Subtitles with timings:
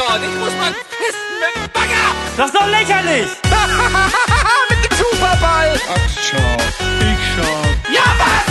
[0.00, 0.22] dort.
[0.22, 2.06] Ich muss mal pissen mit dem Bagger.
[2.36, 3.28] Das ist doch lächerlich!
[4.70, 5.78] mit dem Superball.
[5.88, 6.56] Ach, schau.
[7.10, 7.58] Ich schau.
[7.92, 8.44] Ja, was,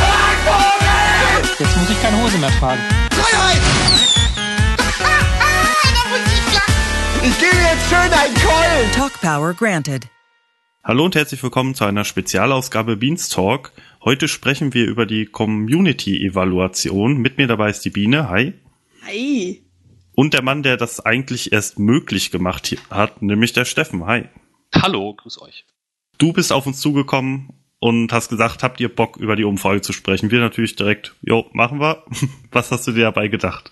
[0.45, 1.43] Vogel?
[1.59, 2.81] Jetzt muss ich keine Hose mehr tragen.
[3.11, 3.61] Freiheit.
[7.23, 8.91] ich gebe jetzt schön einen Keulen.
[8.93, 10.07] Talk Power granted.
[10.83, 13.71] Hallo und herzlich willkommen zu einer Spezialausgabe Beanstalk.
[14.03, 17.17] Heute sprechen wir über die Community-Evaluation.
[17.17, 18.29] Mit mir dabei ist die Biene.
[18.29, 18.53] Hi.
[19.05, 19.68] Hi.
[20.19, 24.05] Und der Mann, der das eigentlich erst möglich gemacht hat, nämlich der Steffen.
[24.05, 24.27] Hi.
[24.75, 25.65] Hallo, grüß euch.
[26.17, 29.93] Du bist auf uns zugekommen und hast gesagt, habt ihr Bock, über die Umfrage zu
[29.93, 30.29] sprechen?
[30.29, 32.03] Wir natürlich direkt, jo, machen wir.
[32.51, 33.71] Was hast du dir dabei gedacht?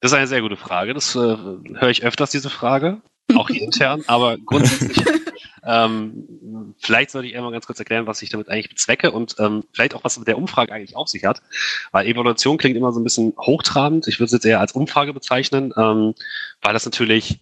[0.00, 0.94] Das ist eine sehr gute Frage.
[0.94, 3.00] Das äh, höre ich öfters, diese Frage.
[3.36, 4.02] Auch hier intern.
[4.08, 4.96] Aber grundsätzlich,
[5.66, 9.64] ähm, vielleicht sollte ich einmal ganz kurz erklären, was ich damit eigentlich bezwecke und ähm,
[9.72, 11.42] vielleicht auch, was mit der Umfrage eigentlich auf sich hat.
[11.92, 14.06] Weil Evaluation klingt immer so ein bisschen hochtrabend.
[14.08, 16.14] Ich würde es jetzt eher als Umfrage bezeichnen, ähm,
[16.60, 17.40] weil das natürlich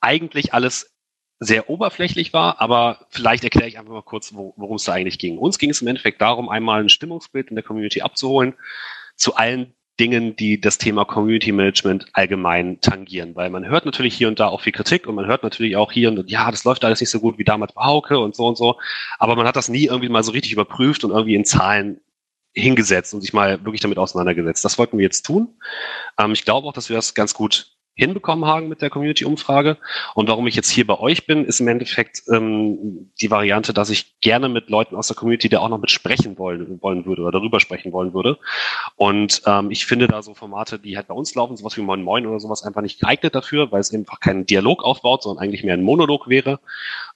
[0.00, 0.90] eigentlich alles
[1.38, 5.18] sehr oberflächlich war, aber vielleicht erkläre ich einfach mal kurz, wo, worum es da eigentlich
[5.18, 5.38] ging.
[5.38, 8.54] Uns ging es im Endeffekt darum, einmal ein Stimmungsbild in der Community abzuholen
[9.16, 13.34] zu allen Dingen, die das Thema Community Management allgemein tangieren.
[13.34, 15.92] Weil man hört natürlich hier und da auch viel Kritik und man hört natürlich auch
[15.92, 18.46] hier und ja, das läuft alles nicht so gut wie damals bei Hauke und so
[18.46, 18.78] und so.
[19.18, 22.00] Aber man hat das nie irgendwie mal so richtig überprüft und irgendwie in Zahlen
[22.54, 24.64] hingesetzt und sich mal wirklich damit auseinandergesetzt.
[24.64, 25.48] Das wollten wir jetzt tun.
[26.18, 29.76] Ähm, ich glaube auch, dass wir das ganz gut hinbekommen haben mit der Community-Umfrage.
[30.14, 33.90] Und warum ich jetzt hier bei euch bin, ist im Endeffekt ähm, die Variante, dass
[33.90, 37.22] ich gerne mit Leuten aus der Community da auch noch mit sprechen wollen, wollen würde
[37.22, 38.38] oder darüber sprechen wollen würde.
[38.96, 42.02] Und ähm, ich finde da so Formate, die halt bei uns laufen, sowas wie Moin
[42.02, 45.64] Moin oder sowas, einfach nicht geeignet dafür, weil es einfach keinen Dialog aufbaut, sondern eigentlich
[45.64, 46.60] mehr ein Monolog wäre.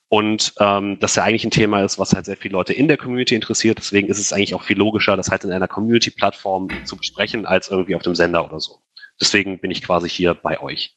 [0.08, 2.96] Und ähm, das ja eigentlich ein Thema ist, was halt sehr viele Leute in der
[2.96, 3.78] Community interessiert.
[3.78, 7.70] Deswegen ist es eigentlich auch viel logischer, das halt in einer Community-Plattform zu besprechen, als
[7.70, 8.78] irgendwie auf dem Sender oder so.
[9.20, 10.96] Deswegen bin ich quasi hier bei euch.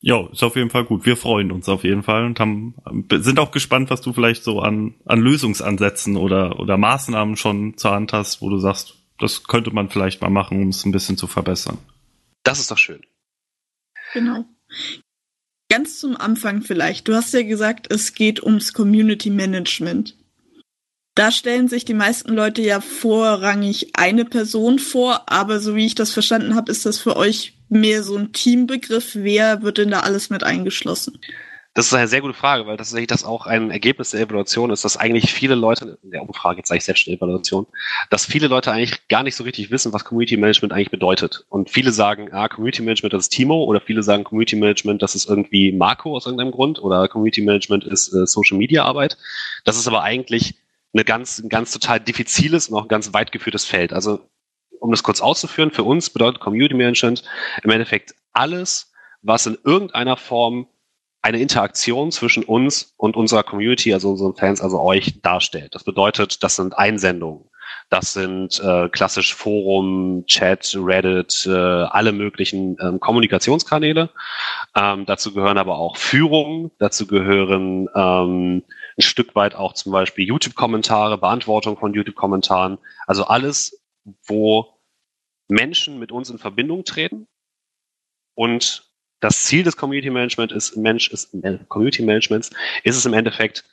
[0.00, 1.06] Ja, ist auf jeden Fall gut.
[1.06, 2.74] Wir freuen uns auf jeden Fall und haben,
[3.10, 7.92] sind auch gespannt, was du vielleicht so an, an Lösungsansätzen oder, oder Maßnahmen schon zur
[7.92, 11.16] Hand hast, wo du sagst, das könnte man vielleicht mal machen, um es ein bisschen
[11.16, 11.78] zu verbessern.
[12.42, 13.02] Das ist doch schön.
[14.12, 14.44] Genau.
[15.70, 17.08] Ganz zum Anfang vielleicht.
[17.08, 20.16] Du hast ja gesagt, es geht ums Community Management.
[21.14, 25.94] Da stellen sich die meisten Leute ja vorrangig eine Person vor, aber so wie ich
[25.94, 29.10] das verstanden habe, ist das für euch mehr so ein Teambegriff.
[29.14, 31.20] Wer wird denn da alles mit eingeschlossen?
[31.76, 34.84] Das ist eine sehr gute Frage, weil tatsächlich das auch ein Ergebnis der Evaluation ist,
[34.84, 37.66] dass eigentlich viele Leute, in der Umfrage, jetzt sage ich selbst schon Evaluation,
[38.10, 41.44] dass viele Leute eigentlich gar nicht so richtig wissen, was Community Management eigentlich bedeutet.
[41.48, 45.16] Und viele sagen, ah, Community Management, das ist Timo, oder viele sagen, Community Management, das
[45.16, 49.16] ist irgendwie Marco aus irgendeinem Grund, oder Community Management ist äh, Social Media Arbeit.
[49.64, 50.54] Das ist aber eigentlich
[50.94, 53.92] eine ganz, ein ganz total diffiziles und auch ein ganz weit geführtes Feld.
[53.92, 54.20] Also,
[54.80, 57.24] um das kurz auszuführen, für uns bedeutet Community Management
[57.62, 60.68] im Endeffekt alles, was in irgendeiner Form
[61.22, 65.74] eine Interaktion zwischen uns und unserer Community, also unseren Fans, also euch darstellt.
[65.74, 67.46] Das bedeutet, das sind Einsendungen.
[67.88, 74.10] Das sind äh, klassisch Forum, Chat, Reddit, äh, alle möglichen ähm, Kommunikationskanäle.
[74.76, 78.62] Ähm, dazu gehören aber auch Führungen, dazu gehören ähm,
[78.96, 82.78] ein Stück weit auch zum Beispiel YouTube-Kommentare, Beantwortung von YouTube-Kommentaren.
[83.06, 83.82] Also alles,
[84.26, 84.74] wo
[85.48, 87.26] Menschen mit uns in Verbindung treten.
[88.34, 88.90] Und
[89.20, 91.30] das Ziel des Community Management ist, Mensch ist,
[91.68, 92.50] Community Managements
[92.82, 93.64] ist es im Endeffekt,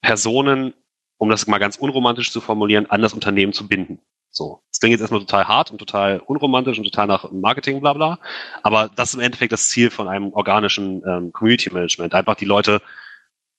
[0.00, 0.74] Personen,
[1.18, 4.00] um das mal ganz unromantisch zu formulieren, an das Unternehmen zu binden.
[4.30, 4.62] So.
[4.70, 8.18] Das klingt jetzt erstmal total hart und total unromantisch und total nach Marketing, bla bla.
[8.62, 12.14] Aber das ist im Endeffekt das Ziel von einem organischen ähm, Community Management.
[12.14, 12.82] Einfach die Leute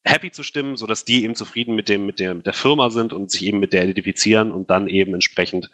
[0.06, 2.90] happy zu stimmen, so dass die eben zufrieden mit dem, mit der, mit der Firma
[2.90, 5.70] sind und sich eben mit der identifizieren und dann eben entsprechend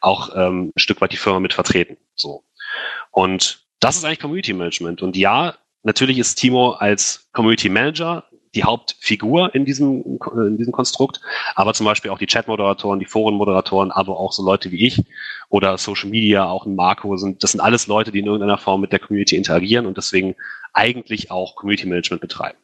[0.00, 1.96] auch ähm, ein Stück weit die Firma mit vertreten.
[2.14, 2.44] So.
[3.10, 5.02] Und das ist eigentlich Community Management.
[5.02, 8.24] Und ja, natürlich ist Timo als Community Manager
[8.54, 11.20] die Hauptfigur in diesem, in diesem Konstrukt,
[11.56, 15.02] aber zum Beispiel auch die Chat-Moderatoren, die Foren-Moderatoren, aber auch so Leute wie ich
[15.48, 18.80] oder Social Media, auch ein Marco, sind, das sind alles Leute, die in irgendeiner Form
[18.80, 20.36] mit der Community interagieren und deswegen
[20.72, 22.58] eigentlich auch Community Management betreiben.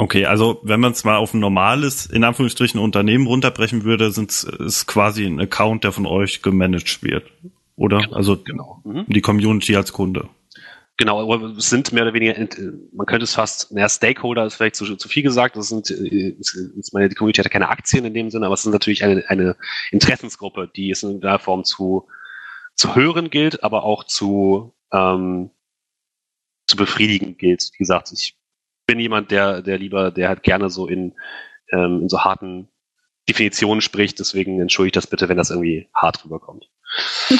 [0.00, 4.30] Okay, also wenn man es mal auf ein normales, in Anführungsstrichen, Unternehmen runterbrechen würde, sind
[4.30, 7.30] es quasi ein Account, der von euch gemanagt wird.
[7.76, 7.98] Oder?
[7.98, 8.80] Genau, also genau.
[8.84, 9.04] Mhm.
[9.08, 10.30] die Community als Kunde.
[10.96, 12.34] Genau, aber es sind mehr oder weniger,
[12.94, 16.94] man könnte es fast, naja, Stakeholder ist vielleicht zu, zu viel gesagt, das sind, ist
[16.94, 19.22] meine, die Community hat ja keine Aktien in dem Sinne, aber es ist natürlich eine,
[19.28, 19.54] eine
[19.90, 22.08] Interessensgruppe, die es in der Form zu,
[22.74, 25.50] zu hören gilt, aber auch zu, ähm,
[26.66, 27.68] zu befriedigen gilt.
[27.74, 28.39] Wie gesagt, ich
[28.90, 31.14] bin jemand, der, der lieber, der halt gerne so in,
[31.70, 32.66] ähm, in so harten
[33.28, 34.18] Definitionen spricht.
[34.18, 36.68] Deswegen entschuldige ich das bitte, wenn das irgendwie hart rüberkommt.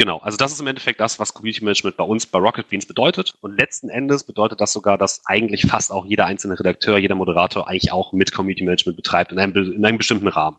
[0.00, 2.86] Genau, also das ist im Endeffekt das, was Community Management bei uns bei Rocket Beans
[2.86, 3.34] bedeutet.
[3.40, 7.66] Und letzten Endes bedeutet das sogar, dass eigentlich fast auch jeder einzelne Redakteur, jeder Moderator
[7.66, 10.58] eigentlich auch mit Community Management betreibt, in einem, in einem bestimmten Rahmen.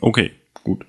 [0.00, 0.32] Okay,
[0.64, 0.84] gut.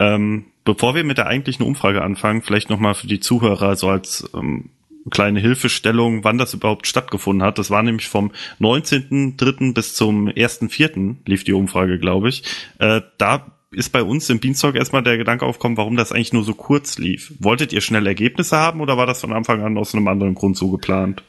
[0.00, 4.28] Ähm, bevor wir mit der eigentlichen Umfrage anfangen, vielleicht nochmal für die Zuhörer so als
[4.34, 4.70] ähm,
[5.10, 7.58] kleine Hilfestellung, wann das überhaupt stattgefunden hat.
[7.58, 9.74] Das war nämlich vom 19.3.
[9.74, 11.16] bis zum 1.4.
[11.26, 12.44] lief die Umfrage, glaube ich.
[12.78, 16.44] Äh, da ist bei uns im Beanstalk erstmal der Gedanke aufgekommen, warum das eigentlich nur
[16.44, 17.34] so kurz lief.
[17.40, 20.56] Wolltet ihr schnell Ergebnisse haben oder war das von Anfang an aus einem anderen Grund
[20.56, 21.22] so geplant?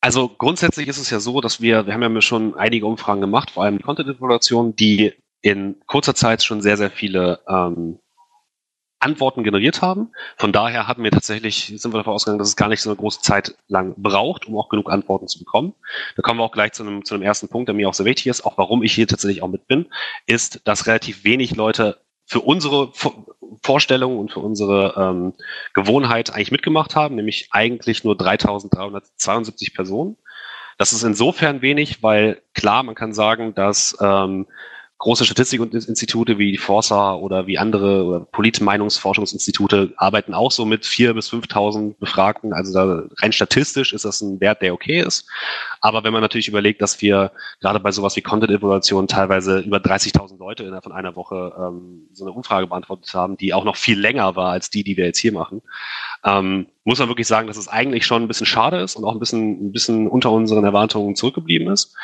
[0.00, 3.50] Also grundsätzlich ist es ja so, dass wir, wir haben ja schon einige Umfragen gemacht,
[3.50, 7.98] vor allem die Content-Evaluation, die in kurzer Zeit schon sehr, sehr viele ähm,
[9.00, 10.10] Antworten generiert haben.
[10.36, 12.96] Von daher hatten wir tatsächlich, sind wir davon ausgegangen, dass es gar nicht so eine
[12.96, 15.74] große Zeit lang braucht, um auch genug Antworten zu bekommen.
[16.16, 18.06] Da kommen wir auch gleich zu einem, zu einem ersten Punkt, der mir auch sehr
[18.06, 19.86] wichtig ist, auch warum ich hier tatsächlich auch mit bin,
[20.26, 22.92] ist, dass relativ wenig Leute für unsere
[23.62, 25.32] Vorstellungen und für unsere ähm,
[25.72, 30.16] Gewohnheit eigentlich mitgemacht haben, nämlich eigentlich nur 3.372 Personen.
[30.78, 34.46] Das ist insofern wenig, weil klar, man kann sagen, dass ähm,
[35.00, 41.14] große Statistikinstitute wie die Forsa oder wie andere oder Politmeinungsforschungsinstitute arbeiten auch so mit vier
[41.14, 42.52] bis 5.000 Befragten.
[42.52, 45.26] Also da, rein statistisch ist das ein Wert, der okay ist.
[45.80, 50.38] Aber wenn man natürlich überlegt, dass wir gerade bei sowas wie Content-Evaluation teilweise über 30.000
[50.38, 53.98] Leute innerhalb von einer Woche ähm, so eine Umfrage beantwortet haben, die auch noch viel
[53.98, 55.62] länger war als die, die wir jetzt hier machen,
[56.24, 59.12] ähm, muss man wirklich sagen, dass es eigentlich schon ein bisschen schade ist und auch
[59.12, 61.94] ein bisschen, ein bisschen unter unseren Erwartungen zurückgeblieben ist.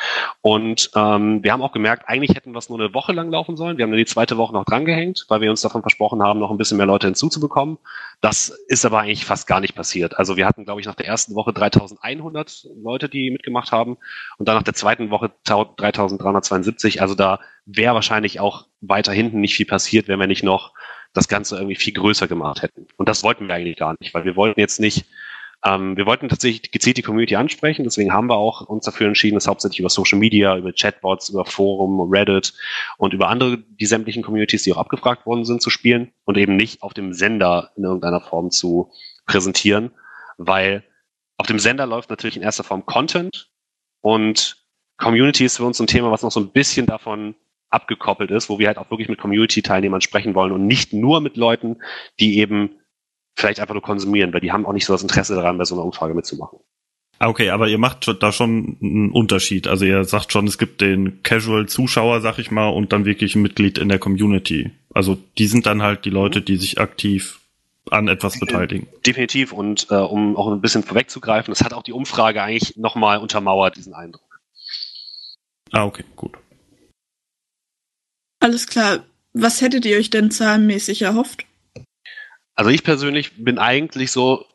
[0.41, 3.57] Und ähm, wir haben auch gemerkt, eigentlich hätten wir es nur eine Woche lang laufen
[3.57, 3.77] sollen.
[3.77, 6.51] Wir haben dann die zweite Woche noch drangehängt, weil wir uns davon versprochen haben, noch
[6.51, 7.77] ein bisschen mehr Leute hinzuzubekommen.
[8.21, 10.17] Das ist aber eigentlich fast gar nicht passiert.
[10.17, 13.97] Also wir hatten, glaube ich, nach der ersten Woche 3100 Leute, die mitgemacht haben
[14.37, 17.01] und dann nach der zweiten Woche 3372.
[17.01, 20.73] Also da wäre wahrscheinlich auch weiter hinten nicht viel passiert, wenn wir nicht noch
[21.13, 22.87] das Ganze irgendwie viel größer gemacht hätten.
[22.97, 25.05] Und das wollten wir eigentlich gar nicht, weil wir wollten jetzt nicht,
[25.65, 29.35] ähm, wir wollten tatsächlich gezielt die Community ansprechen, deswegen haben wir auch uns dafür entschieden,
[29.35, 32.53] das hauptsächlich über Social Media, über Chatbots, über Forum, Reddit
[32.97, 36.55] und über andere, die sämtlichen Communities, die auch abgefragt worden sind, zu spielen und eben
[36.55, 38.91] nicht auf dem Sender in irgendeiner Form zu
[39.25, 39.91] präsentieren,
[40.37, 40.83] weil
[41.37, 43.49] auf dem Sender läuft natürlich in erster Form Content
[44.01, 44.57] und
[44.97, 47.35] Community ist für uns ein Thema, was noch so ein bisschen davon
[47.69, 51.37] abgekoppelt ist, wo wir halt auch wirklich mit Community-Teilnehmern sprechen wollen und nicht nur mit
[51.37, 51.77] Leuten,
[52.19, 52.71] die eben
[53.35, 55.75] vielleicht einfach nur konsumieren, weil die haben auch nicht so das Interesse daran, bei so
[55.75, 56.59] einer Umfrage mitzumachen.
[57.19, 59.67] Ah, okay, aber ihr macht da schon einen Unterschied.
[59.67, 63.41] Also ihr sagt schon, es gibt den Casual-Zuschauer, sag ich mal, und dann wirklich ein
[63.41, 64.71] Mitglied in der Community.
[64.93, 67.39] Also die sind dann halt die Leute, die sich aktiv
[67.89, 68.87] an etwas beteiligen.
[69.05, 69.51] Definitiv.
[69.51, 73.77] Und äh, um auch ein bisschen vorwegzugreifen, das hat auch die Umfrage eigentlich nochmal untermauert,
[73.77, 74.41] diesen Eindruck.
[75.71, 76.37] Ah, okay, gut.
[78.39, 79.03] Alles klar.
[79.33, 81.45] Was hättet ihr euch denn zahlenmäßig erhofft?
[82.55, 84.45] Also ich persönlich bin eigentlich so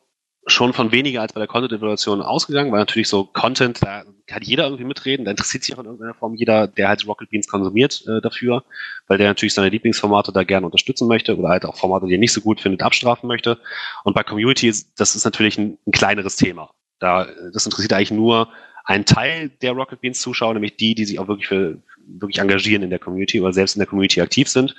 [0.45, 4.65] schon von weniger als bei der Content-Evaluation ausgegangen, weil natürlich so Content, da kann jeder
[4.65, 8.03] irgendwie mitreden, da interessiert sich auch in irgendeiner Form jeder, der halt Rocket Beans konsumiert
[8.07, 8.63] äh, dafür,
[9.07, 12.19] weil der natürlich seine Lieblingsformate da gerne unterstützen möchte oder halt auch Formate, die er
[12.19, 13.57] nicht so gut findet, abstrafen möchte.
[14.03, 16.71] Und bei Community, das ist natürlich ein, ein kleineres Thema.
[16.99, 18.49] Da, das interessiert eigentlich nur
[18.85, 22.83] einen Teil der Rocket Beans Zuschauer, nämlich die, die sich auch wirklich für, wirklich engagieren
[22.83, 24.75] in der Community oder selbst in der Community aktiv sind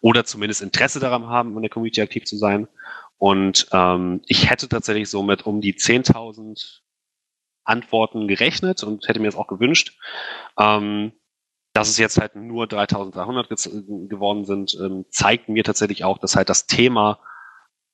[0.00, 2.68] oder zumindest Interesse daran haben, in der Community aktiv zu sein.
[3.18, 6.80] Und ähm, ich hätte tatsächlich so mit um die 10.000
[7.64, 9.98] Antworten gerechnet und hätte mir das auch gewünscht.
[10.58, 11.12] Ähm,
[11.72, 16.48] dass es jetzt halt nur 3.300 geworden sind, ähm, zeigt mir tatsächlich auch, dass halt
[16.48, 17.20] das Thema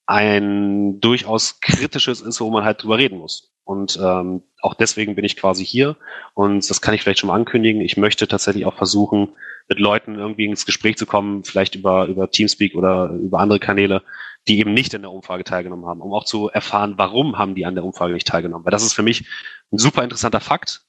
[0.07, 3.53] ein durchaus kritisches ist, wo man halt drüber reden muss.
[3.65, 5.97] Und ähm, auch deswegen bin ich quasi hier.
[6.35, 7.81] Und das kann ich vielleicht schon mal ankündigen.
[7.81, 9.29] Ich möchte tatsächlich auch versuchen,
[9.69, 14.03] mit Leuten irgendwie ins Gespräch zu kommen, vielleicht über, über Teamspeak oder über andere Kanäle,
[14.49, 17.65] die eben nicht in der Umfrage teilgenommen haben, um auch zu erfahren, warum haben die
[17.65, 18.65] an der Umfrage nicht teilgenommen.
[18.65, 19.25] Weil das ist für mich
[19.73, 20.85] ein super interessanter Fakt,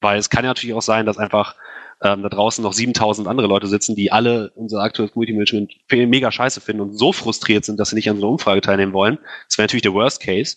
[0.00, 1.56] weil es kann ja natürlich auch sein, dass einfach
[2.02, 6.32] ähm, da draußen noch 7000 andere Leute sitzen, die alle unser aktuelles Community Management mega
[6.32, 9.18] scheiße finden und so frustriert sind, dass sie nicht an so einer Umfrage teilnehmen wollen.
[9.48, 10.56] Das wäre natürlich der Worst Case.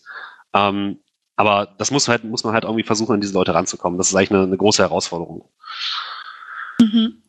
[0.54, 1.00] Ähm,
[1.36, 3.98] aber das muss halt, muss man halt irgendwie versuchen, an diese Leute ranzukommen.
[3.98, 5.48] Das ist eigentlich eine, eine große Herausforderung.
[6.82, 7.22] Mhm.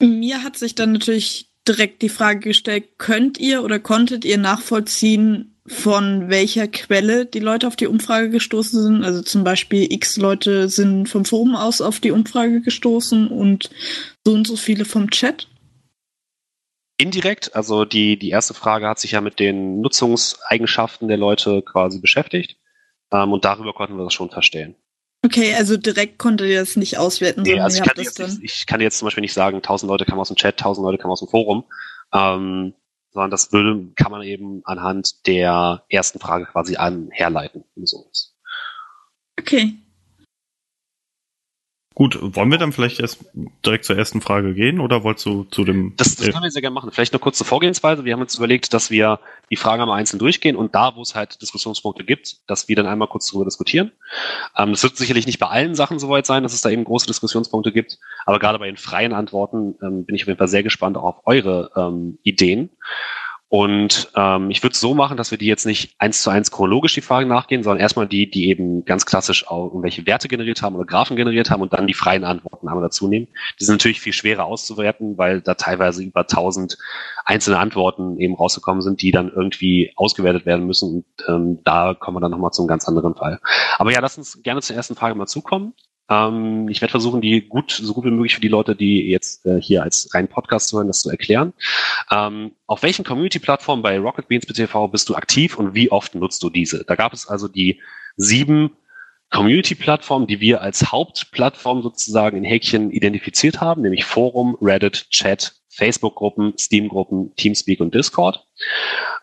[0.00, 5.59] Mir hat sich dann natürlich direkt die Frage gestellt, könnt ihr oder konntet ihr nachvollziehen,
[5.70, 9.04] von welcher Quelle die Leute auf die Umfrage gestoßen sind?
[9.04, 13.70] Also zum Beispiel x Leute sind vom Forum aus auf die Umfrage gestoßen und
[14.26, 15.46] so und so viele vom Chat?
[16.96, 22.00] Indirekt, also die, die erste Frage hat sich ja mit den Nutzungseigenschaften der Leute quasi
[22.00, 22.56] beschäftigt.
[23.12, 24.74] Ähm, und darüber konnten wir das schon verstehen.
[25.24, 27.42] Okay, also direkt konntet ihr das nicht auswerten.
[27.42, 30.04] Nee, also ich kann, jetzt, ich, ich kann jetzt zum Beispiel nicht sagen, 1000 Leute
[30.04, 31.64] kamen aus dem Chat, 1000 Leute kamen aus dem Forum.
[32.12, 32.74] Ähm,
[33.10, 37.64] sondern das würde, kann man eben anhand der ersten Frage quasi an herleiten.
[37.76, 38.10] So.
[39.38, 39.74] Okay.
[41.94, 43.24] Gut, wollen wir dann vielleicht erst
[43.66, 45.94] direkt zur ersten Frage gehen oder wolltest du zu dem.
[45.96, 46.92] Das, das können wir sehr gerne machen.
[46.92, 48.04] Vielleicht eine kurze Vorgehensweise.
[48.04, 49.18] Wir haben uns überlegt, dass wir
[49.50, 52.86] die Fragen einmal einzeln durchgehen und da, wo es halt Diskussionspunkte gibt, dass wir dann
[52.86, 53.90] einmal kurz darüber diskutieren.
[54.56, 57.08] Ähm, das wird sicherlich nicht bei allen Sachen soweit sein, dass es da eben große
[57.08, 60.62] Diskussionspunkte gibt, aber gerade bei den freien Antworten ähm, bin ich auf jeden Fall sehr
[60.62, 62.70] gespannt auf eure ähm, Ideen.
[63.50, 66.52] Und ähm, ich würde es so machen, dass wir die jetzt nicht eins zu eins
[66.52, 70.62] chronologisch die Fragen nachgehen, sondern erstmal die, die eben ganz klassisch auch irgendwelche Werte generiert
[70.62, 73.26] haben oder Graphen generiert haben und dann die freien Antworten einmal dazu nehmen.
[73.58, 76.78] Die sind natürlich viel schwerer auszuwerten, weil da teilweise über tausend
[77.24, 81.04] einzelne Antworten eben rausgekommen sind, die dann irgendwie ausgewertet werden müssen.
[81.18, 83.40] Und ähm, da kommen wir dann nochmal zu einem ganz anderen Fall.
[83.78, 85.74] Aber ja, lass uns gerne zur ersten Frage mal zukommen.
[86.10, 89.46] Ähm, ich werde versuchen, die gut, so gut wie möglich für die Leute, die jetzt
[89.46, 91.52] äh, hier als rein Podcast hören, das zu erklären.
[92.10, 96.42] Ähm, auf welchen Community-Plattformen bei Rocket Beans BTV bist du aktiv und wie oft nutzt
[96.42, 96.84] du diese?
[96.84, 97.80] Da gab es also die
[98.16, 98.72] sieben
[99.30, 106.54] Community-Plattformen, die wir als Hauptplattform sozusagen in Häkchen identifiziert haben, nämlich Forum, Reddit, Chat, Facebook-Gruppen,
[106.58, 108.44] Steam-Gruppen, Teamspeak und Discord.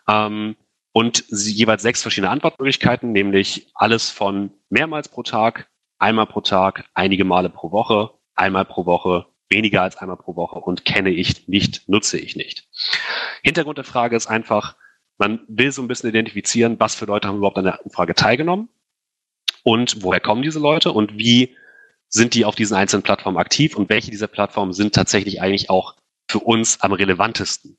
[0.08, 0.56] Ähm,
[0.92, 7.24] und jeweils sechs verschiedene Antwortmöglichkeiten, nämlich alles von mehrmals pro Tag einmal pro Tag, einige
[7.24, 11.88] Male pro Woche, einmal pro Woche, weniger als einmal pro Woche und kenne ich nicht,
[11.88, 12.68] nutze ich nicht.
[13.42, 14.76] Hintergrund der Frage ist einfach,
[15.16, 18.68] man will so ein bisschen identifizieren, was für Leute haben überhaupt an der Umfrage teilgenommen
[19.62, 21.56] und woher kommen diese Leute und wie
[22.08, 25.96] sind die auf diesen einzelnen Plattformen aktiv und welche dieser Plattformen sind tatsächlich eigentlich auch
[26.30, 27.77] für uns am relevantesten.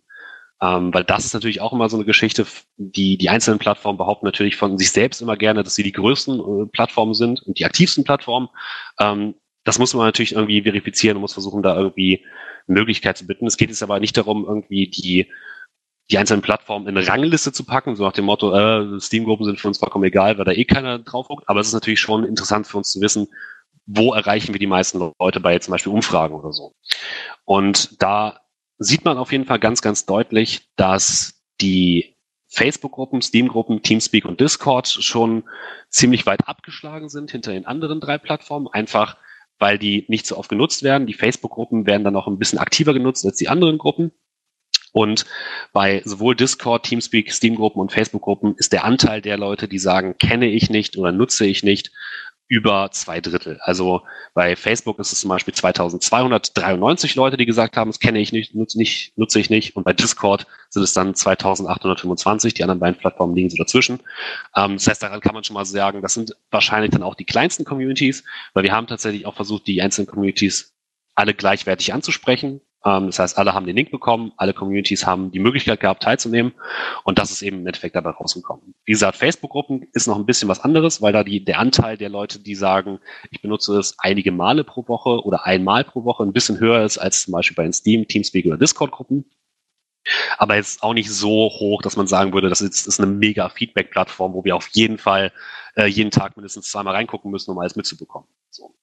[0.62, 2.46] Ähm, weil das ist natürlich auch immer so eine Geschichte,
[2.78, 6.40] die die einzelnen Plattformen behaupten natürlich von sich selbst immer gerne, dass sie die größten
[6.40, 8.50] äh, Plattformen sind und die aktivsten Plattformen.
[9.00, 12.26] Ähm, das muss man natürlich irgendwie verifizieren und muss versuchen, da irgendwie
[12.68, 13.48] Möglichkeit zu bitten.
[13.48, 15.32] Es geht jetzt aber nicht darum, irgendwie die
[16.12, 19.60] die einzelnen Plattformen in eine Rangliste zu packen, so nach dem Motto, äh, Steam-Gruppen sind
[19.60, 21.48] für uns vollkommen egal, weil da eh keiner drauf guckt.
[21.48, 23.28] Aber es ist natürlich schon interessant für uns zu wissen,
[23.86, 26.74] wo erreichen wir die meisten Leute bei zum Beispiel Umfragen oder so.
[27.46, 28.40] Und da
[28.80, 32.16] sieht man auf jeden Fall ganz, ganz deutlich, dass die
[32.48, 35.44] Facebook-Gruppen, Steam-Gruppen, Teamspeak und Discord schon
[35.90, 39.18] ziemlich weit abgeschlagen sind hinter den anderen drei Plattformen, einfach
[39.60, 41.06] weil die nicht so oft genutzt werden.
[41.06, 44.12] Die Facebook-Gruppen werden dann auch ein bisschen aktiver genutzt als die anderen Gruppen.
[44.92, 45.26] Und
[45.74, 50.48] bei sowohl Discord, Teamspeak, Steam-Gruppen und Facebook-Gruppen ist der Anteil der Leute, die sagen, kenne
[50.48, 51.92] ich nicht oder nutze ich nicht,
[52.50, 53.60] über zwei Drittel.
[53.62, 54.02] Also
[54.34, 58.56] bei Facebook ist es zum Beispiel 2293 Leute, die gesagt haben, das kenne ich nicht,
[58.56, 59.76] nutze, nicht, nutze ich nicht.
[59.76, 62.56] Und bei Discord sind es dann 2825.
[62.56, 64.00] Die anderen beiden Plattformen liegen so dazwischen.
[64.56, 67.26] Ähm, das heißt, daran kann man schon mal sagen, das sind wahrscheinlich dann auch die
[67.26, 70.74] kleinsten Communities, weil wir haben tatsächlich auch versucht, die einzelnen Communities
[71.14, 72.62] alle gleichwertig anzusprechen.
[72.86, 76.54] Ähm, das heißt, alle haben den Link bekommen, alle Communities haben die Möglichkeit gehabt, teilzunehmen.
[77.04, 78.74] Und das ist eben im Endeffekt dabei rausgekommen.
[78.86, 82.10] Wie gesagt, Facebook-Gruppen ist noch ein bisschen was anderes, weil da die, der Anteil der
[82.10, 83.00] Leute, die sagen,
[83.32, 86.98] ich benutze es einige Male pro Woche oder einmal pro Woche, ein bisschen höher ist
[86.98, 89.26] als zum Beispiel bei den Steam, Teamspeak oder Discord-Gruppen.
[90.38, 94.34] Aber jetzt auch nicht so hoch, dass man sagen würde, das ist, eine mega Feedback-Plattform,
[94.34, 95.32] wo wir auf jeden Fall
[95.76, 98.28] äh, jeden Tag mindestens zweimal reingucken müssen, um alles mitzubekommen.
[98.50, 98.76] So.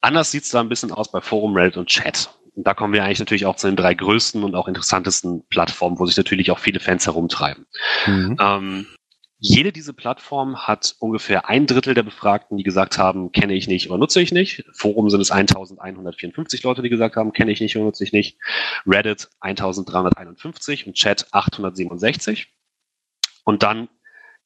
[0.00, 2.30] Anders sieht es da ein bisschen aus bei Forum, Reddit und Chat.
[2.56, 5.98] Und da kommen wir eigentlich natürlich auch zu den drei größten und auch interessantesten Plattformen,
[5.98, 7.66] wo sich natürlich auch viele Fans herumtreiben.
[8.06, 8.36] Mhm.
[8.40, 8.86] Ähm,
[9.38, 13.90] jede dieser Plattformen hat ungefähr ein Drittel der Befragten, die gesagt haben, kenne ich nicht
[13.90, 14.64] oder nutze ich nicht.
[14.72, 18.38] Forum sind es 1154 Leute, die gesagt haben, kenne ich nicht oder nutze ich nicht.
[18.86, 22.48] Reddit 1351 und Chat 867.
[23.44, 23.88] Und dann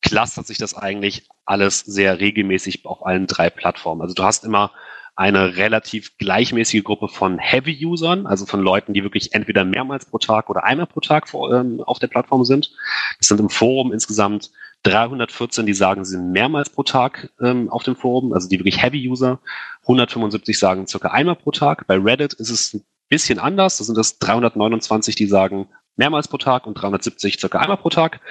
[0.02, 4.02] clustert sich das eigentlich alles sehr regelmäßig auf allen drei Plattformen.
[4.02, 4.72] Also du hast immer
[5.20, 10.48] eine relativ gleichmäßige Gruppe von Heavy-Usern, also von Leuten, die wirklich entweder mehrmals pro Tag
[10.48, 12.72] oder einmal pro Tag vor, ähm, auf der Plattform sind.
[13.18, 14.50] Das sind im Forum insgesamt
[14.84, 18.82] 314, die sagen, sie sind mehrmals pro Tag ähm, auf dem Forum, also die wirklich
[18.82, 19.40] Heavy-User.
[19.82, 21.86] 175 sagen circa einmal pro Tag.
[21.86, 23.76] Bei Reddit ist es ein bisschen anders.
[23.76, 28.22] Da sind es 329, die sagen mehrmals pro Tag und 370 circa einmal pro Tag.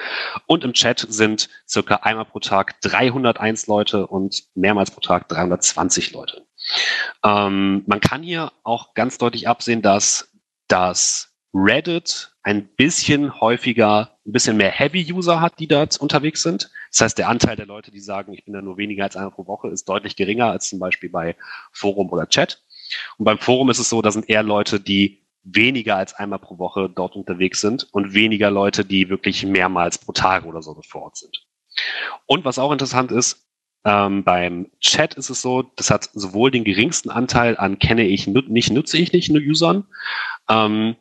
[0.47, 6.13] Und im Chat sind circa einmal pro Tag 301 Leute und mehrmals pro Tag 320
[6.13, 6.48] Leute.
[7.23, 10.31] Ähm, man kann hier auch ganz deutlich absehen, dass
[10.67, 16.69] das Reddit ein bisschen häufiger, ein bisschen mehr Heavy-User hat, die dort unterwegs sind.
[16.91, 19.31] Das heißt, der Anteil der Leute, die sagen, ich bin da nur weniger als einmal
[19.31, 21.35] pro Woche, ist deutlich geringer als zum Beispiel bei
[21.71, 22.61] Forum oder Chat.
[23.17, 26.57] Und beim Forum ist es so, da sind eher Leute, die weniger als einmal pro
[26.59, 31.03] Woche dort unterwegs sind und weniger Leute, die wirklich mehrmals pro Tag oder so vor
[31.03, 31.45] Ort sind.
[32.25, 33.48] Und was auch interessant ist,
[33.85, 38.27] ähm, beim Chat ist es so, das hat sowohl den geringsten Anteil an kenne ich
[38.27, 39.85] nicht, nutze ich nicht, nur Usern,
[40.49, 40.95] ähm,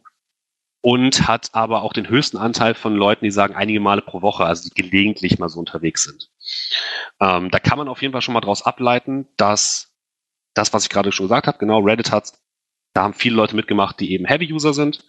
[0.81, 4.45] und hat aber auch den höchsten Anteil von Leuten, die sagen einige Male pro Woche,
[4.45, 6.31] also die gelegentlich mal so unterwegs sind.
[7.21, 9.97] Ähm, da kann man auf jeden Fall schon mal daraus ableiten, dass
[10.55, 12.33] das, was ich gerade schon gesagt habe, genau, Reddit hat,
[12.95, 15.05] da haben viele Leute mitgemacht, die eben Heavy-User sind.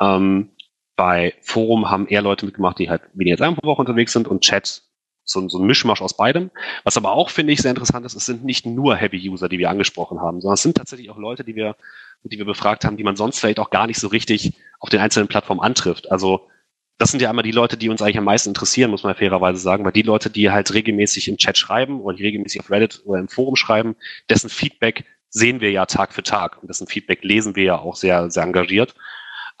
[0.00, 0.50] Ähm,
[0.96, 4.28] bei Forum haben eher Leute mitgemacht, die halt weniger als einmal pro Woche unterwegs sind
[4.28, 4.82] und Chat
[5.28, 6.50] so, so ein Mischmasch aus beidem.
[6.84, 9.70] Was aber auch, finde ich, sehr interessant ist, es sind nicht nur Heavy-User, die wir
[9.70, 11.76] angesprochen haben, sondern es sind tatsächlich auch Leute, die wir,
[12.22, 15.00] die wir befragt haben, die man sonst vielleicht auch gar nicht so richtig auf den
[15.00, 16.10] einzelnen Plattformen antrifft.
[16.10, 16.48] Also
[16.96, 19.58] das sind ja einmal die Leute, die uns eigentlich am meisten interessieren, muss man fairerweise
[19.58, 23.02] sagen, weil die Leute, die halt regelmäßig im Chat schreiben oder die regelmäßig auf Reddit
[23.04, 23.96] oder im Forum schreiben,
[24.28, 27.94] dessen Feedback sehen wir ja Tag für Tag und dessen Feedback lesen wir ja auch
[27.94, 28.94] sehr, sehr engagiert.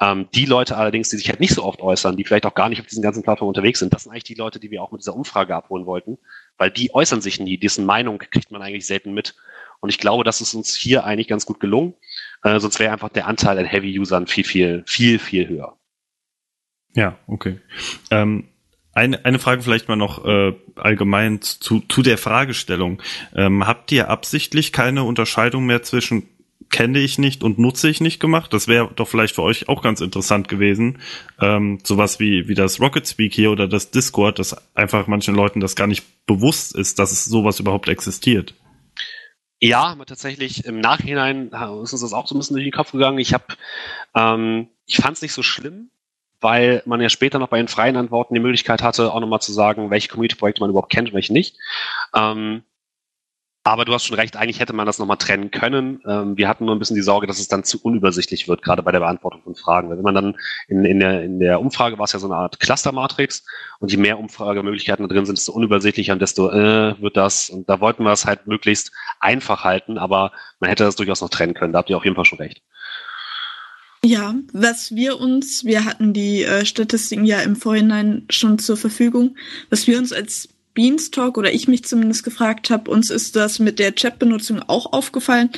[0.00, 2.68] Ähm, die Leute allerdings, die sich halt nicht so oft äußern, die vielleicht auch gar
[2.68, 4.92] nicht auf diesen ganzen Plattformen unterwegs sind, das sind eigentlich die Leute, die wir auch
[4.92, 6.18] mit dieser Umfrage abholen wollten,
[6.56, 9.34] weil die äußern sich nie, dessen Meinung kriegt man eigentlich selten mit.
[9.80, 11.94] Und ich glaube, das ist uns hier eigentlich ganz gut gelungen.
[12.42, 15.76] Äh, sonst wäre einfach der Anteil an Heavy-Usern viel, viel, viel, viel höher.
[16.94, 17.60] Ja, okay.
[18.10, 18.48] Ähm,
[18.92, 23.00] eine, eine Frage vielleicht mal noch äh, allgemein zu, zu der Fragestellung.
[23.34, 26.28] Ähm, habt ihr absichtlich keine Unterscheidung mehr zwischen
[26.70, 28.52] kenne ich nicht und nutze ich nicht gemacht.
[28.52, 30.98] Das wäre doch vielleicht für euch auch ganz interessant gewesen.
[31.40, 35.60] Ähm, sowas wie, wie das Rocket Speak hier oder das Discord, dass einfach manchen Leuten
[35.60, 38.54] das gar nicht bewusst ist, dass es sowas überhaupt existiert.
[39.60, 41.48] Ja, aber tatsächlich im Nachhinein
[41.82, 43.18] ist uns das auch so ein bisschen durch den Kopf gegangen.
[43.18, 43.44] Ich habe,
[44.14, 45.90] ähm, ich fand es nicht so schlimm,
[46.40, 49.52] weil man ja später noch bei den freien Antworten die Möglichkeit hatte, auch nochmal zu
[49.52, 51.56] sagen, welche Community-Projekte man überhaupt kennt und welche nicht.
[52.14, 52.62] Ähm,
[53.68, 56.00] aber du hast schon recht, eigentlich hätte man das nochmal trennen können.
[56.06, 58.82] Ähm, wir hatten nur ein bisschen die Sorge, dass es dann zu unübersichtlich wird, gerade
[58.82, 59.90] bei der Beantwortung von Fragen.
[59.90, 60.36] Wenn man dann
[60.68, 63.44] in, in, der, in der Umfrage war es ja so eine Art Cluster-Matrix
[63.80, 67.50] und je mehr Umfragemöglichkeiten da drin sind, desto unübersichtlicher und desto äh, wird das.
[67.50, 71.30] Und da wollten wir es halt möglichst einfach halten, aber man hätte das durchaus noch
[71.30, 71.72] trennen können.
[71.72, 72.62] Da habt ihr auf jeden Fall schon recht.
[74.04, 79.36] Ja, was wir uns, wir hatten die äh, Statistiken ja im Vorhinein schon zur Verfügung,
[79.70, 80.48] was wir uns als
[80.78, 85.50] Beanstalk oder ich mich zumindest gefragt habe, uns ist das mit der Chat-Benutzung auch aufgefallen.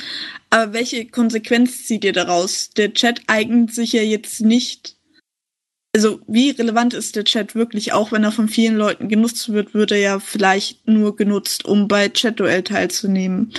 [0.49, 2.71] Aber welche Konsequenz zieht ihr daraus?
[2.71, 4.95] Der Chat eignet sich ja jetzt nicht.
[5.95, 7.93] Also, wie relevant ist der Chat wirklich?
[7.93, 11.87] Auch wenn er von vielen Leuten genutzt wird, wird er ja vielleicht nur genutzt, um
[11.87, 13.53] bei Chat-Duell teilzunehmen.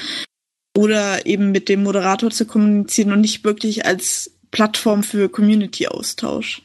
[0.77, 6.63] Oder eben mit dem Moderator zu kommunizieren und nicht wirklich als Plattform für Community-Austausch.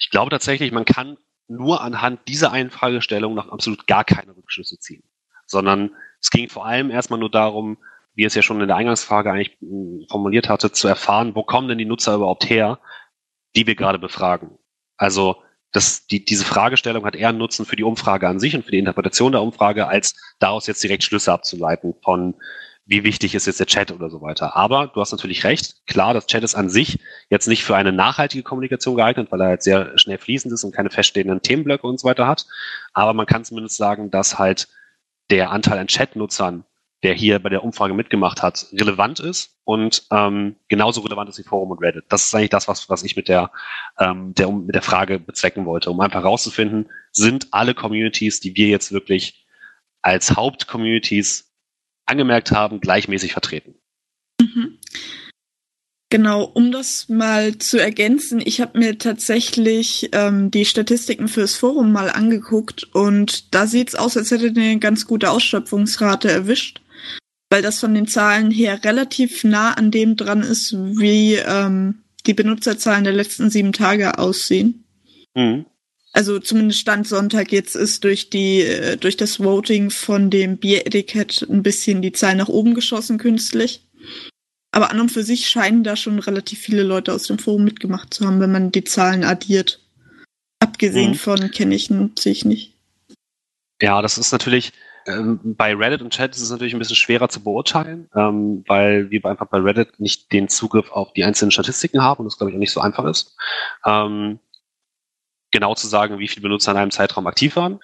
[0.00, 1.16] Ich glaube tatsächlich, man kann
[1.48, 5.02] nur anhand dieser einen Fragestellung noch absolut gar keine Rückschlüsse ziehen,
[5.46, 7.78] sondern es ging vor allem erstmal nur darum,
[8.14, 11.68] wie es ja schon in der Eingangsfrage eigentlich hm, formuliert hatte, zu erfahren, wo kommen
[11.68, 12.78] denn die Nutzer überhaupt her,
[13.56, 14.58] die wir gerade befragen.
[14.96, 18.64] Also das, die, diese Fragestellung hat eher einen Nutzen für die Umfrage an sich und
[18.64, 22.34] für die Interpretation der Umfrage, als daraus jetzt direkt Schlüsse abzuleiten von
[22.88, 24.56] wie wichtig ist jetzt der Chat oder so weiter.
[24.56, 25.86] Aber du hast natürlich recht.
[25.86, 26.98] Klar, das Chat ist an sich
[27.28, 30.74] jetzt nicht für eine nachhaltige Kommunikation geeignet, weil er halt sehr schnell fließend ist und
[30.74, 32.46] keine feststehenden Themenblöcke und so weiter hat.
[32.94, 34.68] Aber man kann zumindest sagen, dass halt
[35.28, 36.64] der Anteil an Chat-Nutzern,
[37.02, 41.42] der hier bei der Umfrage mitgemacht hat, relevant ist und ähm, genauso relevant ist wie
[41.42, 42.06] Forum und Reddit.
[42.08, 43.50] Das ist eigentlich das, was, was ich mit der,
[43.98, 48.68] ähm, der, mit der Frage bezwecken wollte, um einfach herauszufinden, sind alle Communities, die wir
[48.68, 49.46] jetzt wirklich
[50.00, 51.47] als Hauptcommunities
[52.08, 53.74] angemerkt haben, gleichmäßig vertreten.
[54.40, 54.78] Mhm.
[56.10, 61.92] Genau, um das mal zu ergänzen, ich habe mir tatsächlich ähm, die Statistiken fürs Forum
[61.92, 66.80] mal angeguckt und da sieht's aus, als hätte eine ganz gute Ausschöpfungsrate erwischt,
[67.50, 72.34] weil das von den Zahlen her relativ nah an dem dran ist, wie ähm, die
[72.34, 74.84] Benutzerzahlen der letzten sieben Tage aussehen.
[75.34, 75.66] Mhm.
[76.12, 81.46] Also zumindest Stand Sonntag jetzt ist durch die äh, durch das Voting von dem Bieretikett
[81.48, 83.82] ein bisschen die Zahl nach oben geschossen künstlich.
[84.70, 88.12] Aber an und für sich scheinen da schon relativ viele Leute aus dem Forum mitgemacht
[88.12, 89.80] zu haben, wenn man die Zahlen addiert.
[90.60, 91.16] Abgesehen mhm.
[91.16, 92.74] von kenne ich nutze ich nicht.
[93.80, 94.72] Ja, das ist natürlich
[95.06, 99.10] ähm, bei Reddit und Chat ist es natürlich ein bisschen schwerer zu beurteilen, ähm, weil
[99.10, 102.50] wir einfach bei Reddit nicht den Zugriff auf die einzelnen Statistiken haben und das glaube
[102.50, 103.36] ich auch nicht so einfach ist.
[103.86, 104.38] Ähm,
[105.50, 107.80] genau zu sagen, wie viele Benutzer in einem Zeitraum aktiv waren.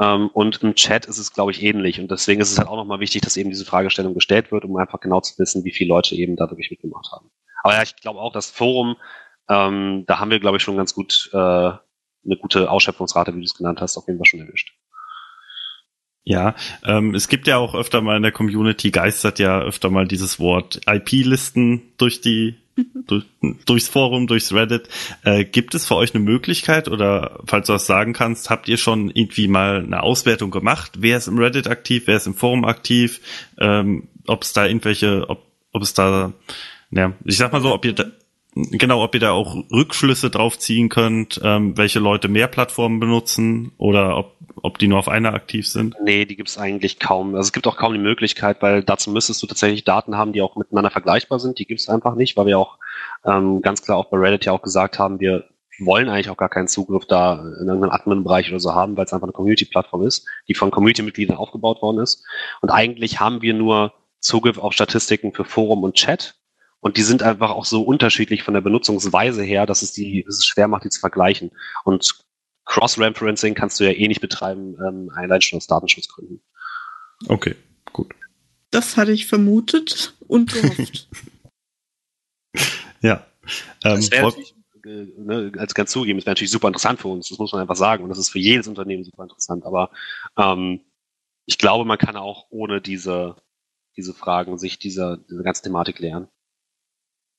[0.00, 2.00] Ähm, und im Chat ist es, glaube ich, ähnlich.
[2.00, 4.76] Und deswegen ist es halt auch nochmal wichtig, dass eben diese Fragestellung gestellt wird, um
[4.76, 7.30] einfach genau zu wissen, wie viele Leute eben da wirklich mitgemacht haben.
[7.62, 8.96] Aber ja, ich glaube auch, das Forum,
[9.48, 13.44] ähm, da haben wir, glaube ich, schon ganz gut äh, eine gute Ausschöpfungsrate, wie du
[13.44, 14.74] es genannt hast, auf jeden Fall schon erwischt.
[16.24, 20.08] Ja, ähm, es gibt ja auch öfter mal in der Community geistert ja öfter mal
[20.08, 22.63] dieses Wort IP-Listen durch die
[23.06, 23.24] durch,
[23.66, 24.88] durchs Forum, durchs Reddit.
[25.22, 28.76] Äh, gibt es für euch eine Möglichkeit oder falls du das sagen kannst, habt ihr
[28.76, 30.92] schon irgendwie mal eine Auswertung gemacht?
[30.98, 33.20] Wer ist im Reddit aktiv, wer ist im Forum aktiv?
[33.58, 36.32] Ähm, ob es da irgendwelche, ob, ob es da,
[36.90, 38.04] ja, ich sag mal so, ob ihr da,
[38.54, 43.72] genau, ob ihr da auch Rückschlüsse drauf ziehen könnt, ähm, welche Leute mehr Plattformen benutzen
[43.78, 45.96] oder ob, ob die nur auf einer aktiv sind?
[46.02, 47.34] Nee, die gibt es eigentlich kaum.
[47.34, 50.42] Also es gibt auch kaum die Möglichkeit, weil dazu müsstest du tatsächlich Daten haben, die
[50.42, 51.58] auch miteinander vergleichbar sind.
[51.58, 52.78] Die gibt es einfach nicht, weil wir auch
[53.24, 55.44] ähm, ganz klar auch bei Reddit ja auch gesagt haben, wir
[55.80, 59.12] wollen eigentlich auch gar keinen Zugriff da in irgendeinem Admin-Bereich oder so haben, weil es
[59.12, 62.24] einfach eine Community-Plattform ist, die von Community-Mitgliedern aufgebaut worden ist.
[62.60, 66.36] Und eigentlich haben wir nur Zugriff auf Statistiken für Forum und Chat.
[66.84, 70.34] Und die sind einfach auch so unterschiedlich von der Benutzungsweise her, dass es die, dass
[70.36, 71.50] es schwer macht, die zu vergleichen.
[71.82, 72.22] Und
[72.66, 76.42] Cross-Referencing kannst du ja eh nicht betreiben, ähm, allein schon aus Datenschutzgründen.
[77.26, 77.56] Okay,
[77.94, 78.12] gut.
[78.70, 81.08] Das hatte ich vermutet und gehofft.
[83.00, 83.26] ja.
[83.82, 87.30] Ähm, das natürlich, äh, ne, als ganz zugeben, das wäre natürlich super interessant für uns,
[87.30, 88.02] das muss man einfach sagen.
[88.02, 89.64] Und das ist für jedes Unternehmen super interessant.
[89.64, 89.90] Aber
[90.36, 90.82] ähm,
[91.46, 93.36] ich glaube, man kann auch ohne diese,
[93.96, 96.28] diese Fragen sich dieser, diese ganze Thematik lernen.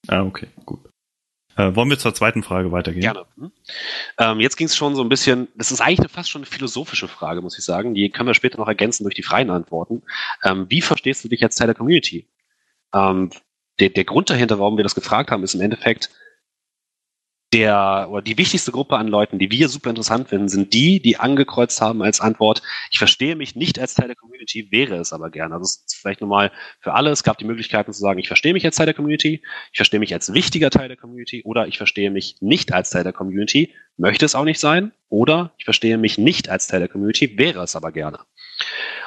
[0.07, 0.79] Ah, okay, gut.
[1.57, 3.01] Äh, wollen wir zur zweiten Frage weitergehen?
[3.01, 3.25] Gerne.
[3.37, 3.51] Hm?
[4.19, 7.07] Ähm, jetzt ging es schon so ein bisschen, das ist eigentlich fast schon eine philosophische
[7.07, 7.93] Frage, muss ich sagen.
[7.93, 10.03] Die können wir später noch ergänzen durch die freien Antworten.
[10.43, 12.27] Ähm, wie verstehst du dich als Teil der Community?
[12.93, 13.31] Ähm,
[13.79, 16.09] der, der Grund dahinter, warum wir das gefragt haben, ist im Endeffekt,
[17.55, 21.17] der oder die wichtigste Gruppe an Leuten, die wir super interessant finden, sind die, die
[21.17, 25.29] angekreuzt haben als Antwort, ich verstehe mich nicht als Teil der Community, wäre es aber
[25.29, 25.55] gerne.
[25.55, 28.51] Also es ist vielleicht nochmal für alle, es gab die Möglichkeiten zu sagen, ich verstehe
[28.51, 29.41] mich als Teil der Community,
[29.71, 33.05] ich verstehe mich als wichtiger Teil der Community oder ich verstehe mich nicht als Teil
[33.05, 36.89] der Community, möchte es auch nicht sein oder ich verstehe mich nicht als Teil der
[36.89, 38.19] Community, wäre es aber gerne.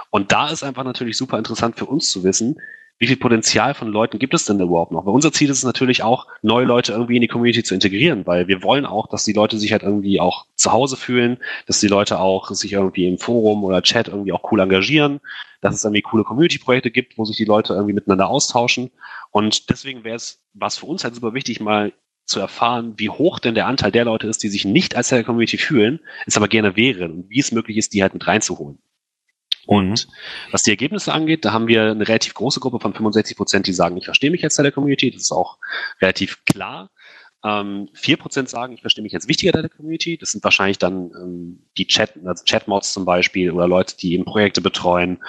[0.08, 2.56] Und da ist einfach natürlich super interessant für uns zu wissen,
[2.98, 5.06] wie viel Potenzial von Leuten gibt es denn überhaupt noch?
[5.06, 8.26] Weil unser Ziel ist es natürlich auch, neue Leute irgendwie in die Community zu integrieren,
[8.26, 11.78] weil wir wollen auch, dass die Leute sich halt irgendwie auch zu Hause fühlen, dass
[11.80, 15.20] die Leute auch sich irgendwie im Forum oder Chat irgendwie auch cool engagieren,
[15.61, 18.90] dass es irgendwie coole Community-Projekte gibt, wo sich die Leute irgendwie miteinander austauschen.
[19.30, 21.92] Und deswegen wäre es, was für uns halt super wichtig, mal
[22.24, 25.20] zu erfahren, wie hoch denn der Anteil der Leute ist, die sich nicht als Teil
[25.20, 28.26] der Community fühlen, es aber gerne wären und wie es möglich ist, die halt mit
[28.26, 28.78] reinzuholen.
[29.68, 30.09] Und
[30.50, 33.74] was die Ergebnisse angeht, da haben wir eine relativ große Gruppe von 65 Prozent, die
[33.74, 35.11] sagen, ich verstehe mich als Teil der Community.
[35.11, 35.59] Das ist auch
[36.00, 36.90] relativ klar.
[37.44, 40.16] Ähm, 4% sagen, ich verstehe mich als wichtiger Teil der Community.
[40.16, 44.24] Das sind wahrscheinlich dann ähm, die Chat, also Chatmods zum Beispiel oder Leute, die eben
[44.24, 45.22] Projekte betreuen,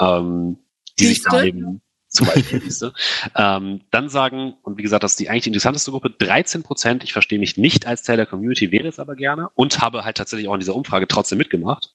[0.00, 0.56] ähm,
[0.98, 2.62] die sich da eben zum Beispiel,
[3.36, 7.04] ähm, dann sagen, und wie gesagt, das ist die eigentlich die interessanteste Gruppe, 13 Prozent,
[7.04, 10.16] ich verstehe mich nicht als Teil der Community, wäre es aber gerne und habe halt
[10.16, 11.94] tatsächlich auch in dieser Umfrage trotzdem mitgemacht.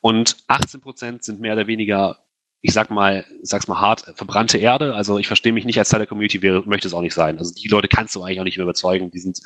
[0.00, 2.18] Und 18 Prozent sind mehr oder weniger,
[2.60, 4.94] ich sag mal, sag's mal hart, verbrannte Erde.
[4.94, 7.38] Also ich verstehe mich nicht als Teil der Community, wäre, möchte es auch nicht sein.
[7.38, 9.40] Also die Leute kannst du eigentlich auch nicht mehr überzeugen, die sind,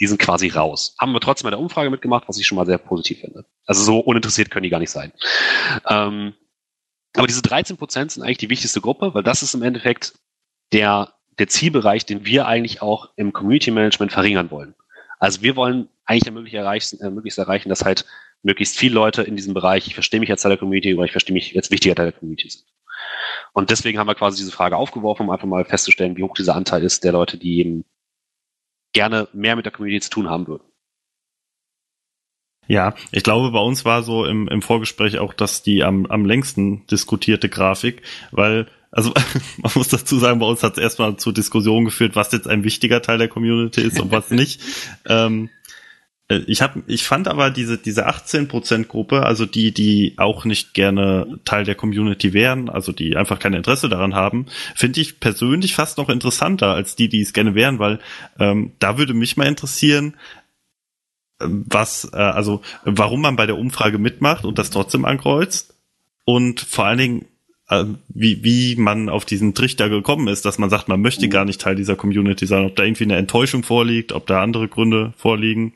[0.00, 0.94] die sind quasi raus.
[0.98, 3.44] Haben wir trotzdem bei der Umfrage mitgemacht, was ich schon mal sehr positiv finde.
[3.66, 5.12] Also so uninteressiert können die gar nicht sein.
[5.88, 6.34] Ähm,
[7.16, 10.14] aber diese 13 Prozent sind eigentlich die wichtigste Gruppe, weil das ist im Endeffekt
[10.72, 14.74] der, der Zielbereich, den wir eigentlich auch im Community Management verringern wollen.
[15.18, 18.04] Also wir wollen eigentlich möglichst erreichen, äh, möglichst erreichen, dass halt
[18.42, 21.12] möglichst viele Leute in diesem Bereich, ich verstehe mich als Teil der Community oder ich
[21.12, 22.64] verstehe mich als wichtiger Teil der Community sind.
[23.52, 26.54] Und deswegen haben wir quasi diese Frage aufgeworfen, um einfach mal festzustellen, wie hoch dieser
[26.54, 27.84] Anteil ist der Leute, die eben
[28.92, 30.64] gerne mehr mit der Community zu tun haben würden.
[32.68, 36.26] Ja, ich glaube, bei uns war so im, im Vorgespräch auch dass die am, am
[36.26, 39.14] längsten diskutierte Grafik, weil, also
[39.56, 42.64] man muss dazu sagen, bei uns hat es erstmal zu Diskussionen geführt, was jetzt ein
[42.64, 44.60] wichtiger Teil der Community ist und was nicht.
[45.06, 45.57] ähm, äh,
[46.30, 51.38] ich habe, ich fand aber diese diese 18% Gruppe, also die die auch nicht gerne
[51.46, 55.96] Teil der Community wären, also die einfach kein Interesse daran haben, finde ich persönlich fast
[55.96, 57.98] noch interessanter als die, die es gerne wären, weil
[58.38, 60.16] ähm, da würde mich mal interessieren,
[61.40, 65.74] ähm, was, äh, also warum man bei der Umfrage mitmacht und das trotzdem ankreuzt
[66.26, 67.37] und vor allen Dingen äh,
[68.08, 71.60] wie, wie man auf diesen Trichter gekommen ist, dass man sagt, man möchte gar nicht
[71.60, 75.74] Teil dieser Community sein, ob da irgendwie eine Enttäuschung vorliegt, ob da andere Gründe vorliegen,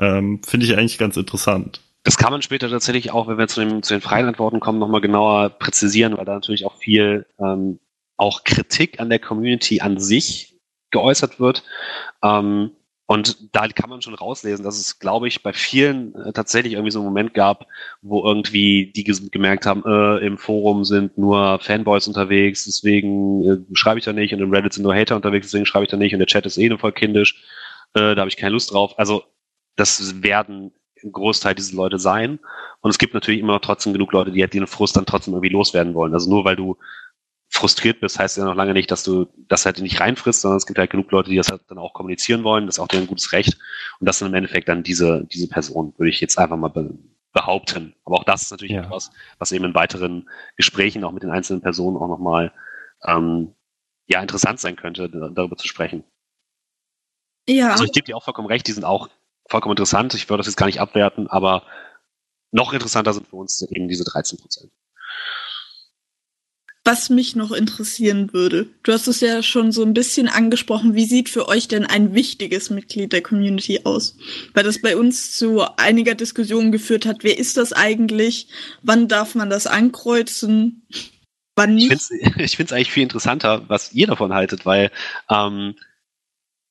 [0.00, 1.82] ähm, finde ich eigentlich ganz interessant.
[2.02, 4.78] Das kann man später tatsächlich auch, wenn wir zu, dem, zu den freien Antworten kommen,
[4.78, 7.78] nochmal genauer präzisieren, weil da natürlich auch viel ähm,
[8.16, 10.54] auch Kritik an der Community an sich
[10.90, 11.62] geäußert wird.
[12.22, 12.70] Ähm,
[13.06, 16.90] und da kann man schon rauslesen, dass es, glaube ich, bei vielen äh, tatsächlich irgendwie
[16.90, 17.66] so einen Moment gab,
[18.00, 23.98] wo irgendwie die gemerkt haben, äh, im Forum sind nur Fanboys unterwegs, deswegen äh, schreibe
[23.98, 26.14] ich da nicht und im Reddit sind nur Hater unterwegs, deswegen schreibe ich da nicht
[26.14, 27.42] und der Chat ist eh nur voll kindisch,
[27.94, 28.98] äh, da habe ich keine Lust drauf.
[28.98, 29.24] Also
[29.76, 30.72] das werden
[31.04, 32.38] ein Großteil dieser Leute sein.
[32.80, 35.52] Und es gibt natürlich immer trotzdem genug Leute, die halt den Frust dann trotzdem irgendwie
[35.52, 36.14] loswerden wollen.
[36.14, 36.76] Also nur weil du
[37.54, 40.66] frustriert bist, heißt ja noch lange nicht, dass du das halt nicht reinfrisst, sondern es
[40.66, 42.66] gibt halt genug Leute, die das halt dann auch kommunizieren wollen.
[42.66, 43.56] Das ist auch deren gutes Recht.
[44.00, 46.72] Und das sind im Endeffekt dann diese, diese Person, würde ich jetzt einfach mal
[47.32, 47.94] behaupten.
[48.04, 48.82] Aber auch das ist natürlich ja.
[48.82, 52.52] etwas, was eben in weiteren Gesprächen auch mit den einzelnen Personen auch nochmal
[53.06, 53.54] ähm,
[54.06, 56.02] ja, interessant sein könnte, darüber zu sprechen.
[57.48, 57.70] Ja.
[57.70, 59.08] Also ich gebe dir auch vollkommen recht, die sind auch
[59.48, 60.12] vollkommen interessant.
[60.14, 61.62] Ich würde das jetzt gar nicht abwerten, aber
[62.50, 64.72] noch interessanter sind für uns eben diese 13 Prozent.
[66.86, 71.06] Was mich noch interessieren würde, du hast es ja schon so ein bisschen angesprochen, wie
[71.06, 74.18] sieht für euch denn ein wichtiges Mitglied der Community aus?
[74.52, 78.48] Weil das bei uns zu einiger Diskussion geführt hat, wer ist das eigentlich?
[78.82, 80.86] Wann darf man das ankreuzen?
[81.56, 82.02] Wann Ich nicht?
[82.10, 84.90] finde es ich find's eigentlich viel interessanter, was ihr davon haltet, weil
[85.30, 85.76] ähm,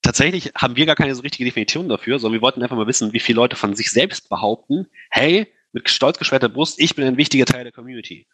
[0.04, 3.13] tatsächlich haben wir gar keine so richtige Definition dafür, sondern wir wollten einfach mal wissen,
[3.13, 7.17] wie viele Leute von sich selbst behaupten, hey, mit stolz geschwellter Brust, ich bin ein
[7.17, 8.28] wichtiger Teil der Community.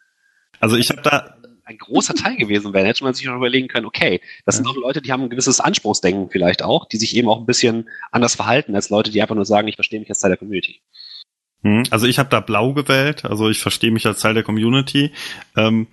[0.59, 1.37] Also ich habe da,
[1.69, 4.75] Ein großer Teil gewesen wäre, hätte man sich noch überlegen können, okay, das sind auch
[4.75, 8.33] Leute, die haben ein gewisses Anspruchsdenken vielleicht auch, die sich eben auch ein bisschen anders
[8.33, 10.81] verhalten als Leute, die einfach nur sagen, ich verstehe mich als Teil der Community.
[11.61, 15.11] hm, also ich habe da blau gewählt, also ich verstehe mich als Teil der Community.
[15.55, 15.85] Ähm,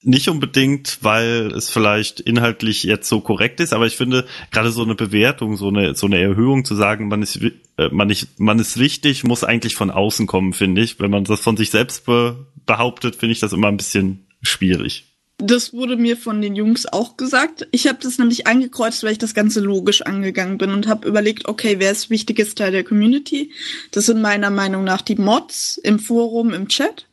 [0.00, 4.82] nicht unbedingt, weil es vielleicht inhaltlich jetzt so korrekt ist, aber ich finde gerade so
[4.82, 7.38] eine Bewertung, so eine so eine Erhöhung zu sagen, man ist
[7.76, 10.98] äh, man nicht man ist wichtig, muss eigentlich von außen kommen, finde ich.
[11.00, 15.06] Wenn man das von sich selbst be behauptet, finde ich das immer ein bisschen schwierig.
[15.38, 17.66] Das wurde mir von den Jungs auch gesagt.
[17.72, 21.48] Ich habe das nämlich angekreuzt, weil ich das Ganze logisch angegangen bin und habe überlegt,
[21.48, 23.50] okay, wer ist wichtiges Teil der Community?
[23.90, 27.08] Das sind meiner Meinung nach die Mods im Forum, im Chat.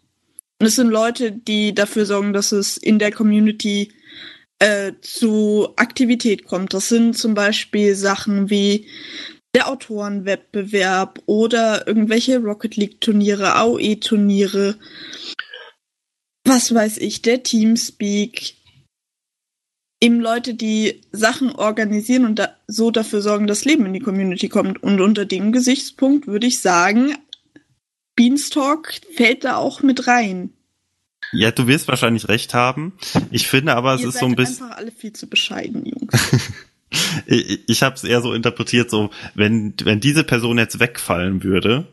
[0.60, 3.94] Und es sind Leute, die dafür sorgen, dass es in der Community
[4.60, 6.74] äh, zu Aktivität kommt.
[6.74, 8.86] Das sind zum Beispiel Sachen wie
[9.56, 14.76] der Autorenwettbewerb oder irgendwelche Rocket League Turniere, AOE Turniere,
[16.50, 18.56] was weiß ich, der Teamspeak.
[20.02, 24.50] Eben Leute, die Sachen organisieren und da, so dafür sorgen, dass Leben in die Community
[24.50, 24.82] kommt.
[24.82, 27.16] Und unter dem Gesichtspunkt würde ich sagen,
[28.16, 30.52] Beanstalk fällt da auch mit rein.
[31.32, 32.94] Ja, du wirst wahrscheinlich recht haben.
[33.30, 36.32] Ich finde aber, es Ihr ist so ein bisschen einfach alle viel zu bescheiden, Jungs.
[37.28, 41.88] ich, ich habe es eher so interpretiert, so wenn wenn diese Person jetzt wegfallen würde,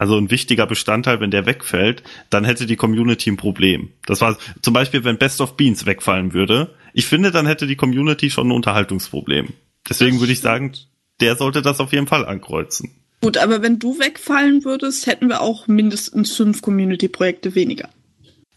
[0.00, 3.90] also ein wichtiger Bestandteil, wenn der wegfällt, dann hätte die Community ein Problem.
[4.06, 6.74] Das war zum Beispiel, wenn Best of Beans wegfallen würde.
[6.94, 9.48] Ich finde, dann hätte die Community schon ein Unterhaltungsproblem.
[9.86, 10.72] Deswegen würde ich sagen,
[11.20, 12.92] der sollte das auf jeden Fall ankreuzen.
[13.20, 17.90] Gut, aber wenn du wegfallen würdest, hätten wir auch mindestens fünf Community-Projekte weniger.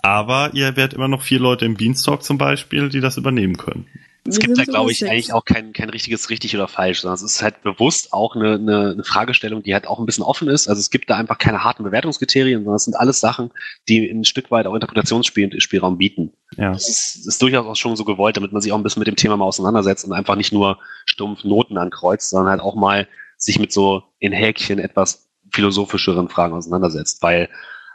[0.02, 3.86] Aber ihr werdet immer noch vier Leute im Beanstalk zum Beispiel, die das übernehmen können.
[4.26, 5.12] Es Wir gibt da, glaube ich, sechs.
[5.12, 8.54] eigentlich auch kein, kein richtiges richtig oder falsch, sondern es ist halt bewusst auch eine,
[8.54, 10.70] eine, eine Fragestellung, die halt auch ein bisschen offen ist.
[10.70, 13.52] Also es gibt da einfach keine harten Bewertungskriterien, sondern es sind alles Sachen,
[13.90, 16.32] die ein Stück weit auch Interpretationsspielraum bieten.
[16.56, 16.72] Ja.
[16.72, 19.08] Das ist, ist durchaus auch schon so gewollt, damit man sich auch ein bisschen mit
[19.08, 23.08] dem Thema mal auseinandersetzt und einfach nicht nur stumpf Noten ankreuzt, sondern halt auch mal
[23.38, 27.50] sich mit so in Häkchen etwas philosophischeren Fragen auseinandersetzt, weil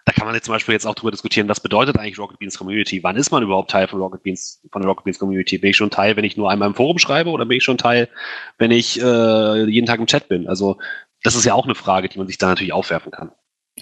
[0.09, 2.57] da kann man jetzt zum Beispiel jetzt auch drüber diskutieren, was bedeutet eigentlich Rocket Beans
[2.57, 3.03] Community?
[3.03, 5.59] Wann ist man überhaupt Teil von Rocket Beans, von der Rocket Beans Community?
[5.59, 7.77] Bin ich schon Teil, wenn ich nur einmal im Forum schreibe oder bin ich schon
[7.77, 8.09] Teil,
[8.57, 10.49] wenn ich äh, jeden Tag im Chat bin?
[10.49, 10.79] Also
[11.23, 13.33] das ist ja auch eine Frage, die man sich da natürlich aufwerfen kann.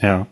[0.00, 0.26] Ja.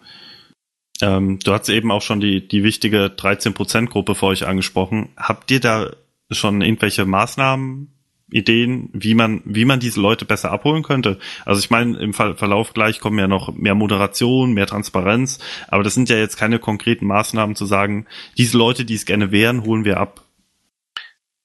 [1.00, 5.10] Ähm, du hast eben auch schon die, die wichtige 13%-Gruppe für euch angesprochen.
[5.16, 5.90] Habt ihr da
[6.32, 7.93] schon irgendwelche Maßnahmen,
[8.34, 11.18] Ideen, wie man, wie man diese Leute besser abholen könnte?
[11.44, 15.84] Also ich meine, im Ver Verlauf gleich kommen ja noch mehr Moderation, mehr Transparenz, aber
[15.84, 19.64] das sind ja jetzt keine konkreten Maßnahmen zu sagen, diese Leute, die es gerne wären,
[19.64, 20.23] holen wir ab.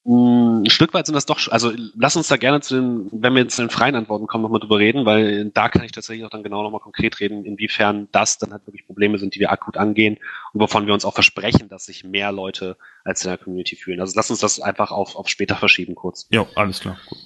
[0.04, 3.34] Mm, Ein Stück weit sind das doch, also lass uns da gerne zu den, wenn
[3.34, 6.24] wir jetzt zu den freien Antworten kommen, nochmal drüber reden, weil da kann ich tatsächlich
[6.24, 9.52] auch dann genau nochmal konkret reden, inwiefern das dann halt wirklich Probleme sind, die wir
[9.52, 10.18] akut angehen
[10.52, 14.00] und wovon wir uns auch versprechen, dass sich mehr Leute als in der Community fühlen.
[14.00, 16.26] Also lass uns das einfach auf, auf später verschieben kurz.
[16.30, 16.96] Ja, alles klar.
[17.06, 17.18] Gut.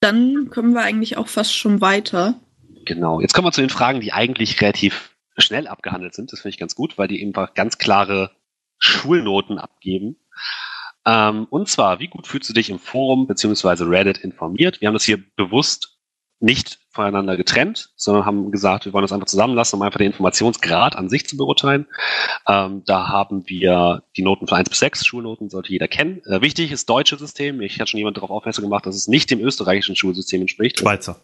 [0.00, 2.34] Dann können wir eigentlich auch fast schon weiter.
[2.84, 3.20] Genau.
[3.20, 6.32] Jetzt kommen wir zu den Fragen, die eigentlich relativ schnell abgehandelt sind.
[6.32, 8.32] Das finde ich ganz gut, weil die einfach ganz klare
[8.78, 10.16] Schulnoten abgeben.
[11.06, 14.80] Ähm, und zwar, wie gut fühlst du dich im Forum beziehungsweise Reddit informiert?
[14.80, 15.98] Wir haben das hier bewusst
[16.42, 20.96] nicht voneinander getrennt, sondern haben gesagt, wir wollen das einfach zusammenlassen, um einfach den Informationsgrad
[20.96, 21.86] an sich zu beurteilen.
[22.46, 26.20] Ähm, da haben wir die Noten von 1 bis 6, Schulnoten sollte jeder kennen.
[26.26, 27.60] Äh, wichtig ist deutsche System.
[27.60, 30.80] Ich hatte schon jemand darauf aufmerksam gemacht, dass es nicht dem österreichischen Schulsystem entspricht.
[30.80, 31.20] Schweizer.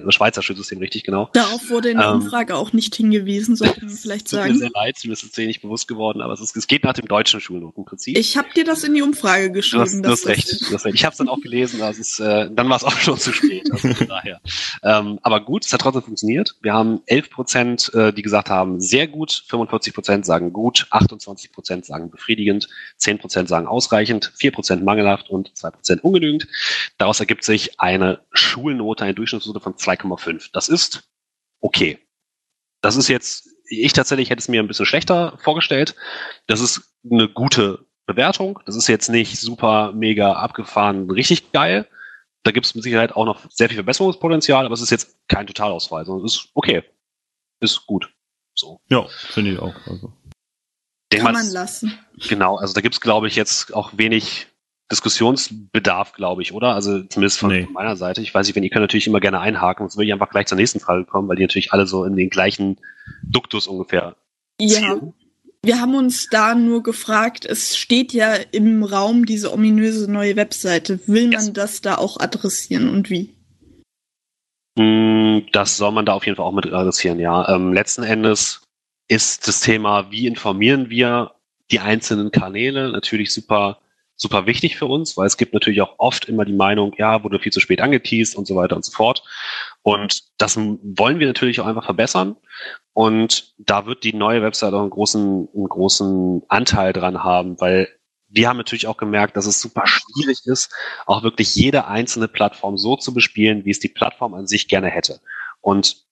[0.00, 1.28] Das Schweizer Schulsystem, richtig, genau.
[1.32, 4.58] Darauf wurde in der Ähm, Umfrage auch nicht hingewiesen, sollten wir vielleicht Tut mir sagen.
[4.58, 6.92] sehr leid, mir ist es dir nicht bewusst geworden, aber es, ist, es geht nach
[6.94, 8.16] dem deutschen Schulnotenprinzip.
[8.16, 10.02] Ich habe dir das in die Umfrage geschrieben.
[10.02, 10.94] du hast das- recht, du hast recht.
[10.94, 13.32] Ich habe es dann auch gelesen, also es äh, dann war es auch schon zu
[13.32, 13.70] spät.
[13.72, 14.40] Also von daher.
[14.82, 16.54] Ähm, aber gut, es hat trotzdem funktioniert.
[16.62, 21.52] Wir haben 11 Prozent, äh, die gesagt haben, sehr gut, 45 Prozent sagen gut, 28
[21.52, 26.46] Prozent sagen befriedigend, 10 Prozent sagen ausreichend, 4 Prozent mangelhaft und 2 Prozent ungenügend.
[26.98, 30.50] Daraus ergibt sich eine Schulnote, eine Durchschnittsnote von 2,5.
[30.52, 31.08] Das ist
[31.60, 31.98] okay.
[32.80, 35.94] Das ist jetzt, ich tatsächlich hätte es mir ein bisschen schlechter vorgestellt.
[36.46, 38.58] Das ist eine gute Bewertung.
[38.66, 41.88] Das ist jetzt nicht super, mega abgefahren, richtig geil.
[42.42, 45.46] Da gibt es mit Sicherheit auch noch sehr viel Verbesserungspotenzial, aber es ist jetzt kein
[45.46, 46.82] Totalausfall, sondern es ist okay.
[47.60, 48.12] Ist gut.
[48.54, 48.80] So.
[48.88, 49.74] Ja, finde ich auch.
[49.86, 50.12] Also.
[51.12, 51.98] Denk Kann man lassen.
[52.28, 54.48] Genau, also da gibt's glaube ich, jetzt auch wenig
[54.92, 56.74] Diskussionsbedarf, glaube ich, oder?
[56.74, 57.64] Also zumindest von, Nee.
[57.64, 58.20] von meiner Seite.
[58.22, 60.46] Ich weiß nicht, wenn ihr könnt natürlich immer gerne einhaken, sonst würde ich einfach gleich
[60.46, 62.78] zur nächsten Frage kommen, weil die natürlich alle so in den gleichen
[63.24, 64.14] Duktus ungefähr
[64.60, 64.80] Ja.
[64.80, 65.14] zielen.
[65.64, 70.98] Wir haben uns da nur gefragt, es steht ja im Raum diese ominöse neue Webseite.
[71.06, 71.52] Will man Yes.
[71.52, 73.34] das da auch adressieren und wie?
[74.76, 77.48] Mm, Das soll man da auf jeden Fall auch mit adressieren, ja.
[77.54, 78.62] Ähm, letzten Endes
[79.08, 81.32] ist das Thema, wie informieren wir
[81.70, 83.78] die einzelnen Kanäle, natürlich super,
[84.16, 87.40] super wichtig für uns, weil es gibt natürlich auch oft immer die Meinung, ja, wurde
[87.40, 89.24] viel zu spät angeteased und so weiter und so fort.
[89.82, 92.36] Und das wollen wir natürlich auch einfach verbessern.
[92.92, 97.88] Und da wird die neue Website auch einen großen, einen großen Anteil dran haben, weil
[98.28, 100.72] wir haben natürlich auch gemerkt, dass es super schwierig ist,
[101.06, 104.88] auch wirklich jede einzelne Plattform so zu bespielen, wie es die Plattform an sich gerne
[104.88, 105.20] hätte.
[105.60, 106.04] Und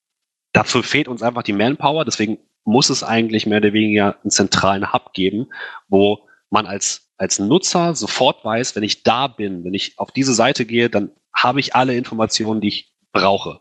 [0.52, 2.04] dafür fehlt uns einfach die Manpower.
[2.04, 5.48] Deswegen muss es eigentlich mehr oder weniger einen zentralen Hub geben,
[5.88, 10.34] wo man als, als Nutzer sofort weiß, wenn ich da bin, wenn ich auf diese
[10.34, 13.60] Seite gehe, dann habe ich alle Informationen, die ich brauche.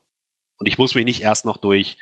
[0.57, 1.97] Und ich muss mich nicht erst noch durch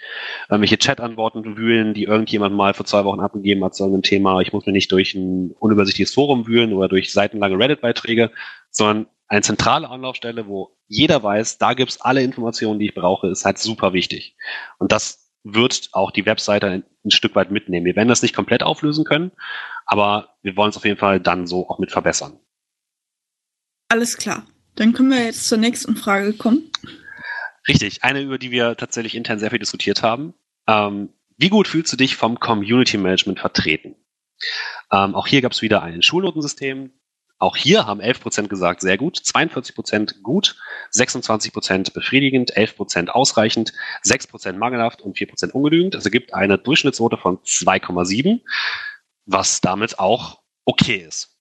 [0.49, 4.41] irgendwelche Chat-Antworten wühlen, die irgendjemand mal vor zwei Wochen abgegeben hat zu irgendeinem Thema.
[4.41, 8.31] Ich muss mich nicht durch ein unübersichtliches Forum wühlen oder durch seitenlange Reddit-Beiträge,
[8.71, 13.45] sondern eine zentrale Anlaufstelle, wo jeder weiß, da gibt's alle Informationen, die ich brauche, ist
[13.45, 14.35] halt super wichtig.
[14.79, 17.85] Und das wird auch die Webseite ein, ein Stück weit mitnehmen.
[17.85, 19.31] Wir werden das nicht komplett auflösen können,
[19.85, 22.39] aber wir wollen es auf jeden Fall dann so auch mit verbessern.
[23.89, 24.45] Alles klar.
[24.75, 26.71] Dann können wir jetzt zur nächsten Frage kommen.
[27.67, 30.33] Richtig, eine, über die wir tatsächlich intern sehr viel diskutiert haben.
[30.67, 33.95] Ähm, wie gut fühlst du dich vom Community Management vertreten?
[34.91, 36.91] Ähm, auch hier gab es wieder ein Schulnotensystem.
[37.39, 40.55] Auch hier haben 11% gesagt, sehr gut, 42% gut,
[40.91, 43.73] 26% befriedigend, 11% ausreichend,
[44.03, 45.93] 6% mangelhaft und 4% ungenügend.
[45.93, 48.41] Es ergibt eine Durchschnittsnote von 2,7,
[49.25, 51.37] was damit auch okay ist.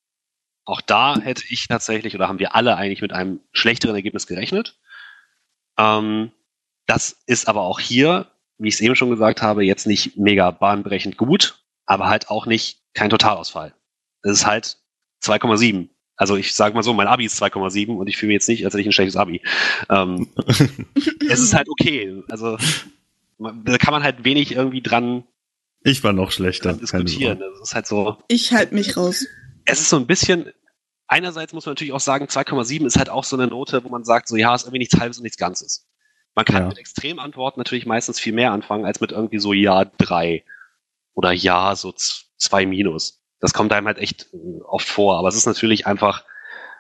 [0.67, 4.79] Auch da hätte ich tatsächlich oder haben wir alle eigentlich mit einem schlechteren Ergebnis gerechnet.
[5.79, 6.33] Ähm,
[6.87, 10.51] das ist aber auch hier, wie ich es eben schon gesagt habe, jetzt nicht mega
[10.51, 13.75] bahnbrechend gut, aber halt auch nicht kein Totalausfall.
[14.23, 14.79] Es ist halt
[15.23, 15.89] 2,7.
[16.17, 18.65] Also ich sage mal so, mein Abi ist 2,7 und ich fühle mich jetzt nicht,
[18.65, 19.43] als hätte ich ein schlechtes Abi.
[19.91, 20.29] Ähm,
[21.29, 22.23] es ist halt okay.
[22.31, 22.57] Also
[23.39, 25.25] man- da kann man halt wenig irgendwie dran,
[25.83, 26.73] Ich war noch schlechter.
[26.73, 27.43] diskutieren.
[27.55, 29.27] Es ist halt so, Ich halte mich raus.
[29.67, 30.51] es ist so ein bisschen,
[31.07, 34.05] einerseits muss man natürlich auch sagen, 2,7 ist halt auch so eine Note, wo man
[34.05, 35.87] sagt, so ja, ist irgendwie nichts Halbes und nichts Ganzes.
[36.35, 36.69] Man kann Ja.
[36.69, 40.45] mit Extremantworten natürlich meistens viel mehr anfangen, als mit irgendwie so ja, drei
[41.15, 43.23] oder ja, so zwei minus.
[43.41, 46.25] Das kommt einem halt echt äh, oft vor, aber es ist natürlich einfach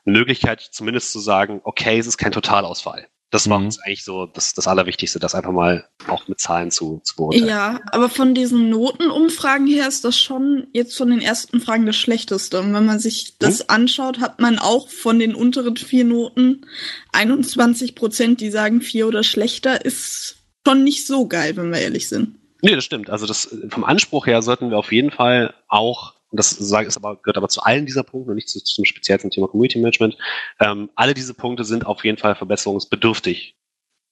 [0.04, 3.08] eine Möglichkeit, zumindest zu sagen, okay, es ist kein Totalausfall.
[3.30, 3.66] Das war Mhm.
[3.66, 7.48] uns eigentlich so das, das Allerwichtigste, das einfach mal auch mit Zahlen zu, zu beurteilen.
[7.48, 11.96] Ja, aber von diesen Notenumfragen her ist das schon jetzt von den ersten Fragen das
[11.96, 12.60] Schlechteste.
[12.60, 16.66] Und wenn man sich das anschaut, hat man auch von den unteren vier Noten
[17.12, 22.08] 21 Prozent, die sagen vier oder schlechter, ist schon nicht so geil, wenn wir ehrlich
[22.08, 22.36] sind.
[22.62, 23.10] Nee, das stimmt.
[23.10, 27.16] Also das vom Anspruch her sollten wir auf jeden Fall auch, und das ist aber,
[27.16, 30.18] gehört aber zu allen dieser Punkte und nicht zu, zum speziell Thema Community Management,
[30.60, 33.56] ähm, alle diese Punkte sind auf jeden Fall verbesserungsbedürftig.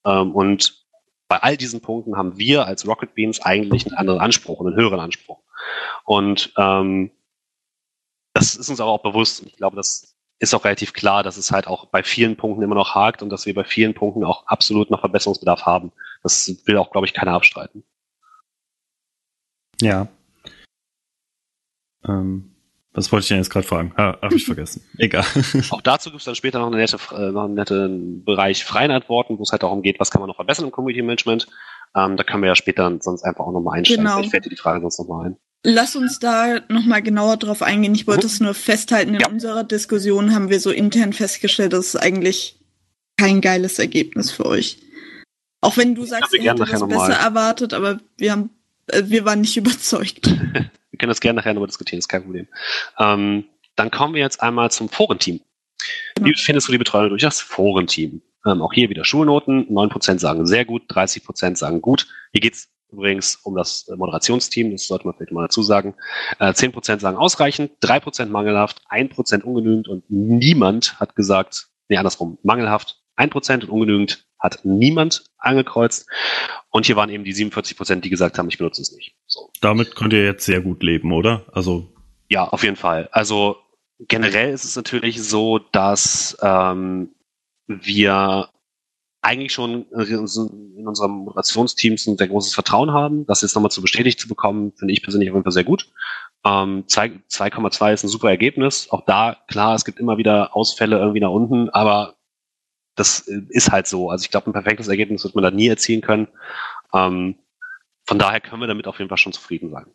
[0.06, 0.87] Ähm, und
[1.28, 5.00] bei all diesen Punkten haben wir als Rocket Beans eigentlich einen anderen Anspruch, einen höheren
[5.00, 5.40] Anspruch.
[6.04, 7.10] Und ähm,
[8.32, 9.42] das ist uns aber auch bewusst.
[9.42, 12.62] Und ich glaube, das ist auch relativ klar, dass es halt auch bei vielen Punkten
[12.62, 15.92] immer noch hakt und dass wir bei vielen Punkten auch absolut noch Verbesserungsbedarf haben.
[16.22, 17.84] Das will auch, glaube ich, keiner abstreiten.
[19.82, 20.08] Ja.
[22.08, 22.50] Ähm,
[22.92, 23.92] was wollte ich denn jetzt gerade fragen?
[23.96, 24.82] Ah, hab ich vergessen.
[24.98, 25.24] Egal.
[25.70, 28.90] Auch dazu gibt es dann später noch eine nette, äh, noch einen netten Bereich freien
[28.90, 31.46] Antworten, wo es halt darum geht, was kann man noch verbessern im Community Management.
[31.96, 34.04] Ähm, da können wir ja später sonst einfach auch nochmal einsteigen.
[34.04, 34.16] Genau.
[34.16, 35.36] Vielleicht fällt dir die Frage sonst nochmal ein.
[35.66, 37.94] Lass uns da nochmal genauer drauf eingehen.
[37.94, 38.32] Ich wollte Mhm.
[38.32, 39.28] es nur festhalten, in Ja.
[39.28, 42.58] unserer Diskussion haben wir so intern festgestellt, das ist eigentlich
[43.16, 44.79] kein geiles Ergebnis für euch.
[45.62, 48.50] Auch wenn du sagst, wir ihr hättet das besser erwartet, aber wir haben,
[48.88, 50.31] äh, wir waren nicht überzeugt.
[50.94, 52.46] Wir können das gerne nachher nochmal diskutieren, ist kein Problem.
[53.00, 55.40] Ähm, dann kommen wir jetzt einmal zum Forenteam.
[56.14, 56.28] Genau.
[56.28, 58.22] Wie findest du die Betreuung durch das Forenteam?
[58.46, 59.66] Ähm, auch hier wieder Schulnoten.
[59.68, 62.06] 9% sagen sehr gut, 30% sagen gut.
[62.30, 65.96] Hier geht's übrigens um das äh, Moderationsteam, das sollte man vielleicht mal dazu sagen.
[66.38, 73.02] Äh, 10% sagen ausreichend, 3% mangelhaft, 1% ungenügend und niemand hat gesagt, nee, andersrum, mangelhaft,
[73.16, 76.06] 1% und ungenügend hat niemand angekreuzt.
[76.70, 79.16] Und hier waren eben die 47%, die gesagt haben, ich benutze es nicht.
[79.26, 79.50] So.
[79.60, 81.46] Damit könnt ihr jetzt sehr gut leben, oder?
[81.52, 81.90] Also,
[82.28, 83.08] Ja, auf jeden Fall.
[83.10, 83.56] Also
[83.98, 87.14] generell ist es natürlich so, dass ähm,
[87.66, 88.50] wir
[89.22, 93.24] eigentlich schon in unserem Moderationsteam ein sehr großes Vertrauen haben.
[93.26, 95.88] Das jetzt nochmal zu bestätigt zu bekommen, finde ich persönlich auf jeden Fall sehr gut.
[96.44, 98.88] Ähm, 2,2 ist ein super Ergebnis.
[98.90, 102.16] Auch da, klar, es gibt immer wieder Ausfälle irgendwie nach unten, aber
[102.94, 104.10] das ist halt so.
[104.10, 106.28] Also ich glaube, ein perfektes Ergebnis wird man da nie erzielen können.
[106.92, 107.36] Ähm,
[108.06, 109.86] von daher können wir damit auf jeden Fall schon zufrieden sein.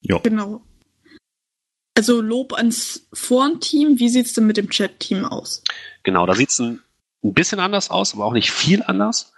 [0.00, 0.18] Ja.
[0.18, 0.62] Genau.
[1.96, 3.98] Also Lob ans Forenteam.
[3.98, 5.62] Wie sieht's denn mit dem Chat-Team aus?
[6.02, 6.82] Genau, da sieht's ein,
[7.24, 9.32] ein bisschen anders aus, aber auch nicht viel anders.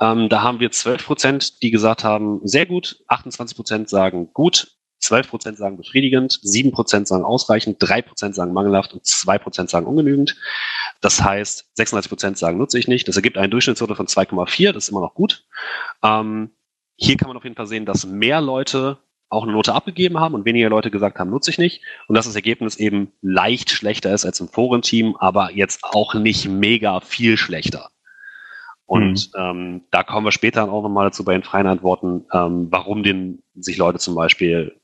[0.00, 4.73] Ähm, da haben wir 12 Prozent, die gesagt haben, sehr gut, 28 Prozent sagen gut,
[5.04, 9.70] 12 Prozent sagen befriedigend, 7 Prozent sagen ausreichend, 3 Prozent sagen mangelhaft und 2 Prozent
[9.70, 10.36] sagen ungenügend.
[11.00, 13.06] Das heißt, 36 Prozent sagen nutze ich nicht.
[13.06, 14.72] Das ergibt einen Durchschnittsnote von 2,4.
[14.72, 15.44] Das ist immer noch gut.
[16.02, 16.50] Ähm,
[16.96, 18.98] hier kann man auf jeden Fall sehen, dass mehr Leute
[19.28, 21.82] auch eine Note abgegeben haben und weniger Leute gesagt haben, nutze ich nicht.
[22.06, 26.48] Und dass das Ergebnis eben leicht schlechter ist als im Forenteam, aber jetzt auch nicht
[26.48, 27.90] mega viel schlechter.
[28.86, 29.40] Und mhm.
[29.40, 33.42] ähm, da kommen wir später auch nochmal dazu bei den freien Antworten, ähm, warum den
[33.54, 34.78] sich Leute zum Beispiel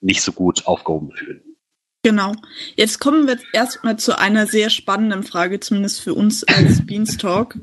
[0.00, 1.42] nicht so gut aufgehoben fühlen.
[2.02, 2.34] Genau.
[2.76, 7.58] Jetzt kommen wir erstmal zu einer sehr spannenden Frage, zumindest für uns als Beanstalk.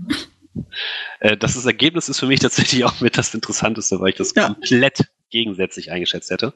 [1.20, 4.48] Äh, das, Ergebnis ist für mich tatsächlich auch mit das Interessanteste, weil ich das ja.
[4.48, 6.54] komplett gegensätzlich eingeschätzt hätte.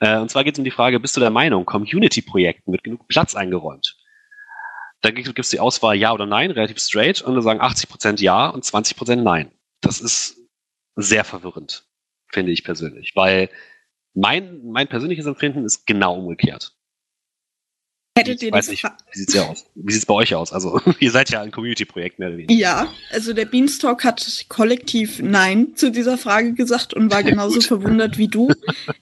[0.00, 3.06] Äh, und zwar geht es um die Frage, bist du der Meinung, Community-Projekten wird genug
[3.08, 3.96] Platz eingeräumt?
[5.00, 8.48] Da gibt es die Auswahl Ja oder Nein, relativ straight, und da sagen 80% Ja
[8.48, 9.52] und 20% Nein.
[9.80, 10.38] Das ist
[10.96, 11.84] sehr verwirrend,
[12.26, 13.50] finde ich persönlich, weil
[14.18, 16.74] mein, mein persönliches Empfinden ist genau umgekehrt.
[18.16, 19.64] Hättet ihr weiß nicht, wie sieht's ja aus?
[19.76, 20.52] Wie sieht's bei euch aus?
[20.52, 22.52] Also, ihr seid ja ein Community-Projekt mehr oder weniger.
[22.52, 28.18] Ja, also der Beanstalk hat kollektiv Nein zu dieser Frage gesagt und war genauso verwundert
[28.18, 28.48] wie du.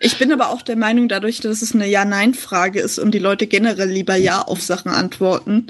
[0.00, 3.46] Ich bin aber auch der Meinung, dadurch, dass es eine Ja-Nein-Frage ist und die Leute
[3.46, 5.68] generell lieber Ja auf Sachen antworten,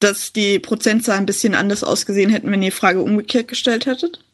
[0.00, 4.24] dass die Prozentzahl ein bisschen anders ausgesehen hätten, wenn ihr die Frage umgekehrt gestellt hättet?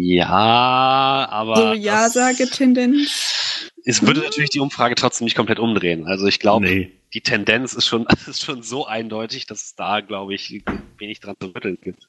[0.00, 1.56] Ja, aber.
[1.56, 3.70] So Ja-Sage-Tendenz.
[3.84, 6.06] Es würde natürlich die Umfrage trotzdem nicht komplett umdrehen.
[6.06, 6.92] Also ich glaube, nee.
[7.14, 10.62] die Tendenz ist schon, ist schon so eindeutig, dass es da, glaube ich,
[10.98, 12.08] wenig dran zu rütteln gibt.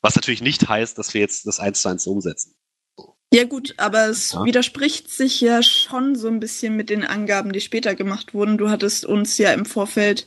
[0.00, 2.54] Was natürlich nicht heißt, dass wir jetzt das eins zu eins umsetzen.
[3.32, 4.44] Ja gut, aber es ja.
[4.44, 8.56] widerspricht sich ja schon so ein bisschen mit den Angaben, die später gemacht wurden.
[8.56, 10.26] Du hattest uns ja im Vorfeld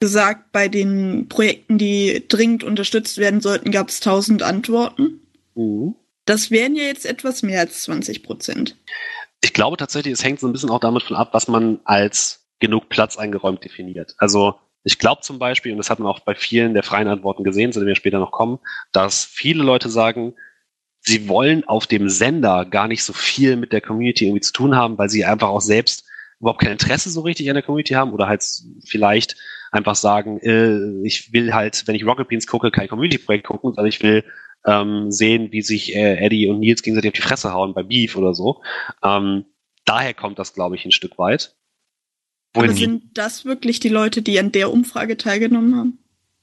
[0.00, 5.20] gesagt, bei den Projekten, die dringend unterstützt werden sollten, gab es 1000 Antworten.
[5.56, 5.96] Mhm.
[6.28, 8.76] Das wären ja jetzt etwas mehr als 20 Prozent.
[9.40, 12.46] Ich glaube tatsächlich, es hängt so ein bisschen auch damit von ab, was man als
[12.58, 14.14] genug Platz eingeräumt definiert.
[14.18, 17.44] Also ich glaube zum Beispiel, und das hat man auch bei vielen der freien Antworten
[17.44, 18.58] gesehen, zu denen wir später noch kommen,
[18.92, 20.34] dass viele Leute sagen,
[21.00, 24.76] sie wollen auf dem Sender gar nicht so viel mit der Community irgendwie zu tun
[24.76, 26.04] haben, weil sie einfach auch selbst
[26.40, 28.44] überhaupt kein Interesse so richtig an der Community haben oder halt
[28.84, 29.36] vielleicht
[29.70, 33.86] einfach sagen, äh, ich will halt, wenn ich Rocket Beans gucke, kein Community-Projekt gucken, sondern
[33.88, 34.24] ich will
[34.68, 38.16] ähm, sehen, wie sich äh, Eddie und Nils gegenseitig auf die Fresse hauen bei Beef
[38.16, 38.60] oder so.
[39.02, 39.46] Ähm,
[39.86, 41.56] daher kommt das, glaube ich, ein Stück weit.
[42.52, 45.98] Wohin Aber sind das wirklich die Leute, die an der Umfrage teilgenommen haben?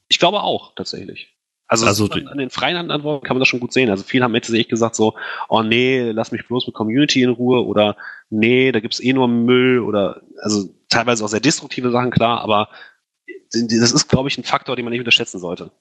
[0.08, 1.32] Ich glaube auch, tatsächlich.
[1.68, 3.90] Also, also an den freien Antworten kann man das schon gut sehen.
[3.90, 5.14] Also viele haben jetzt echt gesagt so,
[5.48, 7.96] oh nee, lass mich bloß mit Community in Ruhe oder
[8.30, 12.68] nee, da gibt's eh nur Müll oder also teilweise auch sehr destruktive Sachen, klar, aber
[13.52, 15.72] das ist, glaube ich, ein Faktor, den man nicht unterschätzen sollte.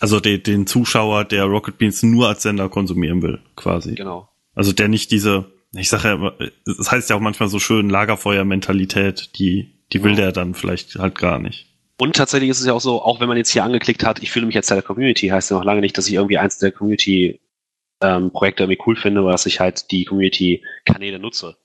[0.00, 3.94] Also de, den Zuschauer, der Rocket Beans nur als Sender konsumieren will, quasi.
[3.94, 4.28] Genau.
[4.54, 9.38] Also der nicht diese, ich sage ja, das heißt ja auch manchmal so schön Lagerfeuer-Mentalität,
[9.38, 11.66] die, die will der dann vielleicht halt gar nicht.
[11.96, 14.30] Und tatsächlich ist es ja auch so, auch wenn man jetzt hier angeklickt hat, ich
[14.30, 16.58] fühle mich jetzt Teil der Community, heißt ja noch lange nicht, dass ich irgendwie eins
[16.58, 17.40] der Community
[18.00, 21.56] ähm, Projekte irgendwie cool finde oder dass ich halt die Community-Kanäle nutze.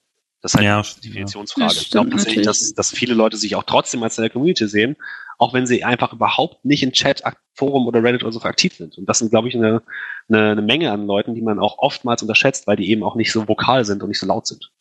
[0.41, 1.73] Das ist halt ja, die Definitionsfrage.
[1.73, 4.67] Ja, ich glaube tatsächlich, dass, dass viele Leute sich auch trotzdem als Teil der Community
[4.67, 4.95] sehen,
[5.37, 7.23] auch wenn sie einfach überhaupt nicht in Chat,
[7.55, 8.97] Forum oder Reddit oder so aktiv sind.
[8.97, 9.81] Und das sind, glaube ich, eine,
[10.29, 13.31] eine, eine Menge an Leuten, die man auch oftmals unterschätzt, weil die eben auch nicht
[13.31, 14.71] so vokal sind und nicht so laut sind.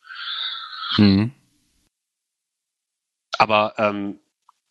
[0.96, 1.32] Mhm.
[3.36, 4.20] Aber ähm,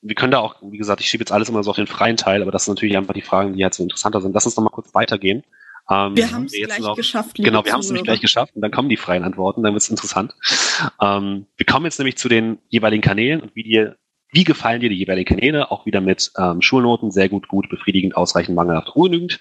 [0.02, 2.18] wir können da auch, wie gesagt, ich schiebe jetzt alles immer so auf den freien
[2.18, 4.34] Teil, aber das sind natürlich einfach die Fragen, die halt so interessanter sind.
[4.34, 5.44] Lass uns noch mal kurz weitergehen.
[5.90, 7.36] Ähm, wir haben es gleich noch, geschafft.
[7.36, 9.84] Genau, wir haben es nämlich gleich geschafft und dann kommen die freien Antworten, dann wird
[9.84, 10.34] es interessant.
[11.02, 13.92] Ähm, wir kommen jetzt nämlich zu den jeweiligen Kanälen und wie die
[14.32, 15.72] wie gefallen dir die jeweiligen Kanäle?
[15.72, 19.40] Auch wieder mit ähm, Schulnoten, sehr gut, gut, befriedigend, ausreichend, mangelhaft, ungenügend.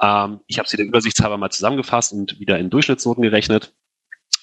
[0.00, 3.72] Ähm, ich habe sie der Übersichtshalber mal zusammengefasst und wieder in Durchschnittsnoten gerechnet.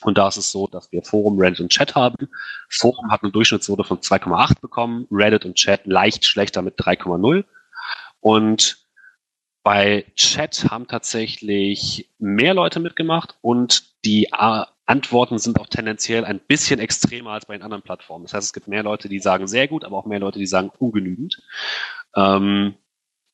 [0.02, 2.28] Und da ist es so, dass wir Forum, Reddit und Chat haben.
[2.70, 7.44] Forum hat eine Durchschnittsnote von 2,8 bekommen, Reddit und Chat leicht schlechter mit 3,0.
[8.20, 8.85] Und
[9.66, 16.80] bei Chat haben tatsächlich mehr Leute mitgemacht und die Antworten sind auch tendenziell ein bisschen
[16.80, 18.26] extremer als bei den anderen Plattformen.
[18.26, 20.46] Das heißt, es gibt mehr Leute, die sagen sehr gut, aber auch mehr Leute, die
[20.46, 21.42] sagen ungenügend.
[22.16, 22.76] Ähm,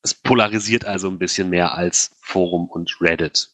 [0.00, 3.50] es polarisiert also ein bisschen mehr als Forum und Reddit,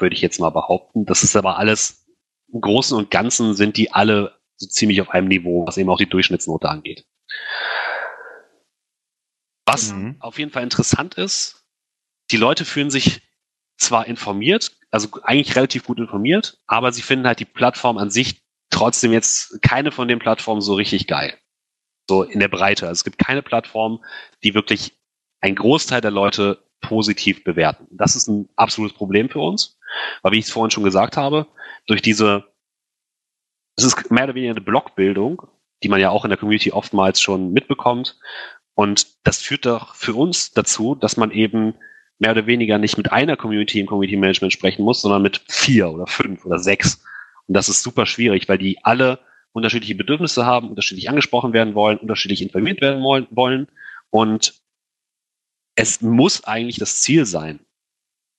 [0.00, 1.06] würde ich jetzt mal behaupten.
[1.06, 2.08] Das ist aber alles,
[2.52, 5.98] im Großen und Ganzen sind die alle so ziemlich auf einem Niveau, was eben auch
[5.98, 7.06] die Durchschnittsnote angeht.
[9.64, 10.16] Was mhm.
[10.18, 11.65] auf jeden Fall interessant ist,
[12.30, 13.22] die Leute fühlen sich
[13.78, 18.42] zwar informiert, also eigentlich relativ gut informiert, aber sie finden halt die Plattform an sich
[18.70, 21.38] trotzdem jetzt keine von den Plattformen so richtig geil.
[22.08, 22.86] So in der Breite.
[22.86, 24.04] Also es gibt keine Plattform,
[24.42, 24.92] die wirklich
[25.40, 27.86] ein Großteil der Leute positiv bewerten.
[27.90, 29.78] Das ist ein absolutes Problem für uns,
[30.22, 31.46] weil wie ich es vorhin schon gesagt habe,
[31.86, 32.44] durch diese,
[33.76, 35.42] es ist mehr oder weniger eine Blockbildung,
[35.82, 38.18] die man ja auch in der Community oftmals schon mitbekommt.
[38.74, 41.74] Und das führt doch für uns dazu, dass man eben
[42.18, 45.90] mehr oder weniger nicht mit einer Community im Community Management sprechen muss, sondern mit vier
[45.90, 47.02] oder fünf oder sechs.
[47.46, 49.18] Und das ist super schwierig, weil die alle
[49.52, 53.68] unterschiedliche Bedürfnisse haben, unterschiedlich angesprochen werden wollen, unterschiedlich informiert werden wollen.
[54.10, 54.54] Und
[55.74, 57.60] es muss eigentlich das Ziel sein,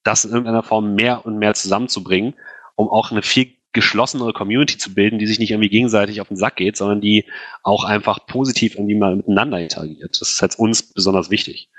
[0.04, 2.36] das in irgendeiner Form mehr und mehr zusammenzubringen,
[2.76, 6.36] um auch eine viel geschlossenere Community zu bilden, die sich nicht irgendwie gegenseitig auf den
[6.36, 7.26] Sack geht, sondern die
[7.62, 10.18] auch einfach positiv irgendwie mal miteinander interagiert.
[10.20, 11.70] Das ist halt uns besonders wichtig.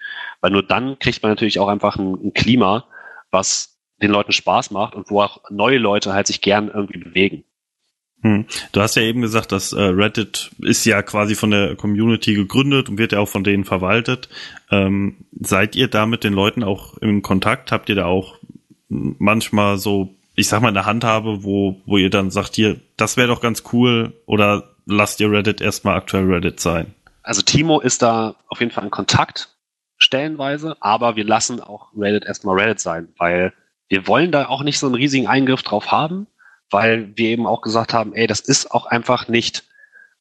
[0.40, 2.86] Weil nur dann kriegt man natürlich auch einfach ein, ein Klima,
[3.32, 7.44] was den Leuten Spaß macht und wo auch neue Leute halt sich gern irgendwie bewegen.
[8.22, 8.46] Hm.
[8.72, 12.88] Du hast ja eben gesagt, dass äh, Reddit ist ja quasi von der Community gegründet
[12.88, 14.28] und wird ja auch von denen verwaltet.
[14.70, 17.72] Ähm, seid ihr da mit den Leuten auch in Kontakt?
[17.72, 18.36] Habt ihr da auch
[18.88, 23.26] manchmal so, ich sag mal, eine Handhabe, wo, wo ihr dann sagt, hier, das wäre
[23.26, 26.94] doch ganz cool oder lasst ihr Reddit erstmal aktuell Reddit sein?
[27.24, 29.56] Also Timo ist da auf jeden Fall in Kontakt
[29.96, 33.52] stellenweise, aber wir lassen auch Reddit erstmal Reddit sein, weil
[33.88, 36.28] wir wollen da auch nicht so einen riesigen Eingriff drauf haben,
[36.70, 39.64] weil wir eben auch gesagt haben, ey, das ist auch einfach nicht,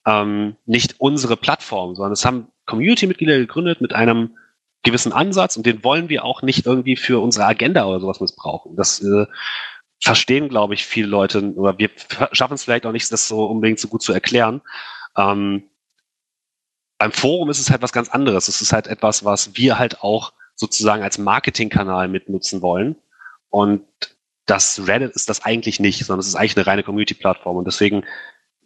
[0.08, 4.36] ähm, nicht unsere Plattform, sondern es haben Community-Mitglieder gegründet mit einem
[4.82, 8.76] gewissen Ansatz und den wollen wir auch nicht irgendwie für unsere Agenda oder sowas missbrauchen.
[8.76, 9.28] Das äh,
[10.00, 11.90] verstehen, glaube ich, viele Leute, oder wir
[12.32, 14.62] schaffen es vielleicht auch nicht, das so unbedingt so gut zu erklären.
[15.16, 15.64] Ähm,
[16.98, 18.48] beim Forum ist es halt was ganz anderes.
[18.48, 22.96] Es ist halt etwas, was wir halt auch sozusagen als Marketingkanal mitnutzen wollen.
[23.50, 23.86] Und
[24.46, 27.58] das Reddit ist das eigentlich nicht, sondern es ist eigentlich eine reine Community-Plattform.
[27.58, 28.04] Und deswegen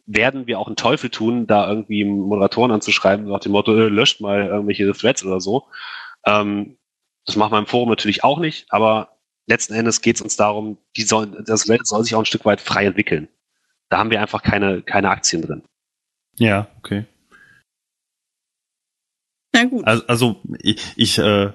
[0.06, 4.22] werden wir auch einen Teufel tun, da irgendwie Moderatoren anzuschreiben, nach dem Motto, äh, löscht
[4.22, 5.68] mal irgendwelche Threads oder so.
[6.26, 6.78] Ähm,
[7.26, 9.11] das machen wir im Forum natürlich auch nicht, aber
[9.48, 12.46] letzten Endes geht es uns darum, die sollen, das Reddit soll sich auch ein Stück
[12.46, 13.28] weit frei entwickeln.
[13.90, 15.64] Da haben wir einfach keine, keine Aktien drin.
[16.38, 17.06] Ja, okay.
[19.54, 19.86] Na gut.
[19.86, 21.52] Also, also ich, ich äh,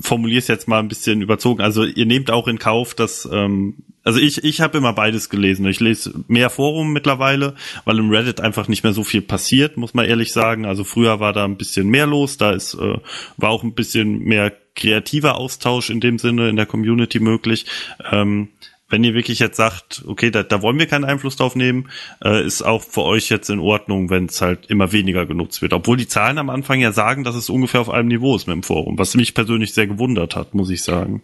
[0.00, 1.60] formuliere es jetzt mal ein bisschen überzogen.
[1.60, 5.66] Also ihr nehmt auch in Kauf, dass ähm, also ich ich habe immer beides gelesen.
[5.66, 7.54] Ich lese mehr Forum mittlerweile,
[7.84, 10.64] weil im Reddit einfach nicht mehr so viel passiert, muss man ehrlich sagen.
[10.64, 12.98] Also früher war da ein bisschen mehr los, da ist äh,
[13.36, 17.66] war auch ein bisschen mehr kreativer Austausch in dem Sinne in der Community möglich.
[18.10, 18.48] Ähm,
[18.92, 21.88] wenn ihr wirklich jetzt sagt, okay, da, da wollen wir keinen Einfluss drauf nehmen,
[22.22, 25.72] äh, ist auch für euch jetzt in Ordnung, wenn es halt immer weniger genutzt wird.
[25.72, 28.54] Obwohl die Zahlen am Anfang ja sagen, dass es ungefähr auf einem Niveau ist mit
[28.54, 31.22] dem Forum, was mich persönlich sehr gewundert hat, muss ich sagen.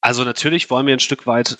[0.00, 1.58] Also natürlich wollen wir ein Stück weit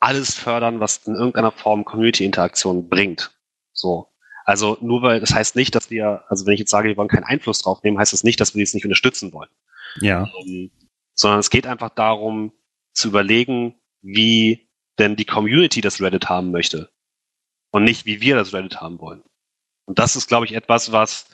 [0.00, 3.32] alles fördern, was in irgendeiner Form Community-Interaktion bringt.
[3.72, 4.08] So.
[4.44, 7.08] Also nur weil, das heißt nicht, dass wir, also wenn ich jetzt sage, wir wollen
[7.08, 9.50] keinen Einfluss drauf nehmen, heißt das nicht, dass wir es nicht unterstützen wollen.
[10.00, 10.28] Ja.
[10.40, 10.70] Ähm,
[11.14, 12.52] sondern es geht einfach darum,
[12.92, 14.68] zu überlegen, wie
[14.98, 16.90] denn die Community das Reddit haben möchte
[17.70, 19.22] und nicht, wie wir das Reddit haben wollen.
[19.84, 21.28] Und das ist, glaube ich, etwas, was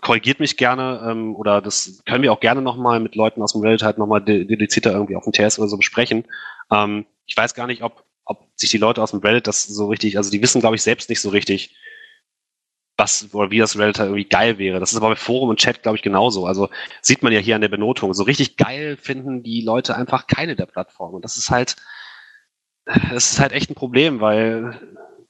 [0.00, 3.60] korrigiert mich gerne ähm, oder das können wir auch gerne nochmal mit Leuten aus dem
[3.60, 6.26] Reddit halt nochmal dedizierter irgendwie auf dem TS oder so besprechen.
[6.70, 9.88] Ähm, ich weiß gar nicht, ob, ob sich die Leute aus dem Reddit das so
[9.88, 11.76] richtig, also die wissen, glaube ich, selbst nicht so richtig,
[13.00, 14.78] was oder wie das Reddit irgendwie geil wäre.
[14.78, 16.46] Das ist aber bei Forum und Chat, glaube ich, genauso.
[16.46, 16.68] Also
[17.00, 18.14] sieht man ja hier an der Benotung.
[18.14, 21.14] So richtig geil finden die Leute einfach keine der Plattformen.
[21.14, 21.76] Und das ist halt,
[22.84, 24.78] das ist halt echt ein Problem, weil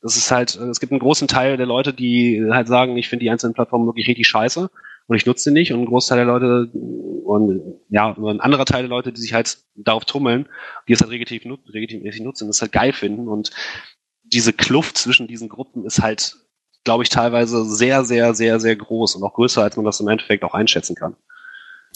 [0.02, 3.24] das ist halt, es gibt einen großen Teil der Leute, die halt sagen, ich finde
[3.24, 4.70] die einzelnen Plattformen wirklich richtig scheiße
[5.06, 5.72] und ich nutze sie nicht.
[5.72, 9.58] Und ein Großteil der Leute und ja, ein anderer Teil der Leute, die sich halt
[9.76, 10.48] darauf tummeln,
[10.88, 13.28] die es halt regelmäßig nutzen, das halt geil finden.
[13.28, 13.50] Und
[14.24, 16.36] diese Kluft zwischen diesen Gruppen ist halt
[16.84, 20.08] glaube ich, teilweise sehr, sehr, sehr, sehr groß und auch größer, als man das im
[20.08, 21.16] Endeffekt auch einschätzen kann.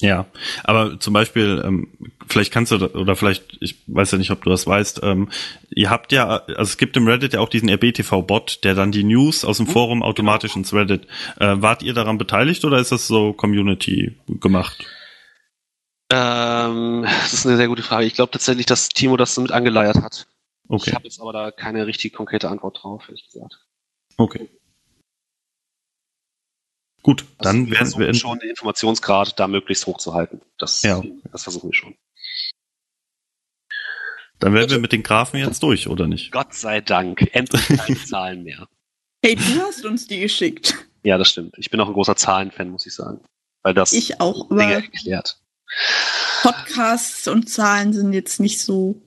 [0.00, 0.26] Ja,
[0.64, 1.88] aber zum Beispiel, ähm,
[2.26, 5.30] vielleicht kannst du, oder vielleicht, ich weiß ja nicht, ob du das weißt, ähm,
[5.70, 9.04] ihr habt ja, also es gibt im Reddit ja auch diesen RBTV-Bot, der dann die
[9.04, 9.70] News aus dem mhm.
[9.70, 11.06] Forum automatisch ins Reddit.
[11.38, 14.84] Äh, wart ihr daran beteiligt oder ist das so Community gemacht?
[16.10, 18.06] Ähm, das ist eine sehr gute Frage.
[18.06, 20.26] Ich glaube tatsächlich, dass Timo das mit angeleiert hat.
[20.68, 20.90] Okay.
[20.90, 23.60] Ich habe jetzt aber da keine richtig konkrete Antwort drauf, ehrlich gesagt.
[24.16, 24.48] Okay.
[27.04, 30.40] Gut, Also dann wir werden versuchen wir schon den Informationsgrad da möglichst hoch zu halten.
[30.58, 31.00] Das, Ja.
[31.30, 31.94] das versuchen wir schon.
[34.40, 36.32] dann werden wir mit den Graphen jetzt durch, oder nicht?
[36.32, 37.28] Gott sei Dank.
[37.34, 38.66] Endlich keine Zahlen mehr.
[39.24, 40.74] Hey, du hast uns die geschickt.
[41.02, 41.54] Ja, das stimmt.
[41.58, 43.20] Ich bin auch ein großer Zahlenfan, muss ich sagen.
[43.62, 45.38] Weil das Ich auch, Dinge aber erklärt.
[46.42, 49.00] Podcasts und Zahlen sind jetzt nicht so.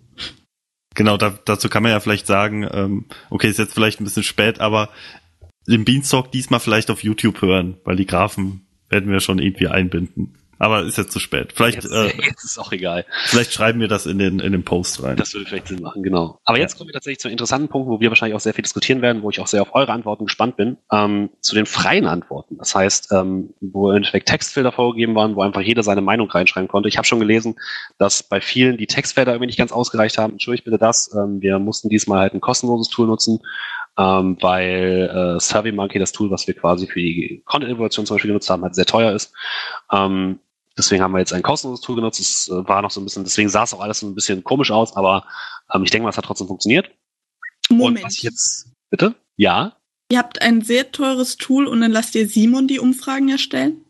[0.96, 4.24] Genau, da, dazu kann man ja vielleicht sagen, ähm, okay, ist jetzt vielleicht ein bisschen
[4.24, 4.90] spät, aber
[5.68, 10.38] den Beanstalk diesmal vielleicht auf YouTube hören, weil die Graphen werden wir schon irgendwie einbinden.
[10.60, 11.54] Aber ist jetzt zu spät.
[11.54, 13.06] Vielleicht, Jetzt, äh, jetzt ist auch egal.
[13.26, 15.16] vielleicht schreiben wir das in den, in den Post rein.
[15.16, 16.40] Das würde vielleicht Sinn machen, genau.
[16.46, 18.64] Aber jetzt kommen wir tatsächlich zu einem interessanten Punkt, wo wir wahrscheinlich auch sehr viel
[18.64, 22.08] diskutieren werden, wo ich auch sehr auf eure Antworten gespannt bin, ähm, zu den freien
[22.08, 22.58] Antworten.
[22.58, 26.68] Das heißt, ähm, wo im Endeffekt Textfelder vorgegeben waren, wo einfach jeder seine Meinung reinschreiben
[26.68, 26.90] konnte.
[26.90, 27.56] Ich habe schon gelesen,
[28.00, 30.34] dass bei vielen die Textfelder irgendwie nicht ganz ausgereicht haben.
[30.34, 31.14] Entschuldigt bitte das.
[31.14, 33.40] Ähm, wir mussten diesmal halt ein kostenloses Tool nutzen,
[33.98, 38.50] ähm, weil äh, SurveyMonkey, das Tool, was wir quasi für die Content-Evaluation zum Beispiel genutzt
[38.50, 39.34] haben, halt sehr teuer ist.
[39.92, 40.40] Ähm,
[40.78, 42.20] Deswegen haben wir jetzt ein kostenloses Tool genutzt.
[42.20, 44.44] Es äh, war noch so ein bisschen, deswegen sah es auch alles so ein bisschen
[44.44, 45.26] komisch aus, aber
[45.74, 46.92] ähm, ich denke mal, es hat trotzdem funktioniert.
[47.70, 48.06] Und Moment.
[48.06, 49.16] was ich jetzt, bitte?
[49.36, 49.76] Ja?
[50.12, 53.84] Ihr habt ein sehr teures Tool und dann lasst ihr Simon die Umfragen erstellen?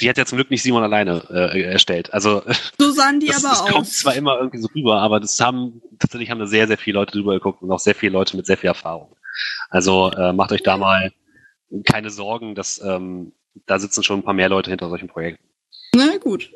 [0.00, 2.12] Die hat ja zum Glück nicht Simon alleine äh, erstellt.
[2.12, 2.42] Also
[2.78, 3.70] So sahen die das, aber das aus.
[3.70, 6.98] kommt zwar immer irgendwie so rüber, aber das haben tatsächlich haben da sehr, sehr viele
[6.98, 9.14] Leute drüber geguckt und auch sehr viele Leute mit sehr viel Erfahrung.
[9.70, 11.12] Also äh, macht euch da mal
[11.84, 13.32] keine Sorgen, dass ähm,
[13.66, 15.44] da sitzen schon ein paar mehr Leute hinter solchen Projekten.
[15.94, 16.50] Na gut.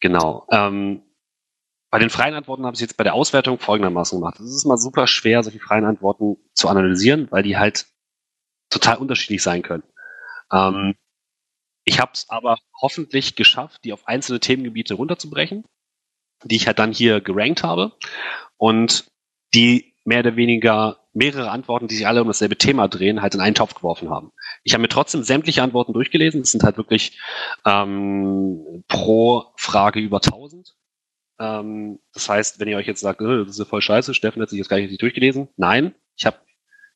[0.00, 0.46] Genau.
[0.50, 1.02] Ähm,
[1.90, 4.40] bei den freien Antworten habe ich jetzt bei der Auswertung folgendermaßen gemacht.
[4.40, 7.86] Es ist mal super schwer, solche freien Antworten zu analysieren, weil die halt
[8.70, 9.82] total unterschiedlich sein können.
[10.50, 10.94] Ähm,
[11.84, 15.64] ich habe es aber hoffentlich geschafft, die auf einzelne Themengebiete runterzubrechen,
[16.44, 17.92] die ich halt dann hier gerankt habe
[18.56, 19.06] und
[19.54, 23.40] die mehr oder weniger mehrere Antworten, die sich alle um dasselbe Thema drehen, halt in
[23.40, 24.32] einen Topf geworfen haben.
[24.64, 26.40] Ich habe mir trotzdem sämtliche Antworten durchgelesen.
[26.40, 27.20] Es sind halt wirklich
[27.66, 30.74] ähm, pro Frage über 1000.
[31.38, 34.40] Ähm, das heißt, wenn ihr euch jetzt sagt, äh, das ist ja voll scheiße, Steffen
[34.40, 35.48] hat sich jetzt gar nicht durchgelesen.
[35.56, 36.38] Nein, ich habe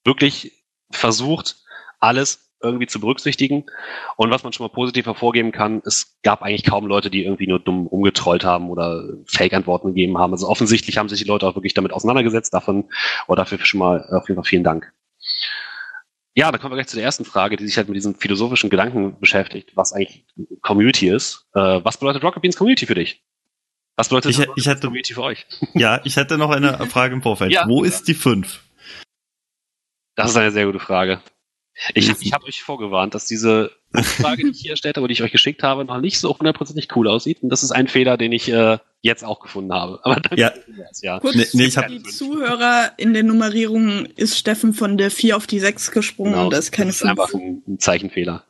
[0.05, 1.57] wirklich versucht,
[2.01, 3.67] alles irgendwie zu berücksichtigen.
[4.17, 7.47] Und was man schon mal positiv hervorgeben kann, es gab eigentlich kaum Leute, die irgendwie
[7.47, 10.33] nur dumm rumgetrollt haben oder Fake-Antworten gegeben haben.
[10.33, 12.53] Also offensichtlich haben sich die Leute auch wirklich damit auseinandergesetzt.
[12.55, 12.89] Davon
[13.29, 14.93] oder dafür schon mal auf jeden Fall vielen Dank.
[16.35, 18.69] Ja, dann kommen wir gleich zu der ersten Frage, die sich halt mit diesen philosophischen
[18.69, 20.27] Gedanken beschäftigt, was eigentlich
[20.61, 21.47] Community ist.
[21.55, 23.23] Äh, was bedeutet Rocket Beans Community für dich?
[23.97, 25.47] Was bedeutet Ich- ich hätte- Community für euch?
[25.75, 27.53] Ja, ich hätte noch eine Frage im Vorfeld.
[27.53, 27.67] Ja.
[27.67, 28.63] Wo ist die 5?
[30.15, 31.21] Das ist eine sehr gute Frage.
[31.95, 35.23] Ich, ich habe euch vorgewarnt, dass diese Frage, die ich hier erstellt habe, die ich
[35.23, 37.43] euch geschickt habe, noch nicht so hundertprozentig cool aussieht.
[37.43, 40.01] Und das ist ein Fehler, den ich äh, jetzt auch gefunden habe.
[40.05, 40.51] Aber danke Ja.
[40.53, 41.21] für das, ja.
[41.21, 45.11] Kurz Nee, nee, ich für hab- die Zuhörer in der Nummerierung ist Steffen von der
[45.11, 47.67] 4 auf die 6 gesprungen Genau, und da ist keine das ist einfach 5.
[47.69, 48.45] ein, Zeichenfehler.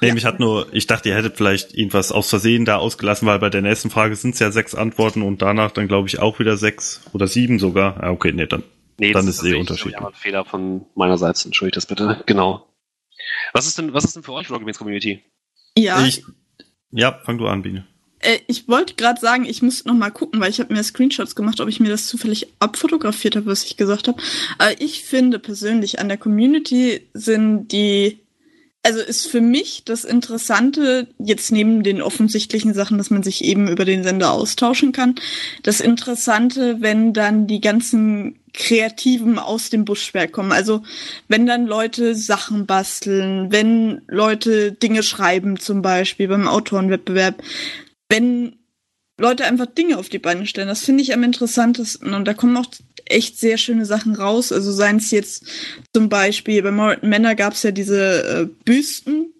[0.00, 3.40] Nee, mich hat nur, ich dachte, ihr hättet vielleicht irgendwas aus Versehen da ausgelassen, weil
[3.40, 6.38] bei der nächsten Frage sind es ja sechs Antworten und danach dann glaube ich auch
[6.38, 8.00] wieder sechs oder sieben sogar.
[8.00, 8.62] Ah, okay, nee, dann.
[8.98, 10.00] Nee, Dann das ist eh tatsächlich, unterschiedlich.
[10.00, 11.44] ein Fehler von meinerseits.
[11.44, 12.22] Entschuldigt das bitte.
[12.26, 12.66] Genau.
[13.52, 15.22] Was ist denn, was ist denn für euch Rocket Community?
[15.76, 16.24] Ja, Ich,
[16.90, 17.86] ja, fang du an, Biene.
[18.20, 21.34] äh, ich wollte gerade sagen, ich müsste noch mal gucken, weil ich habe mir Screenshots
[21.36, 24.20] gemacht, ob ich mir das zufällig abfotografiert habe, was ich gesagt habe.
[24.58, 28.20] Aber ich finde persönlich an der Community sind die
[28.84, 33.68] also ist für mich das Interessante, jetzt neben den offensichtlichen Sachen, dass man sich eben
[33.68, 35.16] über den Sender austauschen kann,
[35.64, 40.52] das Interessante, wenn dann die ganzen Kreativen aus dem Buschwerk kommen.
[40.52, 40.82] Also
[41.28, 47.40] wenn dann Leute Sachen basteln, wenn Leute Dinge schreiben, zum Beispiel beim Autorenwettbewerb,
[48.08, 48.56] wenn
[49.16, 50.68] Leute einfach Dinge auf die Beine stellen.
[50.68, 52.14] Das finde ich am interessantesten.
[52.14, 52.66] Und da kommen auch
[53.04, 54.52] echt sehr schöne Sachen raus.
[54.52, 55.46] Also seien es jetzt
[55.94, 59.32] zum Beispiel, bei Männer gab es ja diese äh, Büsten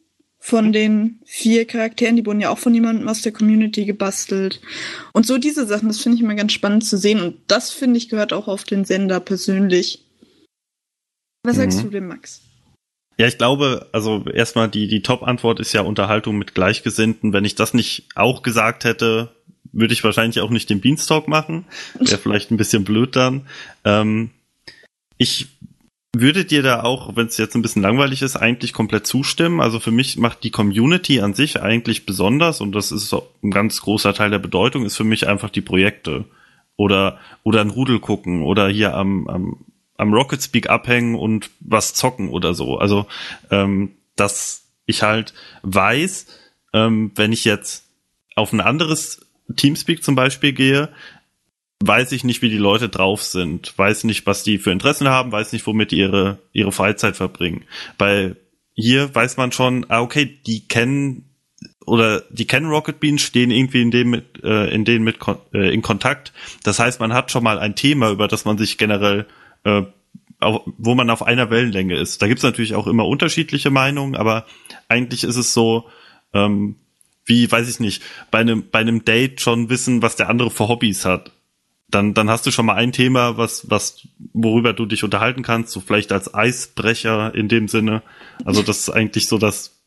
[0.49, 4.63] von den vier Charakteren, die wurden ja auch von jemandem aus der Community gebastelt.
[5.13, 7.21] Und so diese Sachen, das finde ich immer ganz spannend zu sehen.
[7.21, 10.07] Und das, finde ich, gehört auch auf den Sender persönlich.
[11.43, 11.61] Was Mhm.
[11.61, 12.41] sagst du denn, Max?
[13.19, 17.35] Ja, ich glaube, also erstmal die, die Top-Antwort ist ja Unterhaltung mit Gleichgesinnten.
[17.35, 19.35] Wenn ich das nicht auch gesagt hätte,
[19.73, 21.67] würde ich wahrscheinlich auch nicht den Beanstalk machen.
[21.99, 23.47] Wäre vielleicht ein bisschen blöd dann.
[23.85, 24.31] Ähm,
[25.19, 25.49] ich
[26.17, 29.61] würde dir da auch, wenn es jetzt ein bisschen langweilig ist, eigentlich komplett zustimmen.
[29.61, 33.81] Also für mich macht die Community an sich eigentlich besonders und das ist ein ganz
[33.81, 36.25] großer Teil der Bedeutung, ist für mich einfach die Projekte.
[36.77, 39.57] Oder, oder ein Rudel gucken oder hier am, am,
[39.97, 42.79] am Rocket Speak abhängen und was zocken oder so.
[42.79, 43.07] Also,
[43.51, 46.27] ähm, dass ich halt weiß,
[46.73, 47.85] ähm, wenn ich jetzt
[48.37, 50.91] auf ein anderes Teamspeak zum Beispiel gehe,
[51.81, 55.31] weiß ich nicht, wie die Leute drauf sind, weiß nicht, was die für Interessen haben,
[55.31, 57.65] weiß nicht, womit die ihre, ihre Freizeit verbringen.
[57.97, 58.35] Bei
[58.75, 61.25] hier weiß man schon, ah, okay, die kennen
[61.85, 65.19] oder die kennen Rocket Beans, stehen irgendwie in dem mit, äh, in denen mit
[65.53, 66.33] äh, in Kontakt.
[66.63, 69.27] Das heißt, man hat schon mal ein Thema, über das man sich generell,
[69.65, 69.83] äh,
[70.41, 72.23] wo man auf einer Wellenlänge ist.
[72.23, 74.47] Da gibt's natürlich auch immer unterschiedliche Meinungen, aber
[74.89, 75.89] eigentlich ist es so,
[76.33, 76.77] ähm,
[77.25, 80.69] wie, weiß ich nicht, bei einem, bei einem Date schon wissen, was der andere für
[80.69, 81.33] Hobbys hat.
[81.91, 85.73] Dann, dann hast du schon mal ein Thema, was, was, worüber du dich unterhalten kannst,
[85.73, 88.03] so vielleicht als Eisbrecher in dem Sinne.
[88.45, 89.79] Also das ist eigentlich so das,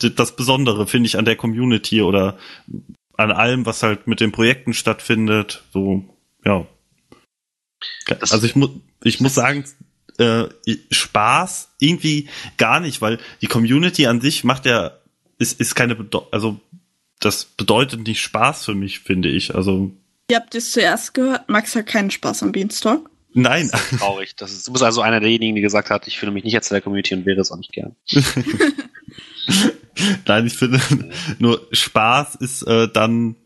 [0.00, 2.38] das Besondere, finde ich, an der Community oder
[3.16, 5.64] an allem, was halt mit den Projekten stattfindet.
[5.72, 6.04] So,
[6.44, 6.66] ja.
[8.06, 8.70] Das also ich muss,
[9.02, 9.64] ich muss sagen,
[10.18, 10.44] äh,
[10.90, 14.92] Spaß irgendwie gar nicht, weil die Community an sich macht ja,
[15.38, 16.60] ist, ist keine, Bedeu also
[17.20, 19.54] das bedeutet nicht Spaß für mich, finde ich.
[19.54, 19.92] Also.
[20.30, 23.10] Ihr habt es zuerst gehört, Max hat keinen Spaß am Beanstalk.
[23.34, 23.68] Nein.
[23.70, 24.36] Das ist traurig.
[24.36, 26.70] Das ist, du bist also einer derjenigen, die gesagt hat, ich fühle mich nicht jetzt
[26.70, 27.94] in der Community und wäre es auch nicht gern.
[30.26, 30.80] Nein, ich finde
[31.38, 33.36] nur Spaß ist äh, dann,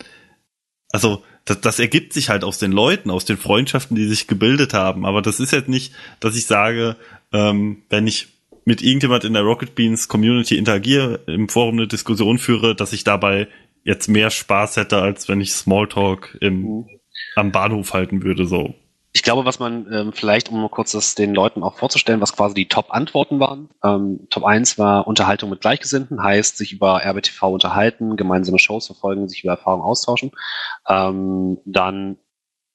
[0.93, 4.75] also das, das ergibt sich halt aus den Leuten, aus den Freundschaften, die sich gebildet
[4.75, 5.07] haben.
[5.07, 6.97] Aber das ist jetzt nicht, dass ich sage,
[7.33, 8.29] ähm, wenn ich
[8.65, 13.03] mit irgendjemand in der Rocket Beans Community interagiere, im Forum eine Diskussion führe, dass ich
[13.03, 13.49] dabei
[13.89, 16.89] jetzt mehr Spaß hätte, als wenn ich Smalltalk im, mhm.
[17.35, 18.75] am Bahnhof halten würde, so
[19.13, 22.37] ich glaube, was man ähm, vielleicht, um mal kurz das den Leuten auch vorzustellen, was
[22.37, 23.69] quasi die Top-Antworten waren.
[23.83, 29.29] Ähm, Top 1 war Unterhaltung mit Gleichgesinnten, heißt sich über RBTV unterhalten, gemeinsame Shows verfolgen,
[29.29, 30.31] sich über Erfahrungen austauschen.
[30.87, 32.19] Ähm, dann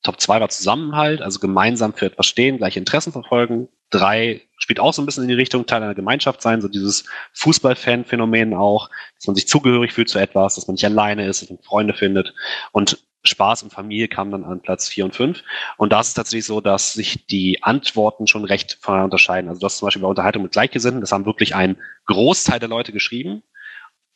[0.01, 3.69] Top 2 war Zusammenhalt, also gemeinsam für etwas stehen, gleiche Interessen verfolgen.
[3.93, 7.05] Drei spielt auch so ein bisschen in die Richtung Teil einer Gemeinschaft sein, so dieses
[7.33, 11.49] Fußballfan-Phänomen auch, dass man sich zugehörig fühlt zu etwas, dass man nicht alleine ist, dass
[11.51, 12.33] man Freunde findet.
[12.71, 15.43] Und Spaß und Familie kam dann an Platz 4 und 5.
[15.77, 19.47] Und da ist es tatsächlich so, dass sich die Antworten schon recht voneinander unterscheiden.
[19.47, 21.77] Also das zum Beispiel bei Unterhaltung mit Gleichgesinnten, das haben wirklich ein
[22.07, 23.43] Großteil der Leute geschrieben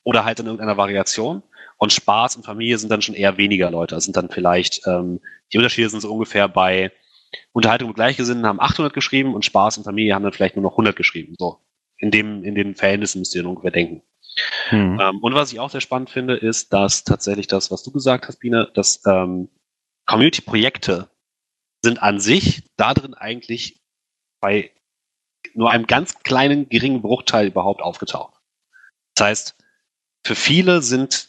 [0.04, 1.44] oder halt in irgendeiner Variation.
[1.78, 3.94] Und Spaß und Familie sind dann schon eher weniger Leute.
[3.94, 5.22] Das sind dann vielleicht, ähm,
[5.54, 6.92] die Unterschiede sind so ungefähr bei
[7.52, 10.74] Unterhaltung mit Gleichgesinnten haben 800 geschrieben und Spaß und Familie haben dann vielleicht nur noch
[10.74, 11.36] 100 geschrieben.
[11.38, 11.60] So.
[11.98, 14.04] In dem, in den Verhältnissen müsst ihr dann ungefähr denken.
[14.72, 15.00] Mhm.
[15.02, 18.28] Ähm, und was ich auch sehr spannend finde, ist, dass tatsächlich das, was du gesagt
[18.28, 19.50] hast, Biene, dass ähm,
[20.06, 21.10] Community-Projekte
[21.84, 23.82] sind an sich darin eigentlich
[24.40, 24.72] bei
[25.54, 28.40] nur einem ganz kleinen, geringen Bruchteil überhaupt aufgetaucht.
[29.16, 29.56] Das heißt,
[30.26, 31.28] für viele sind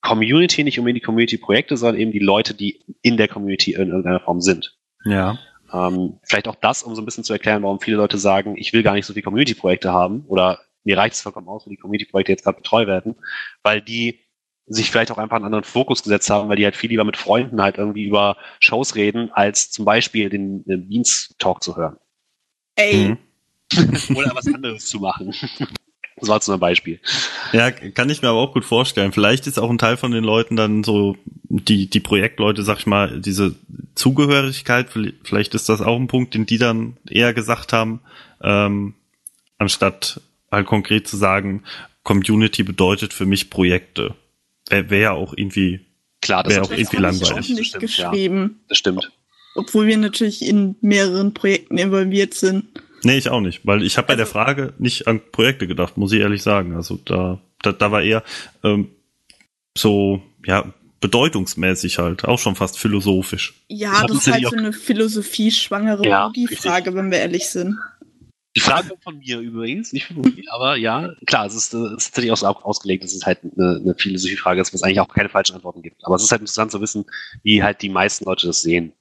[0.00, 4.20] Community nicht unbedingt die Community-Projekte, sondern eben die Leute, die in der Community in irgendeiner
[4.20, 4.78] Form sind.
[5.04, 5.38] Ja.
[5.72, 8.72] Ähm, vielleicht auch das, um so ein bisschen zu erklären, warum viele Leute sagen, ich
[8.72, 11.76] will gar nicht so viele Community-Projekte haben oder mir reicht es vollkommen aus, wie die
[11.76, 13.14] Community-Projekte jetzt gerade betreut werden,
[13.62, 14.20] weil die
[14.66, 17.16] sich vielleicht auch einfach einen anderen Fokus gesetzt haben, weil die halt viel lieber mit
[17.16, 21.96] Freunden halt irgendwie über Shows reden, als zum Beispiel den, den Beans Talk zu hören.
[22.76, 23.08] Ey.
[23.08, 23.18] Mhm.
[24.16, 25.34] Oder was anderes zu machen.
[26.16, 27.00] Das war zum Beispiel.
[27.52, 29.12] Ja, kann ich mir aber auch gut vorstellen.
[29.12, 31.16] Vielleicht ist auch ein Teil von den Leuten dann so,
[31.60, 33.54] die, die Projektleute, sag ich mal, diese
[33.94, 34.88] Zugehörigkeit,
[35.22, 38.00] vielleicht ist das auch ein Punkt, den die dann eher gesagt haben,
[38.42, 38.94] ähm,
[39.58, 41.62] anstatt halt konkret zu sagen,
[42.04, 44.14] Community bedeutet für mich Projekte.
[44.68, 45.80] Wäre wär ja auch irgendwie,
[46.22, 47.50] Klar, das wäre auch irgendwie langweilig.
[47.50, 48.42] Nicht stimmt, geschrieben.
[48.42, 48.64] Ja.
[48.68, 49.12] Das stimmt.
[49.54, 52.64] Obwohl wir natürlich in mehreren Projekten involviert sind.
[53.02, 55.98] Nee, ich auch nicht, weil ich habe bei der also Frage nicht an Projekte gedacht,
[55.98, 56.74] muss ich ehrlich sagen.
[56.74, 58.22] Also da, da, da war eher
[58.64, 58.88] ähm,
[59.76, 60.72] so, ja,
[61.02, 63.52] bedeutungsmäßig halt, auch schon fast philosophisch.
[63.68, 67.76] Ja, das ist halt so eine philosophie-schwangere ja, Frage, wenn wir ehrlich sind.
[68.56, 71.92] Die Frage kommt von mir übrigens, nicht von mir, aber ja, klar, es ist, es
[71.92, 75.00] ist tatsächlich auch so ausgelegt, dass es halt eine, eine Philosophie-Frage ist, wo es eigentlich
[75.00, 76.04] auch keine falschen Antworten gibt.
[76.04, 77.04] Aber es ist halt interessant zu wissen,
[77.42, 78.92] wie halt die meisten Leute das sehen.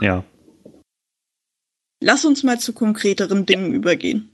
[0.00, 0.24] Ja.
[2.00, 4.30] Lass uns mal zu konkreteren Dingen übergehen.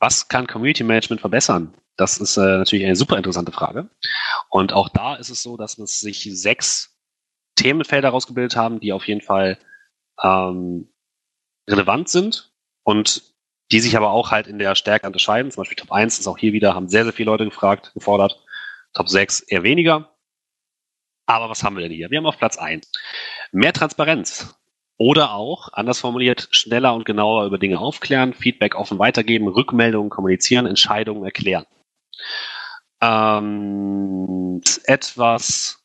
[0.00, 1.72] Was kann Community Management verbessern?
[2.00, 3.90] Das ist äh, natürlich eine super interessante Frage.
[4.48, 6.96] Und auch da ist es so, dass es sich sechs
[7.56, 9.58] Themenfelder rausgebildet haben, die auf jeden Fall
[10.22, 10.90] ähm,
[11.68, 13.22] relevant sind und
[13.70, 15.50] die sich aber auch halt in der Stärke unterscheiden.
[15.50, 18.42] Zum Beispiel Top 1 ist auch hier wieder, haben sehr, sehr viele Leute gefragt, gefordert.
[18.94, 20.16] Top 6 eher weniger.
[21.26, 22.10] Aber was haben wir denn hier?
[22.10, 22.90] Wir haben auf Platz 1
[23.52, 24.56] mehr Transparenz.
[24.96, 30.64] Oder auch, anders formuliert, schneller und genauer über Dinge aufklären, Feedback offen weitergeben, Rückmeldungen kommunizieren,
[30.64, 31.66] Entscheidungen erklären.
[33.00, 35.82] Ähm, etwas,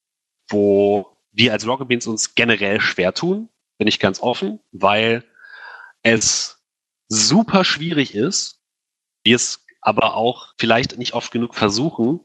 [0.49, 5.23] wo wir als Rocket Beans uns generell schwer tun, bin ich ganz offen, weil
[6.01, 6.63] es
[7.07, 8.61] super schwierig ist,
[9.23, 12.19] wir es aber auch vielleicht nicht oft genug versuchen,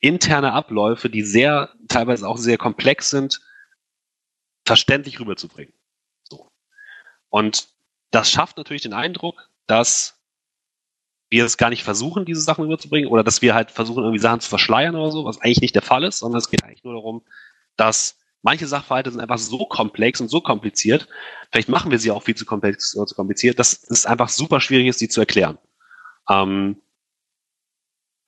[0.00, 3.40] interne Abläufe, die sehr, teilweise auch sehr komplex sind,
[4.64, 5.72] verständlich rüberzubringen.
[6.24, 6.50] So.
[7.28, 7.68] Und
[8.10, 10.15] das schafft natürlich den Eindruck, dass
[11.28, 14.40] wir es gar nicht versuchen, diese Sachen rüberzubringen oder dass wir halt versuchen, irgendwie Sachen
[14.40, 16.94] zu verschleiern oder so, was eigentlich nicht der Fall ist, sondern es geht eigentlich nur
[16.94, 17.22] darum,
[17.76, 21.08] dass manche Sachverhalte sind einfach so komplex und so kompliziert,
[21.50, 24.60] vielleicht machen wir sie auch viel zu komplex oder zu kompliziert, dass es einfach super
[24.60, 25.58] schwierig ist, die zu erklären.
[26.28, 26.80] Ähm,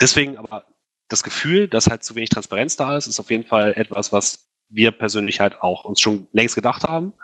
[0.00, 0.64] deswegen aber
[1.08, 4.48] das Gefühl, dass halt zu wenig Transparenz da ist, ist auf jeden Fall etwas, was
[4.68, 7.14] wir persönlich halt auch uns schon längst gedacht haben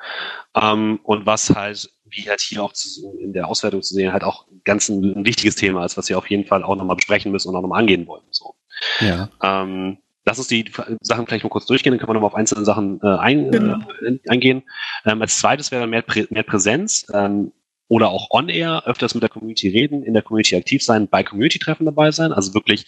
[0.55, 4.25] ähm, und was halt, wie halt hier auch zu, in der Auswertung zu sehen, halt
[4.25, 7.33] auch ganz ein, ein, wichtiges Thema ist, was wir auf jeden Fall auch nochmal besprechen
[7.33, 8.25] müssen und auch nochmal angehen wollen.
[8.31, 8.55] So.
[9.01, 9.29] Ja.
[9.43, 12.65] Ähm, lass uns die Sachen vielleicht mal kurz durchgehen, dann können wir nochmal auf einzelne
[12.65, 13.79] Sachen äh, ein, genau.
[14.03, 14.63] äh, eingehen.
[15.05, 17.53] Ähm, als zweites wäre dann mehr, Prä mehr Präsenz ähm,
[17.89, 21.85] oder auch on-air, öfters mit der Community reden, in der Community aktiv sein, bei Community-Treffen
[21.85, 22.87] dabei sein, also wirklich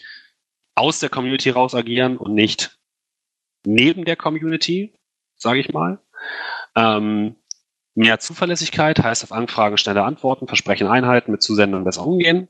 [0.75, 2.79] aus der Community raus agieren und nicht
[3.65, 4.95] neben der Community,
[5.37, 5.99] sage ich mal.
[6.75, 7.37] Ähm,
[7.97, 12.49] mehr Zuverlässigkeit heißt auf Anfragen schnelle Antworten, Versprechen Einheiten, mit Zusendungen besser umgehen.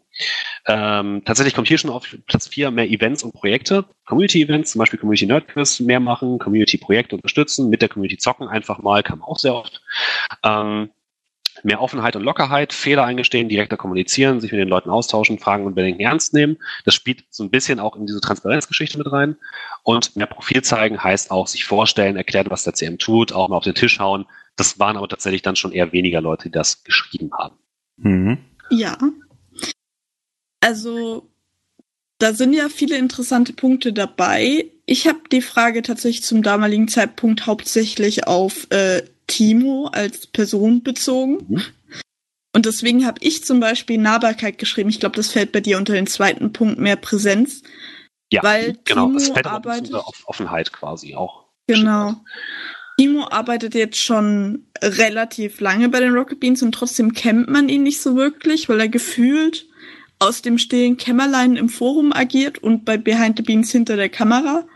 [0.66, 3.84] Ähm, tatsächlich kommt hier schon auf Platz 4 mehr Events und Projekte.
[4.06, 8.80] Community-Events, zum Beispiel Community Nerd Quiz, mehr machen, Community-Projekte unterstützen, mit der Community zocken einfach
[8.80, 9.80] mal, kam auch sehr oft.
[10.42, 10.90] Ähm,
[11.62, 15.74] mehr Offenheit und Lockerheit, Fehler eingestehen, direkter kommunizieren, sich mit den Leuten austauschen, Fragen und
[15.74, 16.58] Bedenken ernst nehmen.
[16.84, 19.36] Das spielt so ein bisschen auch in diese Transparenzgeschichte mit rein.
[19.82, 23.56] Und mehr Profil zeigen heißt auch sich vorstellen, erklären, was der CM tut, auch mal
[23.56, 24.26] auf den Tisch hauen.
[24.56, 27.56] Das waren aber tatsächlich dann schon eher weniger Leute, die das geschrieben haben.
[27.98, 28.38] Mhm.
[28.70, 28.98] Ja.
[30.60, 31.30] Also,
[32.18, 34.70] da sind ja viele interessante Punkte dabei.
[34.86, 41.44] Ich habe die Frage tatsächlich zum damaligen Zeitpunkt hauptsächlich auf äh, Timo als Person bezogen.
[41.48, 41.62] Mhm.
[42.54, 44.88] Und deswegen habe ich zum Beispiel Nahbarkeit geschrieben.
[44.88, 47.62] Ich glaube, das fällt bei dir unter den zweiten Punkt mehr Präsenz.
[48.32, 49.08] Ja, weil genau.
[49.08, 51.44] Timo das fällt arbeitet, auf Offenheit quasi auch.
[51.66, 52.16] Genau.
[52.98, 57.82] Timo arbeitet jetzt schon relativ lange bei den Rocket Beans und trotzdem kennt man ihn
[57.82, 59.66] nicht so wirklich, weil er gefühlt
[60.18, 64.66] aus dem stillen Kämmerlein im Forum agiert und bei Behind the Beans hinter der Kamera.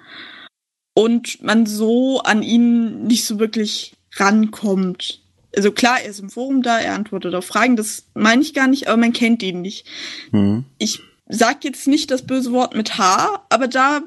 [0.93, 5.23] Und man so an ihn nicht so wirklich rankommt.
[5.57, 8.69] Also klar, er ist im Forum da, er antwortet auf Fragen, das meine ich gar
[8.69, 9.87] nicht, aber man kennt ihn nicht.
[10.31, 10.65] Mhm.
[10.79, 14.03] Ich sag jetzt nicht das böse Wort mit H, aber da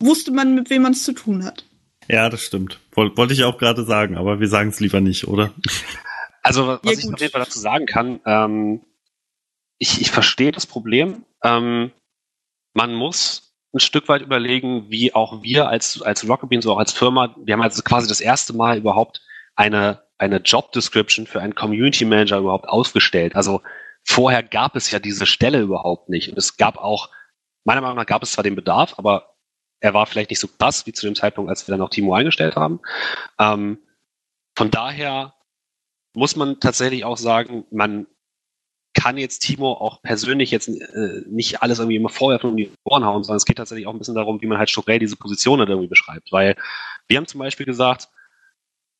[0.00, 1.64] wusste man, mit wem man es zu tun hat.
[2.08, 2.80] Ja, das stimmt.
[2.96, 5.52] Woll, wollte ich auch gerade sagen, aber wir sagen es lieber nicht, oder?
[6.42, 8.80] Also, was ja, ich auf jeden Fall dazu sagen kann, ähm,
[9.78, 11.24] ich, ich verstehe das Problem.
[11.44, 11.92] Ähm,
[12.72, 16.92] man muss ein Stück weit überlegen, wie auch wir als, als Rocket Beans, auch als
[16.92, 19.20] Firma, wir haben also quasi das erste Mal überhaupt
[19.54, 23.36] eine, eine Job Description für einen Community Manager überhaupt aufgestellt.
[23.36, 23.60] Also
[24.02, 26.30] vorher gab es ja diese Stelle überhaupt nicht.
[26.30, 27.10] Und es gab auch,
[27.64, 29.35] meiner Meinung nach gab es zwar den Bedarf, aber
[29.80, 32.14] er war vielleicht nicht so krass wie zu dem Zeitpunkt, als wir dann auch Timo
[32.14, 32.80] eingestellt haben.
[33.38, 33.78] Ähm,
[34.56, 35.34] von daher
[36.14, 38.06] muss man tatsächlich auch sagen, man
[38.94, 43.04] kann jetzt Timo auch persönlich jetzt äh, nicht alles irgendwie immer vorwerfen und die Ohren
[43.04, 45.58] hauen, sondern es geht tatsächlich auch ein bisschen darum, wie man halt strukturell diese Position
[45.58, 46.32] dann irgendwie beschreibt.
[46.32, 46.56] Weil
[47.06, 48.08] wir haben zum Beispiel gesagt,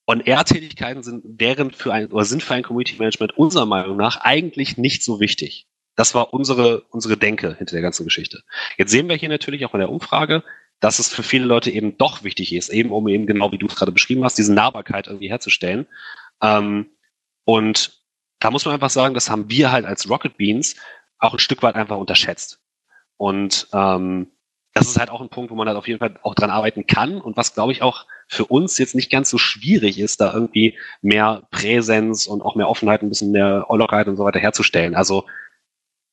[0.06, 4.76] On-Air-Tätigkeiten sind während für ein oder sind für ein Community Management unserer Meinung nach eigentlich
[4.76, 5.66] nicht so wichtig.
[5.96, 8.42] Das war unsere, unsere Denke hinter der ganzen Geschichte.
[8.76, 10.44] Jetzt sehen wir hier natürlich auch in der Umfrage,
[10.80, 13.66] dass es für viele Leute eben doch wichtig ist, eben um eben genau wie du
[13.66, 15.86] es gerade beschrieben hast, diese Nahbarkeit irgendwie herzustellen.
[16.42, 16.90] Ähm,
[17.44, 18.02] und
[18.38, 20.76] da muss man einfach sagen, das haben wir halt als Rocket Beans
[21.18, 22.60] auch ein Stück weit einfach unterschätzt.
[23.16, 24.28] Und ähm,
[24.74, 26.86] das ist halt auch ein Punkt, wo man halt auf jeden Fall auch dran arbeiten
[26.86, 30.34] kann und was, glaube ich, auch für uns jetzt nicht ganz so schwierig ist, da
[30.34, 34.94] irgendwie mehr Präsenz und auch mehr Offenheit, ein bisschen mehr Lockerheit und so weiter herzustellen.
[34.94, 35.24] Also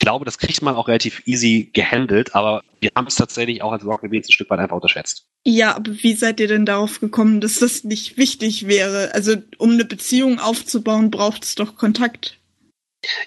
[0.03, 3.85] glaube, das kriegt man auch relativ easy gehandelt, aber wir haben es tatsächlich auch als
[3.85, 5.25] Rocket Beans ein Stück weit einfach unterschätzt.
[5.45, 9.13] Ja, aber wie seid ihr denn darauf gekommen, dass das nicht wichtig wäre?
[9.13, 12.37] Also, um eine Beziehung aufzubauen, braucht es doch Kontakt.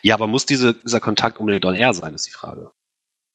[0.02, 2.70] Ja, aber muss diese, dieser Kontakt unbedingt on air sein, ist die Frage.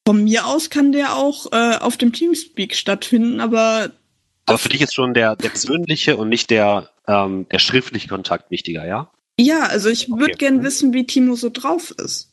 [0.08, 3.92] Von mir aus kann der auch äh, auf dem Teamspeak stattfinden, aber.
[4.46, 8.50] Aber für dich ist schon der, der persönliche und nicht der, ähm, der schriftliche Kontakt
[8.50, 9.12] wichtiger, ja?
[9.40, 10.36] Ja, also ich würde okay.
[10.38, 12.31] gern wissen, wie Timo so drauf ist.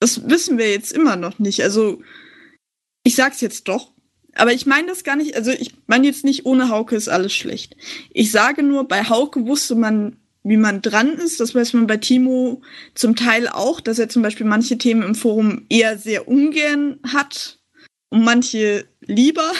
[0.00, 1.62] Das wissen wir jetzt immer noch nicht.
[1.62, 2.02] Also,
[3.04, 3.92] ich sag's jetzt doch.
[4.34, 7.32] Aber ich meine das gar nicht, also ich meine jetzt nicht, ohne Hauke ist alles
[7.32, 7.76] schlecht.
[8.10, 11.40] Ich sage nur, bei Hauke wusste man, wie man dran ist.
[11.40, 12.62] Das weiß man bei Timo
[12.94, 17.58] zum Teil auch, dass er zum Beispiel manche Themen im Forum eher sehr ungern hat
[18.08, 19.52] und manche lieber.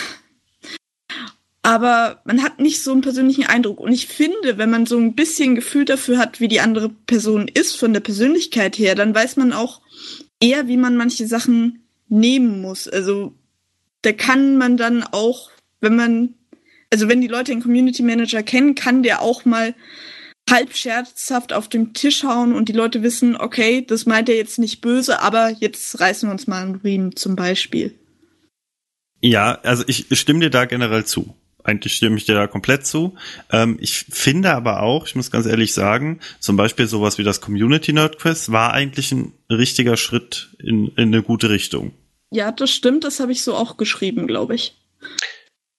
[1.62, 3.80] Aber man hat nicht so einen persönlichen Eindruck.
[3.80, 7.48] Und ich finde, wenn man so ein bisschen Gefühl dafür hat, wie die andere Person
[7.48, 9.82] ist, von der Persönlichkeit her, dann weiß man auch,
[10.40, 12.88] eher, wie man manche Sachen nehmen muss.
[12.88, 13.34] Also
[14.02, 16.34] da kann man dann auch, wenn man,
[16.90, 19.74] also wenn die Leute den Community Manager kennen, kann der auch mal
[20.48, 24.58] halb scherzhaft auf dem Tisch hauen und die Leute wissen, okay, das meint er jetzt
[24.58, 27.94] nicht böse, aber jetzt reißen wir uns mal einen Riemen zum Beispiel.
[29.20, 31.34] Ja, also ich stimme dir da generell zu.
[31.64, 33.14] Eigentlich stimme ich dir da komplett zu.
[33.50, 37.40] Ähm, ich finde aber auch, ich muss ganz ehrlich sagen, zum Beispiel sowas wie das
[37.40, 41.92] Community Nerd Quiz war eigentlich ein richtiger Schritt in, in eine gute Richtung.
[42.30, 44.76] Ja, das stimmt, das habe ich so auch geschrieben, glaube ich.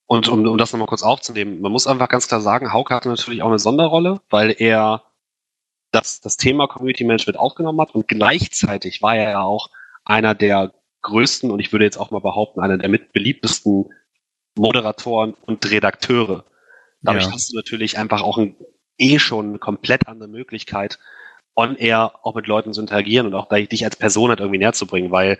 [0.05, 3.07] Und um, um das nochmal kurz aufzunehmen, man muss einfach ganz klar sagen, Hauke hatte
[3.07, 5.03] natürlich auch eine Sonderrolle, weil er
[5.91, 9.69] das, das Thema Community Management aufgenommen hat und gleichzeitig war er ja auch
[10.03, 13.93] einer der größten und ich würde jetzt auch mal behaupten, einer der mitbeliebtesten
[14.55, 16.45] Moderatoren und Redakteure.
[17.01, 17.31] Dadurch ja.
[17.31, 18.55] hast du natürlich einfach auch ein,
[18.97, 20.99] eh schon eine komplett andere Möglichkeit,
[21.55, 24.73] on air auch mit Leuten zu interagieren und auch dich als Person halt irgendwie näher
[24.73, 25.37] zu bringen, weil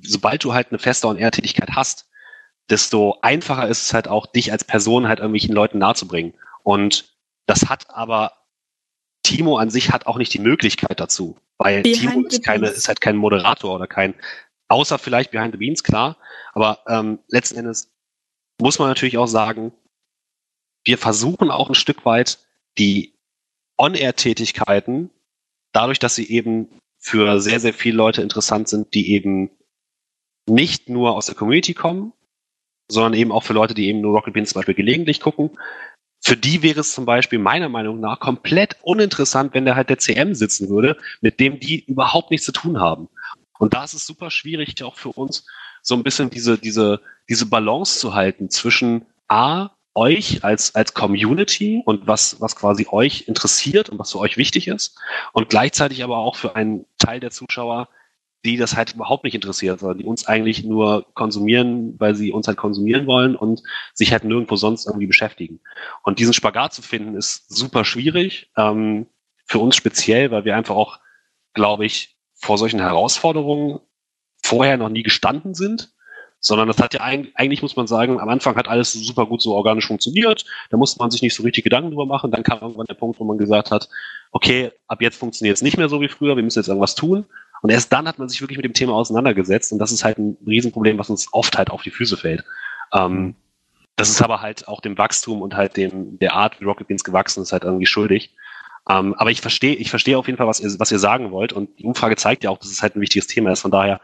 [0.00, 2.08] sobald du halt eine feste on air Tätigkeit hast,
[2.70, 6.34] desto einfacher ist es halt auch, dich als Person halt irgendwelchen Leuten nahezubringen.
[6.62, 8.32] Und das hat aber
[9.22, 12.88] Timo an sich hat auch nicht die Möglichkeit dazu, weil Behind Timo ist, keine, ist
[12.88, 14.14] halt kein Moderator oder kein,
[14.68, 16.16] außer vielleicht Behind the Beans, klar.
[16.54, 17.91] Aber ähm, letzten Endes
[18.62, 19.72] muss man natürlich auch sagen,
[20.84, 22.38] wir versuchen auch ein Stück weit
[22.78, 23.14] die
[23.76, 25.10] On-Air-Tätigkeiten,
[25.72, 29.50] dadurch, dass sie eben für sehr, sehr viele Leute interessant sind, die eben
[30.48, 32.12] nicht nur aus der Community kommen,
[32.88, 35.58] sondern eben auch für Leute, die eben nur Rocket Beans zum Beispiel gelegentlich gucken.
[36.20, 39.98] Für die wäre es zum Beispiel meiner Meinung nach komplett uninteressant, wenn da halt der
[39.98, 43.08] CM sitzen würde, mit dem die überhaupt nichts zu tun haben.
[43.58, 45.46] Und da ist es super schwierig, auch für uns
[45.82, 51.82] so ein bisschen diese, diese, diese Balance zu halten zwischen A, euch als, als Community
[51.84, 54.98] und was, was quasi euch interessiert und was für euch wichtig ist
[55.32, 57.88] und gleichzeitig aber auch für einen Teil der Zuschauer,
[58.44, 62.48] die das halt überhaupt nicht interessiert, sondern die uns eigentlich nur konsumieren, weil sie uns
[62.48, 63.62] halt konsumieren wollen und
[63.94, 65.60] sich halt nirgendwo sonst irgendwie beschäftigen.
[66.02, 69.06] Und diesen Spagat zu finden, ist super schwierig, ähm,
[69.44, 70.98] für uns speziell, weil wir einfach auch,
[71.52, 73.80] glaube ich, vor solchen Herausforderungen
[74.42, 75.92] vorher noch nie gestanden sind
[76.44, 79.54] sondern das hat ja eigentlich, muss man sagen, am Anfang hat alles super gut so
[79.54, 82.86] organisch funktioniert, da musste man sich nicht so richtig Gedanken drüber machen, dann kam irgendwann
[82.86, 83.88] der Punkt, wo man gesagt hat,
[84.32, 87.26] okay, ab jetzt funktioniert es nicht mehr so wie früher, wir müssen jetzt irgendwas tun
[87.62, 90.18] und erst dann hat man sich wirklich mit dem Thema auseinandergesetzt und das ist halt
[90.18, 92.44] ein Riesenproblem, was uns oft halt auf die Füße fällt.
[92.92, 93.36] Ähm,
[93.94, 97.04] das ist aber halt auch dem Wachstum und halt dem, der Art, wie Rocket Beans
[97.04, 98.34] gewachsen ist, halt irgendwie schuldig.
[98.88, 101.52] Ähm, aber ich verstehe, ich verstehe auf jeden Fall, was ihr, was ihr sagen wollt.
[101.52, 103.60] Und die Umfrage zeigt ja auch, dass es halt ein wichtiges Thema ist.
[103.60, 104.00] Von daher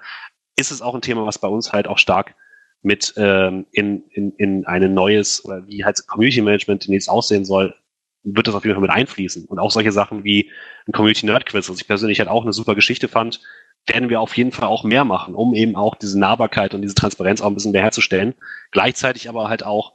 [0.59, 2.35] ist es auch ein Thema, was bei uns halt auch stark
[2.83, 7.75] mit ähm, in, in, in ein neues oder wie halt Community Management demnächst aussehen soll,
[8.23, 9.47] wird das auf jeden Fall mit einfließen.
[9.47, 10.51] Und auch solche Sachen wie
[10.87, 13.41] ein Community Nerd Quiz, was ich persönlich halt auch eine super Geschichte fand,
[13.87, 16.95] werden wir auf jeden Fall auch mehr machen, um eben auch diese Nahbarkeit und diese
[16.95, 18.35] Transparenz auch ein bisschen mehr herzustellen.
[18.71, 19.95] Gleichzeitig aber halt auch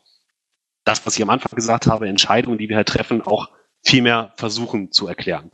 [0.84, 3.50] das, was ich am Anfang gesagt habe, Entscheidungen, die wir halt treffen, auch
[3.84, 5.52] viel mehr versuchen zu erklären.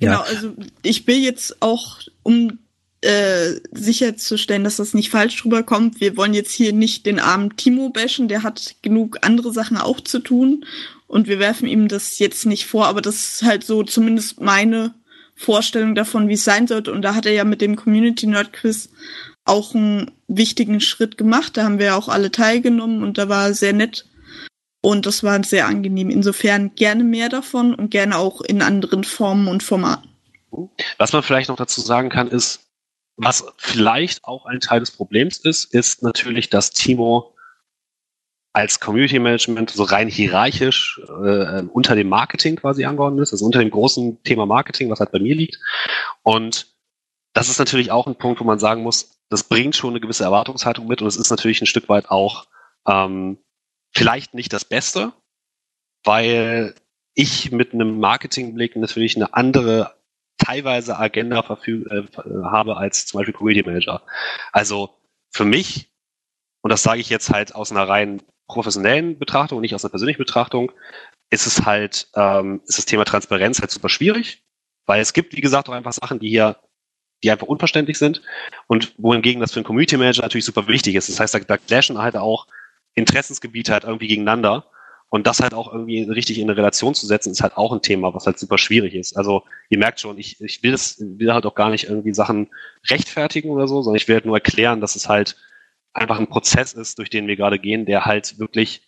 [0.00, 0.52] Genau, also
[0.82, 2.58] ich will jetzt auch, um
[3.00, 6.00] äh, sicherzustellen, dass das nicht falsch rüberkommt.
[6.00, 10.00] Wir wollen jetzt hier nicht den armen Timo bashen, der hat genug andere Sachen auch
[10.00, 10.64] zu tun
[11.08, 14.94] und wir werfen ihm das jetzt nicht vor, aber das ist halt so zumindest meine
[15.34, 16.92] Vorstellung davon, wie es sein sollte.
[16.92, 18.90] Und da hat er ja mit dem Community Nerd Quiz
[19.44, 21.56] auch einen wichtigen Schritt gemacht.
[21.56, 24.06] Da haben wir auch alle teilgenommen und da war sehr nett.
[24.82, 26.10] Und das war sehr angenehm.
[26.10, 30.10] Insofern gerne mehr davon und gerne auch in anderen Formen und Formaten.
[30.98, 32.67] Was man vielleicht noch dazu sagen kann, ist,
[33.18, 37.34] was vielleicht auch ein Teil des Problems ist, ist natürlich, dass Timo
[38.52, 43.58] als Community Management so rein hierarchisch äh, unter dem Marketing quasi angeordnet ist, also unter
[43.58, 45.58] dem großen Thema Marketing, was halt bei mir liegt.
[46.22, 46.74] Und
[47.34, 50.24] das ist natürlich auch ein Punkt, wo man sagen muss, das bringt schon eine gewisse
[50.24, 52.46] Erwartungshaltung mit und es ist natürlich ein Stück weit auch
[52.86, 53.38] ähm,
[53.94, 55.12] vielleicht nicht das Beste,
[56.04, 56.74] weil
[57.14, 59.97] ich mit einem Marketingblick natürlich eine andere
[60.48, 62.02] teilweise Agenda verfüg äh,
[62.44, 64.02] habe als zum Beispiel Community Manager.
[64.52, 64.90] Also
[65.30, 65.90] für mich,
[66.62, 69.90] und das sage ich jetzt halt aus einer rein professionellen Betrachtung und nicht aus einer
[69.90, 70.72] persönlichen Betrachtung,
[71.30, 74.42] ist es halt, ähm, ist das Thema Transparenz halt super schwierig,
[74.86, 76.56] weil es gibt, wie gesagt, auch einfach Sachen, die hier,
[77.22, 78.22] die einfach unverständlich sind
[78.68, 81.10] und wohingegen das für einen Community Manager natürlich super wichtig ist.
[81.10, 82.46] Das heißt, da, da clashen halt auch
[82.94, 84.64] Interessensgebiete halt irgendwie gegeneinander
[85.10, 87.82] und das halt auch irgendwie richtig in eine Relation zu setzen, ist halt auch ein
[87.82, 89.16] Thema, was halt super schwierig ist.
[89.16, 92.48] Also ihr merkt schon, ich, ich will das, will halt auch gar nicht irgendwie Sachen
[92.88, 95.36] rechtfertigen oder so, sondern ich will halt nur erklären, dass es halt
[95.94, 98.82] einfach ein Prozess ist, durch den wir gerade gehen, der halt wirklich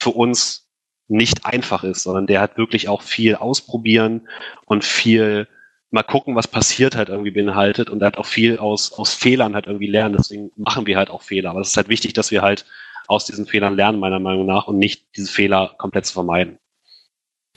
[0.00, 0.70] für uns
[1.06, 4.28] nicht einfach ist, sondern der halt wirklich auch viel ausprobieren
[4.66, 5.48] und viel
[5.90, 9.66] mal gucken, was passiert halt irgendwie beinhaltet und halt auch viel aus, aus Fehlern halt
[9.66, 10.16] irgendwie lernen.
[10.18, 11.50] Deswegen machen wir halt auch Fehler.
[11.50, 12.66] Aber es ist halt wichtig, dass wir halt
[13.08, 16.58] aus diesen Fehlern lernen, meiner Meinung nach, und nicht diese Fehler komplett zu vermeiden.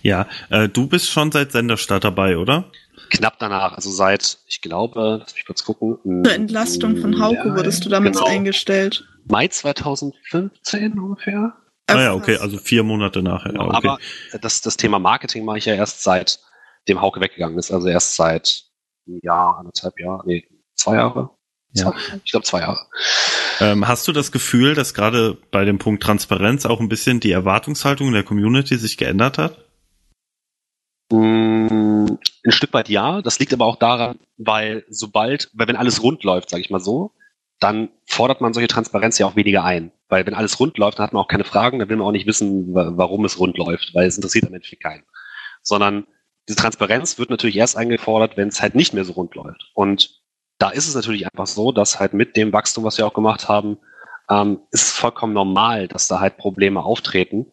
[0.02, 2.72] Ja, äh, du bist schon seit Senderstart dabei, oder?
[3.12, 6.24] Knapp danach, also seit, ich glaube, lass mich kurz gucken.
[6.24, 8.26] Zur Entlastung von Hauke ja, wurdest du damit genau.
[8.26, 9.06] eingestellt.
[9.28, 11.54] Mai 2015 ungefähr.
[11.88, 13.52] Ah ja, okay, also vier Monate nachher.
[13.52, 13.88] Genau, Ja, okay.
[13.90, 16.40] Aber das, das Thema Marketing mache ich ja erst seit
[16.88, 18.64] dem Hauke weggegangen ist, also erst seit
[19.06, 21.32] einem Jahr, anderthalb Jahr, nee, zwei Jahre.
[21.74, 21.92] Ja.
[21.92, 22.80] Zwei, ich glaube zwei Jahre.
[23.60, 27.32] Ähm, hast du das Gefühl, dass gerade bei dem Punkt Transparenz auch ein bisschen die
[27.32, 29.58] Erwartungshaltung der Community sich geändert hat?
[31.12, 32.08] Mm,
[32.46, 33.22] Ein Stück weit ja.
[33.22, 36.80] Das liegt aber auch daran, weil sobald, weil wenn alles rund läuft, sage ich mal
[36.80, 37.12] so,
[37.60, 39.92] dann fordert man solche Transparenz ja auch weniger ein.
[40.10, 42.12] Weil wenn alles rund läuft, dann hat man auch keine Fragen, dann will man auch
[42.12, 45.04] nicht wissen, wa- warum es rund läuft, weil es interessiert am Endeffekt keinen.
[45.62, 46.08] Sondern
[46.50, 49.70] diese Transparenz wird natürlich erst eingefordert, wenn es halt nicht mehr so rund läuft.
[49.76, 50.21] Und
[50.62, 53.50] da ist es natürlich einfach so, dass halt mit dem Wachstum, was wir auch gemacht
[53.50, 53.78] haben,
[54.30, 57.48] ähm, ist es vollkommen normal, dass da halt Probleme auftreten.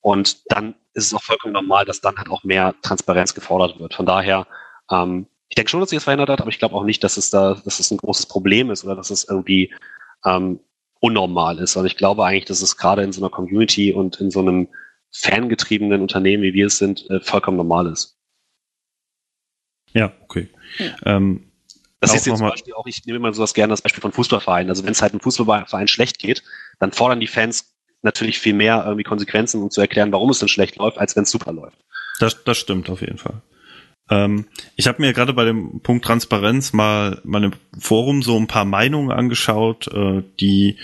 [0.00, 3.94] Und dann ist es auch vollkommen normal, dass dann halt auch mehr Transparenz gefordert wird.
[3.94, 4.46] Von daher,
[4.90, 7.16] ähm, ich denke schon, dass sich das verändert hat, aber ich glaube auch nicht, dass
[7.16, 9.72] es da, dass es ein großes Problem ist oder dass es irgendwie
[10.26, 10.60] ähm,
[11.00, 11.76] unnormal ist.
[11.76, 14.68] Und ich glaube eigentlich, dass es gerade in so einer Community und in so einem
[15.12, 18.18] fangetriebenen Unternehmen, wie wir es sind, äh, vollkommen normal ist.
[19.92, 20.48] Ja, okay.
[21.04, 21.49] Ähm,
[22.00, 24.12] Das ist jetzt zum Beispiel auch, ich nehme immer so das gerne das Beispiel von
[24.12, 24.70] Fußballvereinen.
[24.70, 26.42] Also wenn es halt einem Fußballverein schlecht geht,
[26.78, 30.48] dann fordern die Fans natürlich viel mehr irgendwie Konsequenzen, um zu erklären, warum es denn
[30.48, 31.76] schlecht läuft, als wenn es super läuft.
[32.18, 33.42] Das, das stimmt auf jeden Fall.
[34.10, 34.46] Ähm,
[34.76, 38.64] ich habe mir gerade bei dem Punkt Transparenz mal, mal im Forum so ein paar
[38.64, 40.78] Meinungen angeschaut, äh, die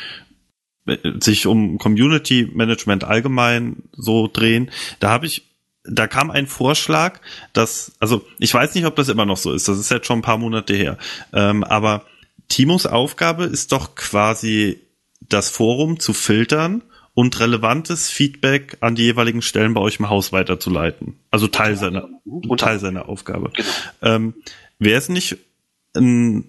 [0.86, 4.70] äh, sich um Community Management allgemein so drehen.
[5.00, 5.45] Da habe ich,
[5.89, 7.20] da kam ein Vorschlag,
[7.53, 10.20] dass, also ich weiß nicht, ob das immer noch so ist, das ist jetzt schon
[10.20, 10.99] ein paar Monate her,
[11.32, 12.05] ähm, aber
[12.49, 14.80] Timos Aufgabe ist doch quasi
[15.20, 16.82] das Forum zu filtern
[17.14, 21.18] und relevantes Feedback an die jeweiligen Stellen bei euch im Haus weiterzuleiten.
[21.30, 22.09] Also Teil seiner,
[22.59, 23.51] Teil seiner Aufgabe.
[23.55, 23.68] Genau.
[24.03, 24.34] Ähm,
[24.78, 25.39] Wäre es nicht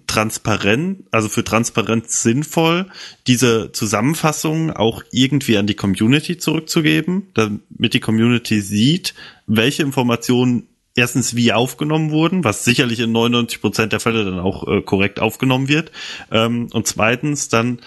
[0.06, 2.86] transparent, also für Transparenz sinnvoll,
[3.26, 9.14] diese Zusammenfassung auch irgendwie an die Community zurückzugeben, damit die Community sieht,
[9.46, 14.66] welche Informationen erstens wie aufgenommen wurden, was sicherlich in 99 Prozent der Fälle dann auch
[14.66, 15.92] äh, korrekt aufgenommen wird,
[16.30, 17.80] ähm, und zweitens dann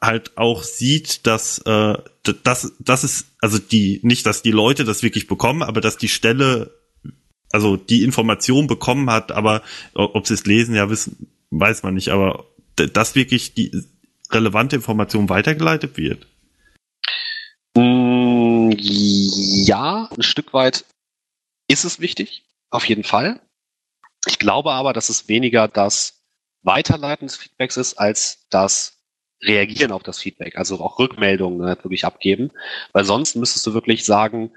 [0.00, 1.94] halt auch sieht, dass äh,
[2.44, 6.08] das das ist also die nicht, dass die Leute das wirklich bekommen, aber dass die
[6.08, 6.78] Stelle
[7.52, 9.62] also die Information bekommen hat, aber
[9.94, 12.44] ob sie es lesen, ja wissen, weiß man nicht, aber
[12.76, 13.72] dass wirklich die
[14.30, 16.26] relevante Information weitergeleitet wird.
[17.74, 20.84] Mm, Ja, ein Stück weit
[21.68, 23.40] ist es wichtig, auf jeden Fall.
[24.26, 26.22] Ich glaube aber, dass es weniger das
[26.62, 28.98] Weiterleiten des Feedbacks ist, als das
[29.40, 32.50] Reagieren auf das Feedback, also auch Rückmeldungen halt wirklich abgeben,
[32.92, 34.50] weil sonst müsstest du wirklich sagen,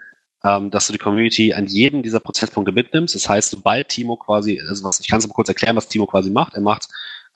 [0.44, 3.16] ähm, dass du die Community an jedem dieser Prozesspunkte mitnimmst.
[3.16, 6.08] Das heißt, sobald Timo quasi, also was, ich kann es mal kurz erklären, was Timo
[6.08, 6.54] quasi macht.
[6.56, 6.88] Er macht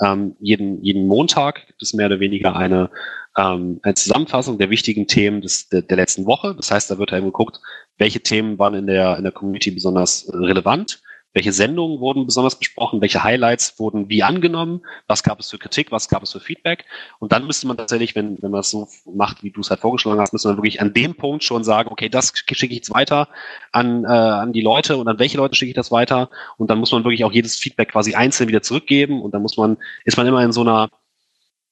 [0.01, 2.89] ähm, jeden, jeden Montag gibt es mehr oder weniger eine,
[3.37, 6.55] ähm, eine Zusammenfassung der wichtigen Themen des, der, der letzten Woche.
[6.55, 7.59] Das heißt, da wird eben geguckt,
[7.97, 11.01] welche Themen waren in der, in der Community besonders relevant,
[11.35, 15.91] welche Sendungen wurden besonders besprochen, welche Highlights wurden wie angenommen, was gab es für Kritik,
[15.91, 16.85] was gab es für Feedback.
[17.19, 19.81] Und dann müsste man tatsächlich, wenn, wenn man es so macht, wie du es halt
[19.81, 22.93] vorgeschlagen hast, müsste man wirklich an dem Punkt schon sagen, okay, das schicke ich jetzt
[22.93, 23.27] weiter
[23.73, 26.29] an, äh, an die Leute und an welche Leute schicke ich das weiter.
[26.55, 29.21] Und dann muss man wirklich auch jedes Feedback quasi einzeln wieder zurückgeben.
[29.21, 29.75] Und dann muss man,
[30.05, 30.89] ist man immer in so einer,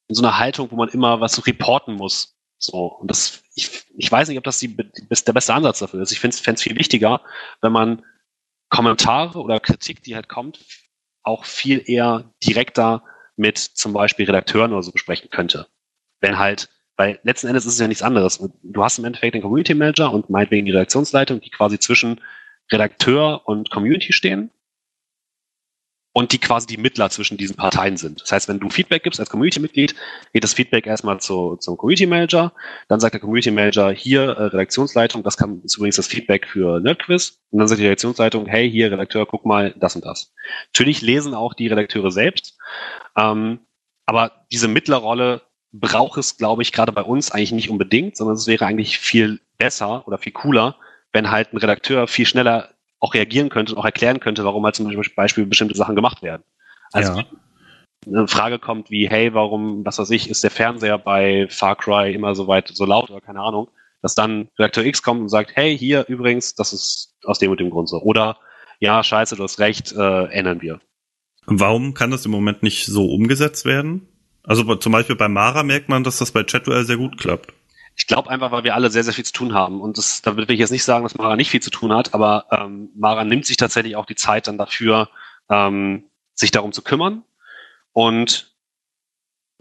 [0.10, 2.35] in so einer Haltung, wo man immer was reporten muss.
[2.57, 6.02] So, und das, ich, ich weiß nicht, ob das die, die, der beste Ansatz dafür
[6.02, 6.11] ist.
[6.11, 7.22] Ich finde es viel wichtiger,
[7.61, 8.02] wenn man
[8.74, 10.66] Kommentare oder Kritik, die halt kommt,
[11.22, 13.04] auch viel eher direkter
[13.36, 15.68] mit zum Beispiel Redakteuren oder so besprechen könnte.
[16.22, 18.44] Wenn halt, weil letzten Endes ist es ja nichts anderes.
[18.64, 22.20] Du hast im Endeffekt den Community Manager und meinetwegen die Redaktionsleitung, die quasi zwischen
[22.72, 24.50] Redakteur und Community stehen
[26.14, 28.22] und die quasi die Mittler zwischen diesen Parteien sind.
[28.22, 29.95] Das heißt, wenn du Feedback gibst als Community-Mitglied,
[30.31, 32.53] geht das Feedback erstmal zu, zum Community Manager,
[32.88, 36.80] dann sagt der Community Manager hier äh, Redaktionsleitung, das kann, ist übrigens das Feedback für
[36.80, 40.31] Nerdquiz, und dann sagt die Redaktionsleitung, hey, hier Redakteur, guck mal, das und das.
[40.68, 42.57] Natürlich lesen auch die Redakteure selbst,
[43.18, 43.60] ähm,
[44.06, 45.41] aber diese Mittlerrolle
[45.72, 49.40] braucht es, glaube ich, gerade bei uns eigentlich nicht unbedingt, sondern es wäre eigentlich viel
[49.57, 50.76] besser oder viel cooler,
[51.11, 52.69] wenn halt ein Redakteur viel schneller
[53.03, 56.43] auch reagieren könnte und auch erklären könnte, warum halt zum Beispiel bestimmte Sachen gemacht werden.
[56.93, 57.25] Also Ja.
[58.07, 62.13] eine Frage kommt wie, hey, warum, was weiß ich, ist der Fernseher bei Far Cry
[62.13, 63.69] immer so weit, so laut oder keine Ahnung,
[64.01, 67.59] dass dann Redakteur X kommt und sagt, hey, hier übrigens, das ist aus dem und
[67.59, 68.01] dem Grund so.
[68.01, 68.38] Oder,
[68.80, 70.80] ja, scheiße, du hast recht, äh, ändern wir.
[71.45, 74.07] Warum kann das im Moment nicht so umgesetzt werden?
[74.43, 77.53] Also zum Beispiel bei Mara merkt man, dass das bei Chatwell sehr gut klappt.
[77.95, 79.82] Ich glaube einfach, weil wir alle sehr, sehr viel zu tun haben.
[79.82, 82.14] Und das, da will ich jetzt nicht sagen, dass Mara nicht viel zu tun hat,
[82.14, 85.10] aber ähm, Mara nimmt sich tatsächlich auch die Zeit dann dafür,
[85.49, 87.24] ähm, sich darum zu kümmern.
[87.91, 88.52] Und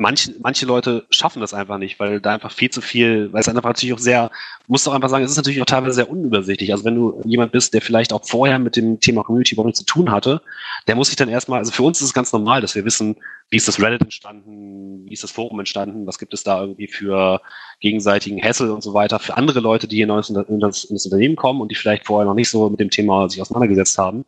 [0.02, 3.48] manche, manche Leute schaffen das einfach nicht, weil da einfach viel zu viel, weil es
[3.48, 4.30] einfach natürlich auch sehr,
[4.66, 6.72] muss doch einfach sagen, es ist natürlich auch teilweise sehr unübersichtlich.
[6.72, 9.78] Also wenn du jemand bist, der vielleicht auch vorher mit dem Thema Community überhaupt nichts
[9.78, 10.42] zu tun hatte,
[10.86, 13.16] der muss sich dann erstmal, also für uns ist es ganz normal, dass wir wissen,
[13.48, 16.88] wie ist das Reddit entstanden, wie ist das Forum entstanden, was gibt es da irgendwie
[16.88, 17.40] für
[17.80, 19.20] gegenseitigen Hassel und so weiter.
[19.20, 22.06] Für andere Leute, die hier neu in das, in das Unternehmen kommen und die vielleicht
[22.06, 24.24] vorher noch nicht so mit dem Thema sich auseinandergesetzt haben,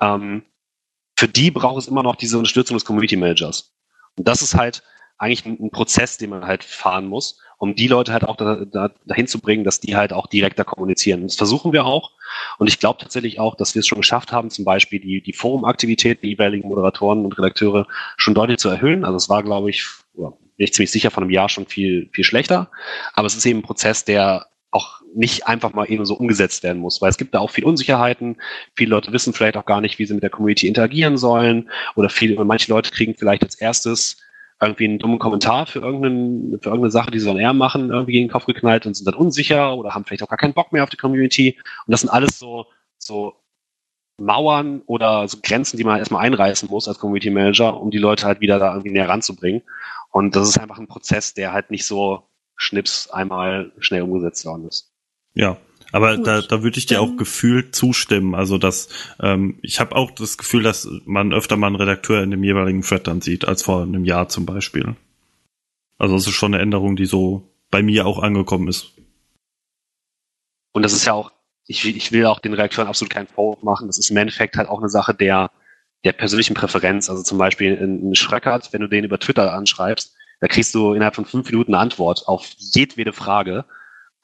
[0.00, 0.42] ähm,
[1.16, 3.72] für die braucht es immer noch diese Unterstützung des Community Managers.
[4.16, 4.82] Und das ist halt
[5.22, 8.90] eigentlich ein, Prozess, den man halt fahren muss, um die Leute halt auch da, da,
[9.06, 11.22] dahin zu bringen, dass die halt auch direkter kommunizieren.
[11.22, 12.10] Das versuchen wir auch.
[12.58, 15.32] Und ich glaube tatsächlich auch, dass wir es schon geschafft haben, zum Beispiel die, die
[15.32, 17.86] Forumaktivität der jeweiligen Moderatoren und Redakteure
[18.16, 19.04] schon deutlich zu erhöhen.
[19.04, 22.24] Also es war, glaube ich, bin ich ziemlich sicher, von einem Jahr schon viel, viel
[22.24, 22.68] schlechter.
[23.14, 26.82] Aber es ist eben ein Prozess, der auch nicht einfach mal eben so umgesetzt werden
[26.82, 28.38] muss, weil es gibt da auch viel Unsicherheiten.
[28.74, 32.08] Viele Leute wissen vielleicht auch gar nicht, wie sie mit der Community interagieren sollen oder
[32.08, 34.16] viele, manche Leute kriegen vielleicht als erstes
[34.62, 38.12] irgendwie einen dummen Kommentar für, irgendeinen, für irgendeine Sache, die sie dann eher machen, irgendwie
[38.12, 40.72] gegen den Kopf geknallt und sind dann unsicher oder haben vielleicht auch gar keinen Bock
[40.72, 41.58] mehr auf die Community.
[41.86, 42.66] Und das sind alles so,
[42.98, 43.34] so
[44.18, 48.26] Mauern oder so Grenzen, die man erstmal einreißen muss als Community Manager, um die Leute
[48.26, 49.62] halt wieder da irgendwie näher ranzubringen.
[50.10, 54.68] Und das ist einfach ein Prozess, der halt nicht so schnips einmal schnell umgesetzt worden
[54.68, 54.92] ist.
[55.34, 55.56] Ja,
[55.92, 58.34] aber Gut, da, da würde ich dir auch gefühlt zustimmen.
[58.34, 58.88] Also dass
[59.20, 62.82] ähm, ich habe auch das Gefühl, dass man öfter mal einen Redakteur in dem jeweiligen
[62.82, 64.96] Thread dann sieht, als vor einem Jahr zum Beispiel.
[65.98, 68.92] Also es ist schon eine Änderung, die so bei mir auch angekommen ist.
[70.72, 71.30] Und das ist ja auch,
[71.66, 73.86] ich, ich will auch den Redakteuren absolut keinen Vorwurf machen.
[73.86, 75.50] Das ist im Endeffekt halt auch eine Sache der,
[76.04, 77.10] der persönlichen Präferenz.
[77.10, 81.14] Also zum Beispiel ein Schröckert, wenn du den über Twitter anschreibst, da kriegst du innerhalb
[81.14, 83.64] von fünf Minuten eine Antwort auf jedwede Frage.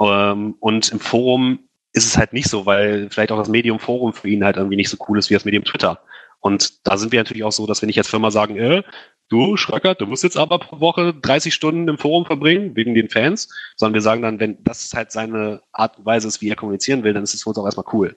[0.01, 1.61] Ähm, und im Forum
[1.93, 4.77] ist es halt nicht so, weil vielleicht auch das Medium Forum für ihn halt irgendwie
[4.77, 6.01] nicht so cool ist wie das Medium Twitter.
[6.41, 8.83] Und da sind wir natürlich auch so, dass wir nicht als Firma sagen, äh,
[9.29, 13.09] du Schröcker, du musst jetzt aber pro Woche 30 Stunden im Forum verbringen, wegen den
[13.09, 16.57] Fans, sondern wir sagen dann, wenn das halt seine Art und Weise ist, wie er
[16.57, 18.16] kommunizieren will, dann ist es für uns auch erstmal cool.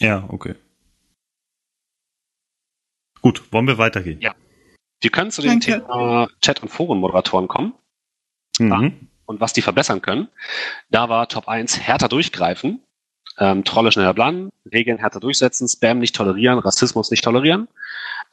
[0.00, 0.54] Ja, okay.
[3.22, 4.20] Gut, wollen wir weitergehen?
[4.20, 4.34] Ja.
[5.00, 5.82] Wir können zu dem Danke.
[5.82, 7.74] Thema Chat- und Forenmoderatoren kommen.
[8.58, 10.28] Mhm und was die verbessern können.
[10.90, 12.80] Da war Top 1 härter durchgreifen,
[13.38, 17.68] ähm, Trolle schneller planen, Regeln härter durchsetzen, Spam nicht tolerieren, Rassismus nicht tolerieren.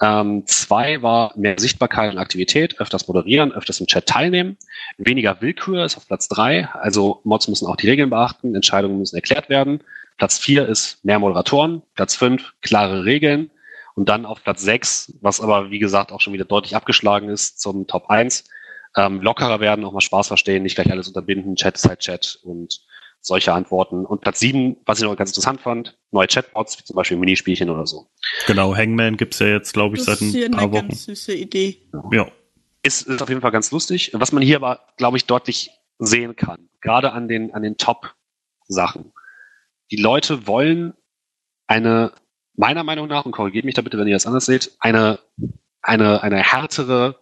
[0.01, 4.57] Ähm, zwei war mehr Sichtbarkeit und Aktivität, öfters moderieren, öfters im Chat teilnehmen.
[4.97, 9.15] Weniger Willkür ist auf Platz drei, also Mods müssen auch die Regeln beachten, Entscheidungen müssen
[9.15, 9.81] erklärt werden.
[10.17, 11.83] Platz vier ist mehr Moderatoren.
[11.93, 13.51] Platz fünf klare Regeln.
[13.93, 17.59] Und dann auf Platz sechs, was aber wie gesagt auch schon wieder deutlich abgeschlagen ist
[17.59, 18.43] zum Top 1,
[18.97, 22.39] ähm, lockerer werden, auch mal Spaß verstehen, nicht gleich alles unterbinden, Chat ist halt Chat
[22.43, 22.81] und
[23.21, 24.05] solche Antworten.
[24.05, 27.69] Und Platz sieben, was ich noch ganz interessant fand, neue Chatbots, wie zum Beispiel Minispielchen
[27.69, 28.09] oder so.
[28.47, 30.87] Genau, Hangman gibt's ja jetzt, glaube ich, das seit ein ist paar eine Wochen.
[30.89, 31.89] Ganz süße Idee.
[32.11, 32.27] Ja.
[32.83, 34.11] Ist, ist auf jeden Fall ganz lustig.
[34.13, 39.13] Was man hier aber, glaube ich, deutlich sehen kann, gerade an den, an den Top-Sachen.
[39.91, 40.93] Die Leute wollen
[41.65, 42.13] eine,
[42.55, 45.19] meiner Meinung nach, und korrigiert mich da bitte, wenn ihr das anders seht, eine,
[45.81, 47.19] eine, eine härtere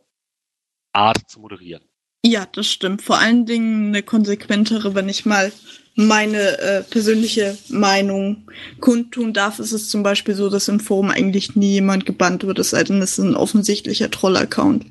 [0.95, 1.83] Art zu moderieren.
[2.25, 3.03] Ja, das stimmt.
[3.03, 5.51] Vor allen Dingen eine konsequentere, wenn ich mal
[5.95, 8.49] meine äh, persönliche Meinung
[8.79, 12.59] kundtun darf, ist es zum Beispiel so, dass im Forum eigentlich nie jemand gebannt wird,
[12.59, 14.85] es sei denn, es ist ein offensichtlicher Troll-Account.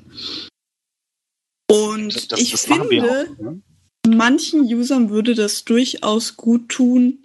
[1.69, 3.61] Und das, ich das finde, ne?
[4.07, 7.19] manchen Usern würde das durchaus gut tun,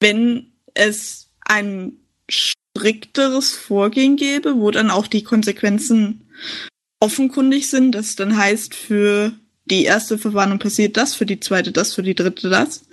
[0.00, 1.98] wenn es ein
[2.30, 6.30] strikteres Vorgehen gäbe, wo dann auch die Konsequenzen
[7.00, 7.92] offenkundig sind.
[7.92, 9.32] Das dann heißt, für
[9.64, 12.86] die erste Verwarnung passiert das, für die zweite das, für die dritte das.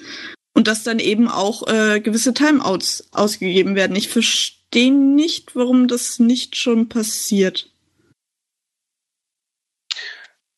[0.54, 3.96] Und dass dann eben auch äh, gewisse Timeouts ausgegeben werden.
[3.96, 7.70] Ich verstehe nicht, warum das nicht schon passiert.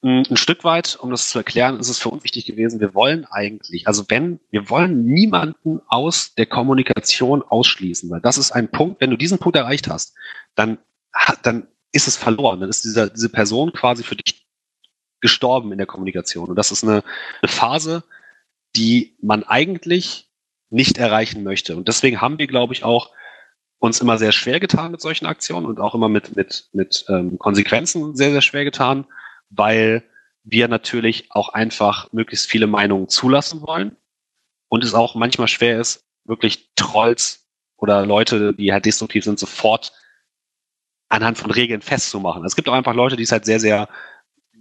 [0.01, 3.25] Ein Stück weit, um das zu erklären, ist es für uns wichtig gewesen, wir wollen
[3.25, 9.01] eigentlich, also wenn, wir wollen niemanden aus der Kommunikation ausschließen, weil das ist ein Punkt,
[9.01, 10.15] wenn du diesen Punkt erreicht hast,
[10.55, 10.77] dann,
[11.43, 12.59] dann ist es verloren.
[12.59, 14.47] Dann ist dieser, diese Person quasi für dich
[15.21, 16.49] gestorben in der Kommunikation.
[16.49, 17.03] Und das ist eine,
[17.41, 18.03] eine Phase,
[18.75, 20.29] die man eigentlich
[20.69, 21.75] nicht erreichen möchte.
[21.75, 23.11] Und deswegen haben wir, glaube ich, auch
[23.79, 27.39] uns immer sehr schwer getan mit solchen Aktionen und auch immer mit, mit, mit ähm,
[27.39, 29.05] Konsequenzen sehr, sehr schwer getan,
[29.49, 30.03] weil
[30.43, 33.95] wir natürlich auch einfach möglichst viele Meinungen zulassen wollen
[34.67, 37.47] und es auch manchmal schwer ist, wirklich Trolls
[37.77, 39.93] oder Leute, die halt destruktiv sind, sofort
[41.09, 42.45] anhand von Regeln festzumachen.
[42.45, 43.89] Es gibt auch einfach Leute, die es halt sehr, sehr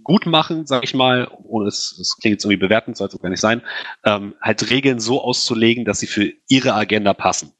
[0.03, 3.21] gut machen, sage ich mal, ohne es, es klingt jetzt irgendwie bewertend, soll es auch
[3.21, 3.61] gar nicht sein,
[4.03, 7.53] ähm, halt Regeln so auszulegen, dass sie für ihre Agenda passen.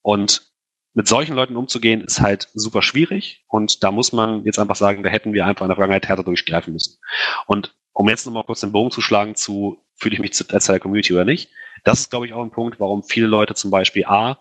[0.00, 0.52] Und
[0.94, 3.44] mit solchen Leuten umzugehen, ist halt super schwierig.
[3.48, 6.24] Und da muss man jetzt einfach sagen, da hätten wir einfach in der Vergangenheit härter
[6.24, 6.98] durchgreifen müssen.
[7.46, 10.74] Und um jetzt nochmal kurz den Bogen zu schlagen zu, fühle ich mich als Teil
[10.74, 11.50] der Community oder nicht,
[11.84, 14.38] das ist, glaube ich, auch ein Punkt, warum viele Leute zum Beispiel A,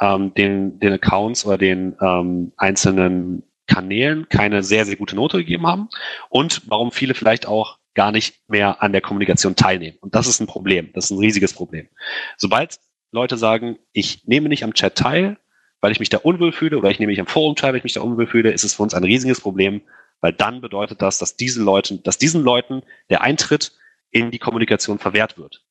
[0.00, 5.66] ähm, den, den Accounts oder den ähm, einzelnen Kanälen keine sehr, sehr gute Note gegeben
[5.66, 5.88] haben
[6.28, 9.98] und warum viele vielleicht auch gar nicht mehr an der Kommunikation teilnehmen.
[10.00, 10.90] Und das ist ein Problem.
[10.94, 11.88] Das ist ein riesiges Problem.
[12.36, 12.78] Sobald
[13.12, 15.38] Leute sagen, ich nehme nicht am Chat teil,
[15.80, 17.84] weil ich mich da unwohl fühle, oder ich nehme nicht am Forum teil, weil ich
[17.84, 19.82] mich da unwohl fühle, ist es für uns ein riesiges Problem,
[20.20, 23.72] weil dann bedeutet das, dass diese Leute, dass diesen Leuten der Eintritt
[24.10, 25.64] in die Kommunikation verwehrt wird.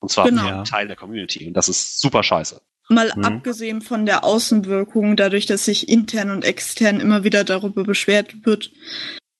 [0.00, 0.62] Und zwar Genau.
[0.62, 1.46] Teil der Community.
[1.46, 2.60] Und das ist super scheiße.
[2.88, 3.24] Mal Mhm.
[3.24, 8.70] abgesehen von der Außenwirkung, dadurch, dass sich intern und extern immer wieder darüber beschwert wird,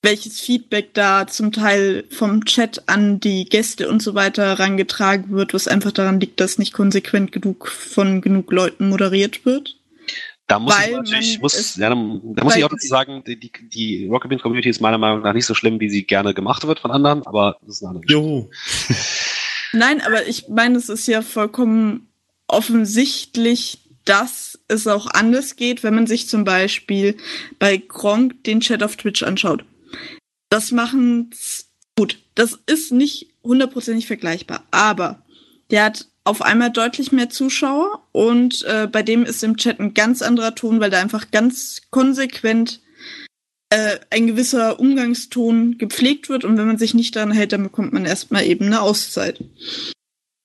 [0.02, 5.54] welches Feedback da zum Teil vom Chat an die Gäste und so weiter herangetragen wird,
[5.54, 9.76] was einfach daran liegt, dass nicht konsequent genug von genug Leuten moderiert wird.
[10.46, 13.38] Da muss Weil ich natürlich, muss, ja, da, da muss ich auch dazu sagen, die,
[13.38, 16.32] die, die Rocket Beans Community ist meiner Meinung nach nicht so schlimm, wie sie gerne
[16.32, 18.24] gemacht wird von anderen, aber das ist eine andere Geschichte.
[18.24, 18.50] Jo.
[19.72, 22.07] Nein, aber ich meine, es ist ja vollkommen
[22.48, 27.16] offensichtlich, dass es auch anders geht, wenn man sich zum Beispiel
[27.58, 29.64] bei Gronk den Chat auf Twitch anschaut.
[30.50, 31.30] Das machen
[31.96, 32.18] gut.
[32.34, 35.22] Das ist nicht hundertprozentig vergleichbar, aber
[35.70, 39.94] der hat auf einmal deutlich mehr Zuschauer und äh, bei dem ist im Chat ein
[39.94, 42.80] ganz anderer Ton, weil da einfach ganz konsequent
[43.70, 47.92] äh, ein gewisser Umgangston gepflegt wird und wenn man sich nicht daran hält, dann bekommt
[47.92, 49.42] man erstmal eben eine Auszeit.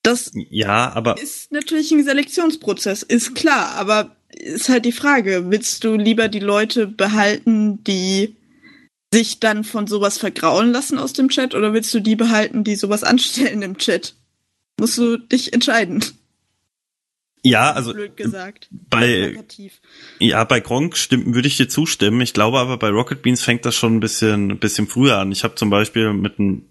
[0.03, 5.83] Das Ja, aber ist natürlich ein Selektionsprozess, ist klar, aber ist halt die Frage, willst
[5.83, 8.35] du lieber die Leute behalten, die
[9.13, 12.75] sich dann von sowas vergraulen lassen aus dem Chat oder willst du die behalten, die
[12.75, 14.15] sowas anstellen im Chat?
[14.79, 16.03] Musst du dich entscheiden.
[17.43, 18.67] ja, also blöd gesagt.
[18.71, 19.37] bei
[20.19, 22.19] ja bei Gronk stimmt, würde ich dir zustimmen.
[22.21, 25.31] Ich glaube aber bei Rocket Beans fängt das schon ein bisschen ein bisschen früher an.
[25.31, 26.65] Ich habe zum Beispiel mit einem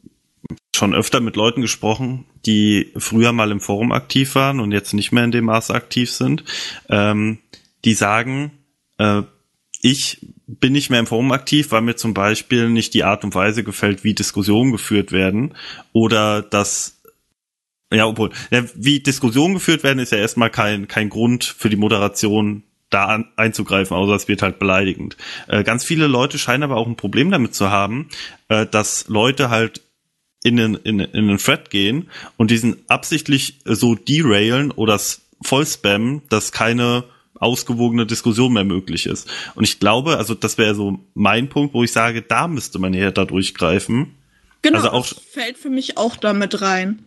[0.82, 5.12] schon öfter mit Leuten gesprochen, die früher mal im Forum aktiv waren und jetzt nicht
[5.12, 6.42] mehr in dem Maße aktiv sind,
[6.88, 7.38] ähm,
[7.84, 8.50] die sagen,
[8.98, 9.22] äh,
[9.80, 13.32] ich bin nicht mehr im Forum aktiv, weil mir zum Beispiel nicht die Art und
[13.36, 15.54] Weise gefällt, wie Diskussionen geführt werden
[15.92, 17.00] oder dass
[17.92, 21.76] ja, obwohl, ja, wie Diskussionen geführt werden, ist ja erstmal kein, kein Grund für die
[21.76, 25.16] Moderation da an, einzugreifen, außer es wird halt beleidigend.
[25.46, 28.08] Äh, ganz viele Leute scheinen aber auch ein Problem damit zu haben,
[28.48, 29.82] äh, dass Leute halt
[30.42, 35.00] in den, in, in den Thread gehen und diesen absichtlich so derailen oder
[35.42, 37.04] voll spammen, dass keine
[37.34, 39.28] ausgewogene Diskussion mehr möglich ist.
[39.54, 42.94] Und ich glaube, also das wäre so mein Punkt, wo ich sage, da müsste man
[42.94, 44.14] eher da durchgreifen.
[44.62, 47.00] Genau, also auch- das fällt für mich auch damit rein.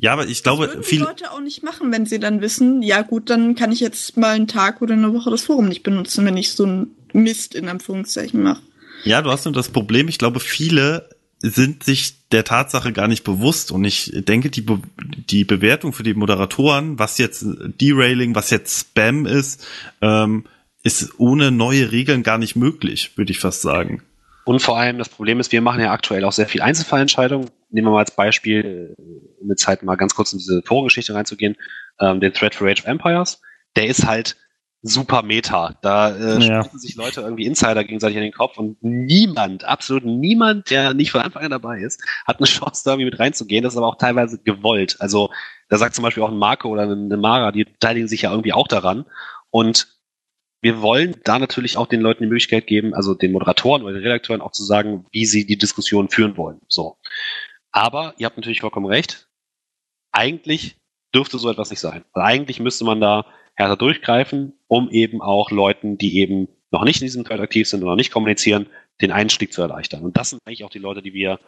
[0.00, 2.40] Ja, aber ich Das glaube, würden die viele, Leute auch nicht machen, wenn sie dann
[2.40, 5.68] wissen, ja gut, dann kann ich jetzt mal einen Tag oder eine Woche das Forum
[5.68, 8.62] nicht benutzen, wenn ich so einen Mist in Anführungszeichen mache.
[9.04, 11.08] Ja, du hast nur das Problem, ich glaube, viele
[11.40, 16.02] sind sich der Tatsache gar nicht bewusst und ich denke, die, Be die Bewertung für
[16.02, 17.44] die Moderatoren, was jetzt
[17.80, 19.66] Derailing, was jetzt Spam ist,
[20.00, 20.44] ähm,
[20.82, 24.02] ist ohne neue Regeln gar nicht möglich, würde ich fast sagen.
[24.44, 27.50] Und vor allem das Problem ist, wir machen ja aktuell auch sehr viel Einzelfallentscheidungen.
[27.70, 28.94] Nehmen wir mal als Beispiel,
[29.40, 31.56] um jetzt halt mal ganz kurz in diese Forengeschichte reinzugehen,
[32.00, 33.42] ähm, den Thread for Rage of Empires.
[33.76, 34.36] Der ist halt
[34.88, 35.76] super Meta.
[35.82, 36.64] Da äh, Ja.
[36.74, 41.20] sich Leute irgendwie Insider gegenseitig in den Kopf und niemand, absolut niemand, der nicht von
[41.20, 43.62] Anfang an dabei ist, hat eine Chance, da irgendwie mit reinzugehen.
[43.62, 44.96] Das ist aber auch teilweise gewollt.
[45.00, 45.30] Also
[45.68, 48.52] da sagt zum Beispiel auch ein Marco oder eine Mara, die beteiligen sich ja irgendwie
[48.52, 49.04] auch daran.
[49.50, 49.98] Und
[50.60, 54.02] wir wollen da natürlich auch den Leuten die Möglichkeit geben, also den Moderatoren oder den
[54.02, 56.60] Redakteuren auch zu sagen, wie sie die Diskussion führen wollen.
[56.68, 56.96] So.
[57.70, 59.28] Aber ihr habt natürlich vollkommen recht.
[60.10, 60.76] Eigentlich
[61.14, 62.04] dürfte so etwas nicht sein.
[62.12, 63.24] Also eigentlich müsste man da
[63.58, 67.82] härter durchgreifen, um eben auch Leuten, die eben noch nicht in diesem Thread aktiv sind
[67.82, 68.66] oder noch nicht kommunizieren,
[69.00, 70.02] den Einstieg zu erleichtern.
[70.02, 71.40] Und das sind eigentlich auch die Leute, die wir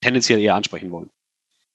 [0.00, 1.10] tendenziell eher ansprechen wollen.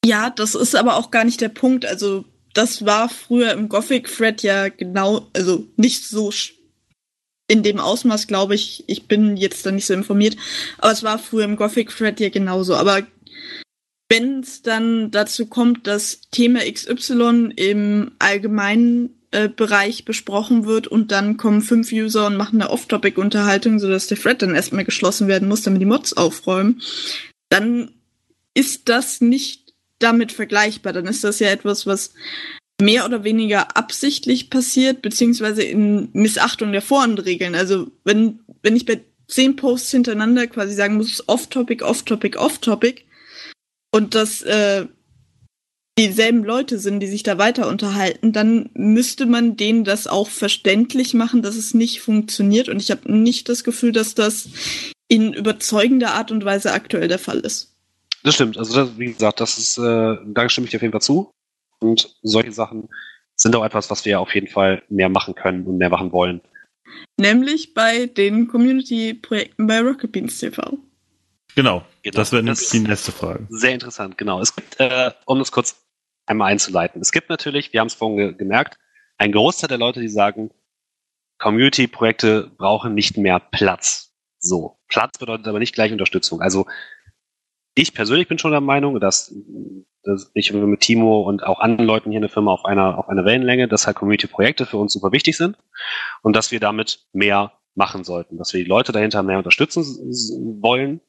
[0.04, 1.86] Ja, das ist aber auch gar nicht der Punkt.
[1.86, 6.32] Also, das war früher im Gothic-Thread ja genau, also nicht so
[7.48, 8.84] in dem Ausmaß, glaube ich.
[8.88, 10.36] Ich bin jetzt da nicht so informiert.
[10.80, 12.76] Aber es war früher im Gothic-Thread ja genauso.
[12.76, 13.06] Aber
[14.12, 21.14] wenn es dann dazu kommt, dass Thema XY im allgemeinen äh, Bereich besprochen wird und
[21.14, 25.48] dann kommen fünf User und machen eine Off-Topic-Unterhaltung, sodass der Thread dann erstmal geschlossen werden
[25.48, 26.82] muss, damit die Mods aufräumen,
[27.48, 27.92] dann
[28.54, 30.92] ist das nicht damit vergleichbar.
[30.92, 32.14] Dann ist das ja etwas, was
[32.82, 37.56] mehr oder weniger absichtlich passiert, beziehungsweise in Missachtung der Vorhandregeln.
[37.56, 43.06] Also wenn, wenn ich bei zehn Posts hintereinander quasi sagen muss, off-topic, off-topic, off-topic.
[43.92, 44.88] Und das äh,
[45.98, 51.14] dieselben Leute sind, die sich da weiter unterhalten, dann müsste man denen das auch verständlich
[51.14, 52.70] machen, dass es nicht funktioniert.
[52.70, 54.50] Und ich habe nicht das Gefühl, dass das
[55.08, 57.76] in überzeugender Art und Weise aktuell der Fall ist.
[58.24, 58.58] Das stimmt.
[58.58, 61.32] Also das, wie gesagt, das ist, äh, da stimme ich dir auf jeden Fall zu.
[61.80, 62.88] Und solche Sachen
[63.36, 66.42] sind auch etwas, was wir auf jeden Fall mehr machen können und mehr machen wollen.
[67.20, 70.78] Nämlich bei den Community-Projekten bei Rocket Beans TV.
[71.56, 71.84] Genau.
[72.02, 72.16] Genau.
[72.16, 73.48] Das wäre die nächste Frage.
[73.50, 74.40] Sehr interessant, genau.
[74.42, 75.76] Es gibt, äh, um das kurz
[76.26, 78.78] einmal einzuleiten, es gibt natürlich, wir haben es vorhin ge gemerkt,
[79.18, 80.52] ein Großteil der Leute, die sagen,
[81.38, 84.14] Community-Projekte brauchen nicht mehr Platz.
[84.40, 84.78] So.
[84.88, 86.42] Platz bedeutet aber nicht gleich Unterstützung.
[86.42, 86.66] Also
[87.76, 89.34] ich persönlich bin schon der Meinung, dass,
[90.04, 93.10] dass ich mit Timo und auch anderen Leuten hier in der Firma auf einer, auf
[93.10, 95.58] einer Wellenlänge, dass halt Community-Projekte für uns super wichtig sind
[96.22, 99.84] und dass wir damit mehr machen sollten, dass wir die Leute dahinter mehr unterstützen
[100.62, 101.00] wollen.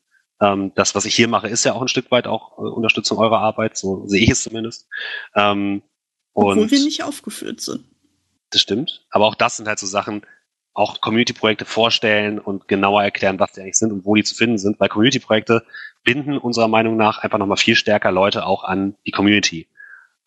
[0.43, 3.19] Ähm, das, was ich hier mache, ist ja auch ein Stück weit auch äh, Unterstützung
[3.19, 4.89] eurer Arbeit, so sehe ich es zumindest.
[5.36, 5.82] Ähm,
[6.35, 7.85] Obwohl wir nicht aufgeführt sind.
[8.51, 9.06] das stimmt.
[9.10, 10.23] Aber auch das sind halt so Sachen,
[10.74, 14.59] auch Community-Projekte vorstellen und genauer erklären, was die eigentlich sind und wo die zu finden
[14.59, 15.64] sind, weil Community-Projekte
[16.02, 19.69] binden unserer Meinung nach einfach nochmal viel stärker Leute auch an die Community.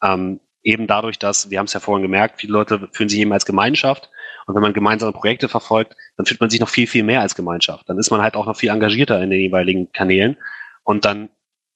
[0.02, 3.34] Ähm, eben dadurch, dass, wir haben es ja vorhin gemerkt, viele Leute fühlen sich eben
[3.34, 4.10] als Gemeinschaft
[4.46, 7.36] und wenn man gemeinsame Projekte verfolgt, dann fühlt man sich noch viel, viel mehr als
[7.36, 7.90] Gemeinschaft.
[7.90, 10.38] Dann ist man halt auch noch viel engagierter in den jeweiligen Kanälen
[10.84, 11.30] und dann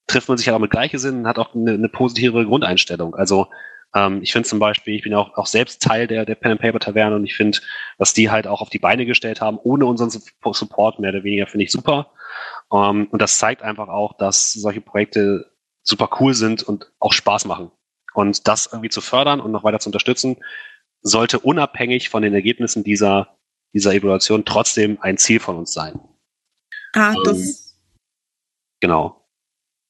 [0.06, 3.14] trifft man sich halt auch mit Gleichgesinnten und hat auch eine, eine positive Grundeinstellung.
[3.14, 3.46] Also
[3.94, 6.60] ähm, ich finde zum Beispiel, ich bin auch, auch selbst Teil der, der Pen and
[6.60, 7.58] Paper Taverne und ich finde,
[7.98, 11.24] was die halt auch auf die Beine gestellt haben, ohne unseren Sup- Support mehr oder
[11.24, 12.12] weniger, finde ich super.
[12.72, 15.50] Ähm, und das zeigt einfach auch, dass solche Projekte
[15.82, 17.70] super cool sind und auch Spaß machen.
[18.12, 20.36] Und das irgendwie zu fördern und noch weiter zu unterstützen,
[21.02, 23.36] sollte unabhängig von den Ergebnissen dieser,
[23.72, 26.00] dieser Evaluation trotzdem ein Ziel von uns sein.
[26.92, 27.22] Ah, Ähm.
[27.24, 27.76] das
[28.80, 29.26] Genau.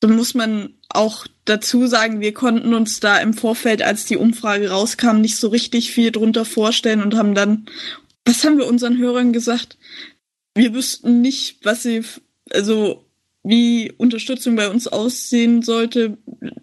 [0.00, 4.70] da muss man auch dazu sagen, wir konnten uns da im Vorfeld, als die Umfrage
[4.70, 7.66] rauskam, nicht so richtig viel drunter vorstellen und haben dann,
[8.24, 9.78] was haben wir unseren Hörern gesagt?
[10.54, 12.02] Wir wüssten nicht, was sie,
[12.50, 13.04] also
[13.42, 16.18] wie Unterstützung bei uns aussehen sollte.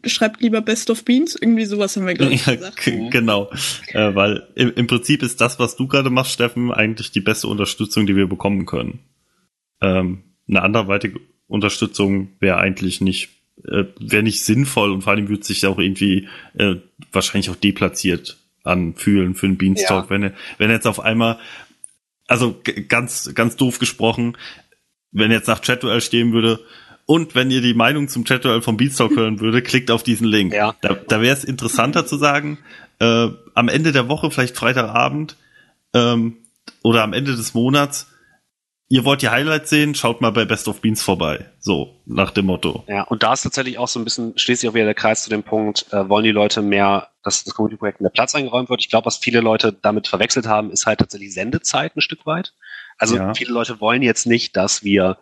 [0.06, 2.84] Schreibt lieber Best of Beans, irgendwie sowas haben wir ich Ja, gesagt.
[3.12, 3.49] genau.
[3.94, 7.48] Äh, weil im, im Prinzip ist das, was du gerade machst, Steffen, eigentlich die beste
[7.48, 8.99] Unterstützung, die wir bekommen können.
[9.82, 13.30] Ähm, eine anderweitige Unterstützung wäre eigentlich nicht,
[13.66, 16.28] äh, wäre nicht sinnvoll und vor allem würde sich auch irgendwie
[16.58, 16.76] äh,
[17.12, 20.10] wahrscheinlich auch deplatziert anfühlen für einen Beanstalk, Ja.
[20.10, 21.40] wenn er, wenn er jetzt auf einmal,
[22.28, 24.38] also ganz, ganz doof gesprochen,
[25.12, 26.60] wenn jetzt nach Chatduell stehen würde,
[27.08, 30.54] und wenn ihr die Meinung zum Chatduell vom Beanstalk hören würde, klickt auf diesen Link.
[30.54, 30.76] Ja.
[30.82, 32.60] Da, da wäre es interessanter zu sagen,
[33.00, 35.38] äh, am Ende der Woche, vielleicht Freitagabend
[35.94, 36.38] ähm,
[36.84, 38.08] oder am Ende des Monats,
[38.90, 41.46] ihr wollt die Highlights sehen, schaut mal bei Best of Beans vorbei.
[41.60, 42.84] So, nach dem Motto.
[42.88, 45.24] Ja, und da ist tatsächlich auch so ein bisschen, schließt sich auch wieder der Kreis
[45.24, 48.82] zu dem Punkt, äh, wollen die Leute mehr, dass das Community-Projekt mehr Platz eingeräumt wird.
[48.82, 52.54] Ich glaube, was viele Leute damit verwechselt haben, ist halt tatsächlich Sendezeit ein Stück weit.
[52.98, 53.34] Also Ja.
[53.34, 55.18] viele Leute wollen jetzt nicht, dass wir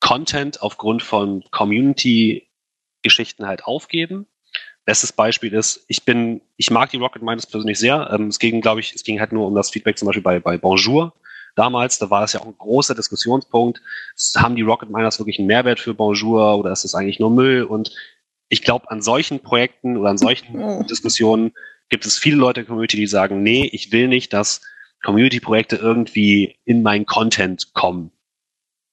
[0.00, 4.26] Content aufgrund von Community-Geschichten halt aufgeben.
[4.84, 8.10] Bestes Beispiel ist, ich bin, ich mag die Rocket Miners persönlich sehr.
[8.12, 10.40] Ähm, es ging, glaube ich, es ging halt nur um das Feedback zum Beispiel bei,
[10.40, 11.14] bei Bonjour
[11.56, 11.98] damals.
[11.98, 13.80] Da war das ja auch ein großer Diskussionspunkt.
[14.36, 17.62] Haben die Rocket Miners wirklich einen Mehrwert für Bonjour oder ist das eigentlich nur Müll?
[17.62, 17.92] Und
[18.50, 20.86] ich glaube, an solchen Projekten oder an solchen.
[20.86, 21.52] Diskussionen
[21.88, 24.60] gibt es viele Leute in der Community, die sagen, nee, ich will nicht, dass
[25.04, 28.10] Community-Projekte irgendwie in meinen Content kommen.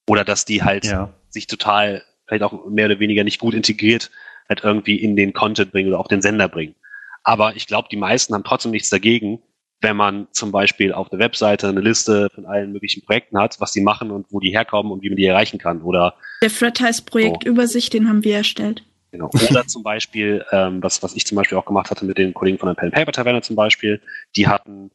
[0.07, 1.13] Oder dass die halt Ja.
[1.29, 4.11] sich total, vielleicht auch mehr oder weniger nicht gut integriert,
[4.49, 6.75] halt irgendwie in den Content bringen oder auf den Sender bringen.
[7.23, 9.41] Aber ich glaube, die meisten haben trotzdem nichts dagegen,
[9.79, 13.71] wenn man zum Beispiel auf der Webseite eine Liste von allen möglichen Projekten hat, was
[13.71, 15.81] die machen und wo die herkommen und wie man die erreichen kann.
[15.81, 18.83] Oder Der Thread heißt Projektübersicht, den haben wir erstellt.
[19.11, 19.29] Genau.
[19.49, 22.57] Oder zum Beispiel, ähm, was, was ich zum Beispiel auch gemacht hatte mit den Kollegen
[22.57, 24.01] von der Pen and Paper Taverne zum Beispiel,
[24.35, 24.91] die hatten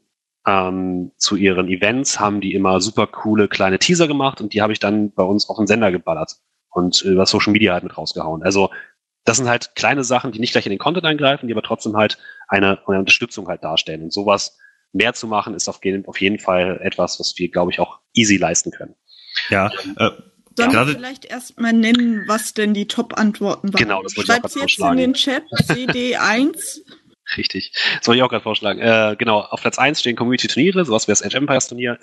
[0.47, 4.73] ähm, zu ihren Events, haben die immer super coole kleine Teaser gemacht und die habe
[4.73, 6.37] ich dann bei uns auf den Sender geballert
[6.71, 8.43] und über Social Media halt mit rausgehauen.
[8.43, 8.71] Also
[9.25, 11.97] das sind halt kleine Sachen, die nicht gleich in den Content eingreifen, die aber trotzdem
[11.97, 12.17] halt
[12.47, 14.03] eine, eine Unterstützung halt darstellen.
[14.05, 14.57] Und sowas
[14.93, 17.99] mehr zu machen, ist auf jeden, auf jeden Fall etwas, was wir, glaube ich, auch
[18.15, 18.95] easy leisten können.
[19.51, 19.67] Ja,
[19.97, 20.11] äh,
[20.59, 23.83] Sollen wir Gerade- vielleicht erstmal nennen, was denn die Top-Antworten waren?
[23.83, 26.81] Genau, das wollte ich auch jetzt in den Chat, CD1.
[27.37, 27.73] Richtig.
[28.05, 28.81] Wollte ich auch gerade vorschlagen.
[28.81, 31.99] Äh, genau, auf Platz 1 stehen Community-Turniere, sowas wie das Age Empires Turnier,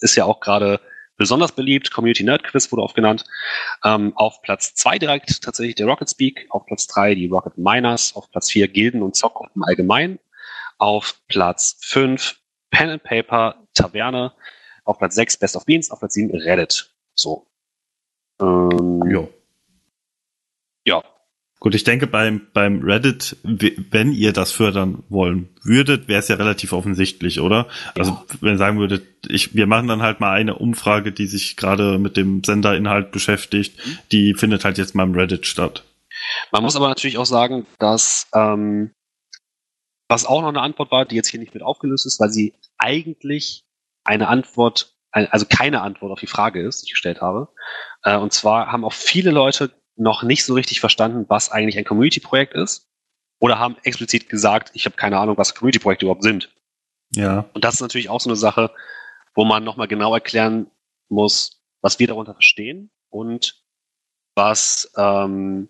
[0.00, 0.80] ist ja auch gerade
[1.16, 1.92] besonders beliebt.
[1.92, 3.24] Community Nerd Quiz wurde oft genannt.
[3.84, 8.14] Ähm, auf Platz 2 direkt tatsächlich der Rocket Speak, auf Platz 3 die Rocket Miners,
[8.16, 10.18] auf Platz 4 Gilden und Zockgruppen allgemein,
[10.78, 12.40] auf Platz 5
[12.70, 14.32] Pen and Paper Taverne,
[14.84, 16.92] auf Platz 6 Best of Beans, auf Platz 7 Reddit.
[17.14, 17.46] So.
[18.40, 19.28] Ähm, Ja.
[20.84, 21.13] ja.
[21.64, 26.36] Gut, ich denke beim, beim Reddit, wenn ihr das fördern wollen würdet, wäre es ja
[26.36, 27.68] relativ offensichtlich, oder?
[27.96, 31.56] Also wenn ihr sagen würdet, ich, wir machen dann halt mal eine Umfrage, die sich
[31.56, 33.80] gerade mit dem Senderinhalt beschäftigt,
[34.12, 35.84] die findet halt jetzt mal im Reddit statt.
[36.52, 38.92] Man muss aber natürlich auch sagen, dass ähm,
[40.06, 42.52] was auch noch eine Antwort war, die jetzt hier nicht mit aufgelöst ist, weil sie
[42.76, 43.64] eigentlich
[44.04, 47.48] eine Antwort, also keine Antwort auf die Frage ist, die ich gestellt habe.
[48.02, 51.84] Äh, und zwar haben auch viele Leute noch nicht so richtig verstanden, was eigentlich ein
[51.84, 52.88] Community-Projekt ist.
[53.40, 56.54] Oder haben explizit gesagt, ich habe keine Ahnung, was Community-Projekte überhaupt sind.
[57.14, 57.48] Ja.
[57.52, 58.70] Und das ist natürlich auch so eine Sache,
[59.34, 60.70] wo man nochmal genau erklären
[61.08, 63.62] muss, was wir darunter verstehen und
[64.34, 65.68] was ähm,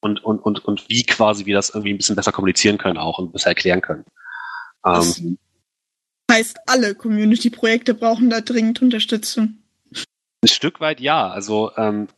[0.00, 3.18] und, und, und, und wie quasi wir das irgendwie ein bisschen besser kommunizieren können auch
[3.18, 4.04] und besser erklären können.
[4.84, 5.38] Ähm,
[6.26, 9.58] Das heißt, alle Community-Projekte brauchen da dringend Unterstützung.
[10.42, 11.28] ein Stück weit ja.
[11.28, 12.08] Also ähm,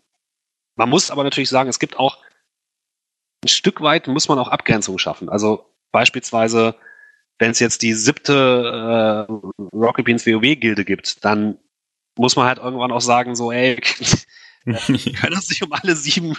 [0.77, 2.19] man muss aber natürlich sagen, es gibt auch
[3.45, 5.29] ein Stück weit muss man auch Abgrenzungen schaffen.
[5.29, 6.77] Also beispielsweise,
[7.39, 9.33] wenn es jetzt die siebte äh,
[9.77, 11.59] Rocket Beans WoW-Gilde gibt, dann
[12.17, 13.77] muss man halt irgendwann auch sagen, so, ey,
[14.65, 14.75] wir
[15.21, 16.37] können uns nicht um alle sieben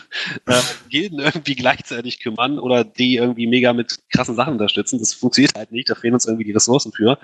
[0.48, 5.00] äh, Gilden irgendwie gleichzeitig kümmern oder die irgendwie mega mit krassen Sachen unterstützen.
[5.00, 7.20] Das funktioniert halt nicht, da fehlen uns irgendwie die Ressourcen für.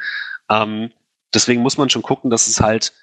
[0.49, 0.91] Ähm,
[1.33, 2.93] deswegen muss man schon gucken, dass es halt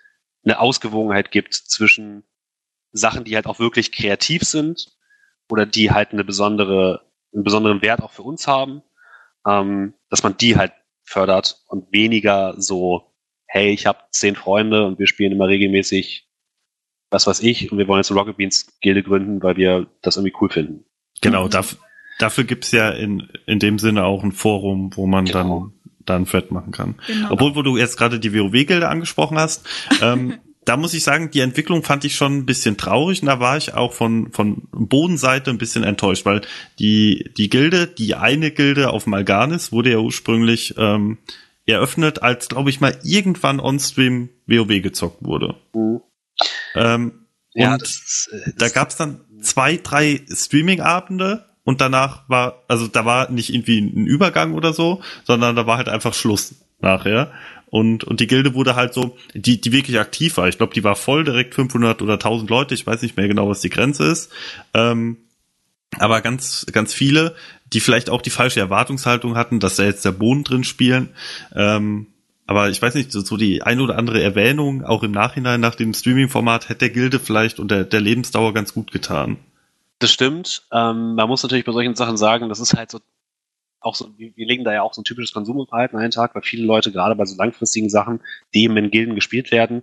[0.44, 2.22] eine Ausgewogenheit gibt zwischen
[2.92, 4.92] Sachen, die halt auch wirklich kreativ sind
[5.50, 7.02] oder die halt eine besondere,
[7.34, 8.82] einen besonderen Wert auch für uns haben,
[9.46, 10.72] ähm, dass man die halt
[11.04, 13.14] fördert und weniger so,
[13.46, 16.26] hey, ich habe zehn Freunde und wir spielen immer regelmäßig
[17.10, 20.16] was weiß ich und wir wollen jetzt eine Rocket Beans Gilde gründen, weil wir das
[20.16, 20.84] irgendwie cool finden.
[21.22, 21.50] Genau, Mhm.
[21.50, 21.78] dafür,
[22.18, 25.70] dafür gibt's ja in, in dem Sinne auch ein Forum, wo man Genau.
[25.70, 25.72] dann,
[26.04, 26.96] dann Thread machen kann.
[27.06, 27.30] Genau.
[27.30, 29.66] Obwohl, wo du jetzt gerade die WoW-Gilde angesprochen hast,
[30.02, 33.40] ähm, da muss ich sagen, die Entwicklung fand ich schon ein bisschen traurig und da
[33.40, 36.42] war ich auch von, von Bodenseite ein bisschen enttäuscht, weil
[36.78, 41.18] die, die Gilde, die eine Gilde auf Malganis wurde ja ursprünglich ähm,
[41.66, 45.54] eröffnet, als, glaube ich, mal irgendwann on-stream WoW gezockt wurde.
[45.74, 46.00] Mhm.
[46.74, 47.12] Ähm,
[47.54, 52.88] Ja, und das äh, da das- gab's dann zwei, drei Streaming-Abende und danach war, also
[52.88, 57.32] da war nicht irgendwie ein Übergang oder so, sondern da war halt einfach Schluss nachher.
[57.70, 60.48] Und, und die Gilde wurde halt so, die, die wirklich aktiv war.
[60.48, 62.74] Ich glaube, die war voll direkt 500 oder 1000 Leute.
[62.74, 64.30] Ich weiß nicht mehr genau, was die Grenze ist.
[64.74, 65.18] Ähm,
[65.98, 67.34] aber ganz, ganz viele,
[67.72, 71.10] die vielleicht auch die falsche Erwartungshaltung hatten, dass da jetzt der Boden drin spielen.
[71.54, 72.06] Ähm,
[72.46, 75.92] aber ich weiß nicht, so, die ein oder andere Erwähnung, auch im Nachhinein nach dem
[75.92, 79.36] Streaming-Format, hätte der Gilde vielleicht und der, der Lebensdauer ganz gut getan.
[79.98, 80.62] Das stimmt.
[80.72, 83.00] Ähm, man muss natürlich bei solchen Sachen sagen, das ist halt so,
[83.80, 86.42] auch so, wir, legen da ja auch so ein typisches Konsumverhalten an den Tag, weil
[86.42, 88.20] viele Leute gerade bei so langfristigen Sachen,
[88.54, 89.82] die eben in Gilden gespielt werden,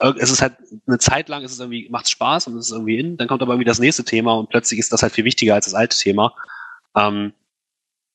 [0.00, 0.54] irg- es ist halt
[0.86, 3.42] eine Zeit lang, ist es irgendwie, macht Spaß und es ist irgendwie in, dann kommt
[3.42, 5.96] aber irgendwie das nächste Thema und plötzlich ist das halt viel wichtiger als das alte
[5.96, 6.34] Thema.
[6.96, 7.32] Ähm,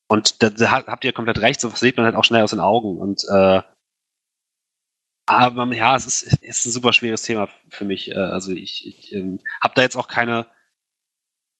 [0.08, 2.60] und da, da habt ihr komplett recht, so sieht man halt auch schnell aus den
[2.60, 3.62] Augen und äh,
[5.26, 8.10] aber ja, es ist, es ist ein super schweres Thema für mich.
[8.10, 10.46] Äh, Also ich, ich ähm, habe da jetzt auch keine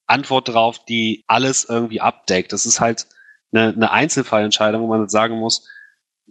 [0.07, 2.53] Antwort drauf, die alles irgendwie abdeckt.
[2.55, 3.07] Das ist halt
[3.53, 5.69] eine, eine Einzelfallentscheidung, wo man sagen muss,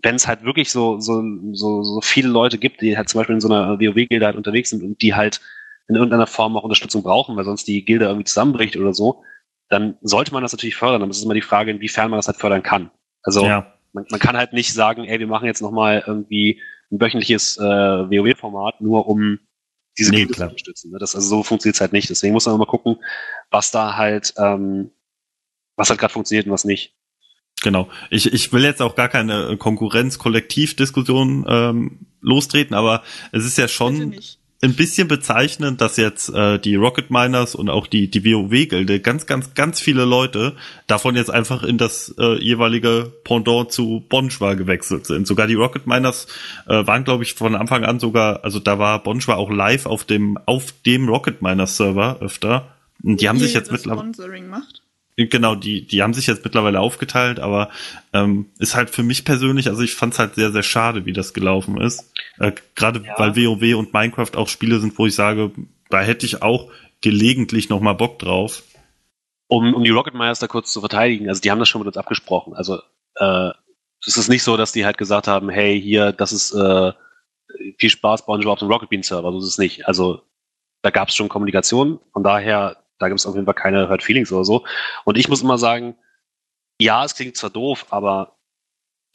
[0.03, 1.23] wenn es halt wirklich so, so,
[1.53, 4.69] so, so viele Leute gibt, die halt zum Beispiel in so einer WoW-Gilde halt unterwegs
[4.69, 5.41] sind und die halt
[5.87, 9.23] in irgendeiner Form auch Unterstützung brauchen, weil sonst die Gilde irgendwie zusammenbricht oder so,
[9.69, 11.01] dann sollte man das natürlich fördern.
[11.01, 12.91] Aber es ist immer die Frage, inwiefern man das halt fördern kann.
[13.23, 16.61] Also Ja, man, man kann halt nicht sagen, ey, wir machen jetzt nochmal irgendwie
[16.91, 19.39] ein wöchentliches äh, WoW-Format, nur um
[19.97, 20.91] diese Nee, Gilde zu unterstützen.
[20.91, 20.99] Ne?
[20.99, 22.09] Das, also so funktioniert's halt nicht.
[22.09, 22.97] Deswegen muss man immer gucken,
[23.49, 24.91] was da halt, ähm,
[25.75, 26.96] was halt gerade funktioniert und was nicht.
[27.61, 27.89] Genau.
[28.09, 34.15] Ich, ich will jetzt auch gar keine Konkurrenz-Kollektiv-Diskussion ähm, lostreten, aber es ist ja schon
[34.61, 39.27] ein bisschen bezeichnend, dass jetzt äh, die Rocket Miners und auch die, die WoW-Gilde ganz,
[39.27, 40.55] ganz, ganz viele Leute
[40.87, 45.27] davon jetzt einfach in das äh, jeweilige Pendant zu Bonschwa gewechselt sind.
[45.27, 46.27] Sogar die Rocket Miners
[46.65, 50.05] äh, waren, glaube ich, von Anfang an sogar, also da war Bonschwa auch live auf
[50.05, 52.75] dem, auf dem Rocket Miners Server öfter.
[53.03, 54.11] Und die haben sich jetzt mittlerweile.
[55.19, 57.69] Genau, die, die haben sich jetzt mittlerweile aufgeteilt, aber
[58.13, 61.13] ähm, ist halt für mich persönlich, also ich fand es halt sehr, sehr schade, wie
[61.13, 62.13] das gelaufen ist.
[62.37, 63.15] Äh, Gerade Ja.
[63.17, 65.51] weil WoW und Minecraft auch Spiele sind, wo ich sage,
[65.89, 66.71] da hätte ich auch
[67.01, 68.61] gelegentlich noch mal Bock drauf.
[69.47, 71.87] Um, um die Rocket Miners da kurz zu verteidigen, also die haben das schon mit
[71.87, 72.53] uns abgesprochen.
[72.53, 72.79] Also
[73.15, 73.49] äh,
[74.05, 76.91] es ist nicht so, dass die halt gesagt haben, hey, hier, das ist äh,
[77.79, 79.31] viel Spaß, bauen wir auf dem Rocket Bean Server.
[79.31, 79.87] So ist es nicht.
[79.87, 80.21] Also
[80.83, 84.03] da gab es schon Kommunikation, von daher, da gibt es auf jeden Fall keine Hurt
[84.03, 84.65] Feelings oder so.
[85.05, 85.95] Und ich muss immer sagen,
[86.79, 88.37] ja, es klingt zwar doof, aber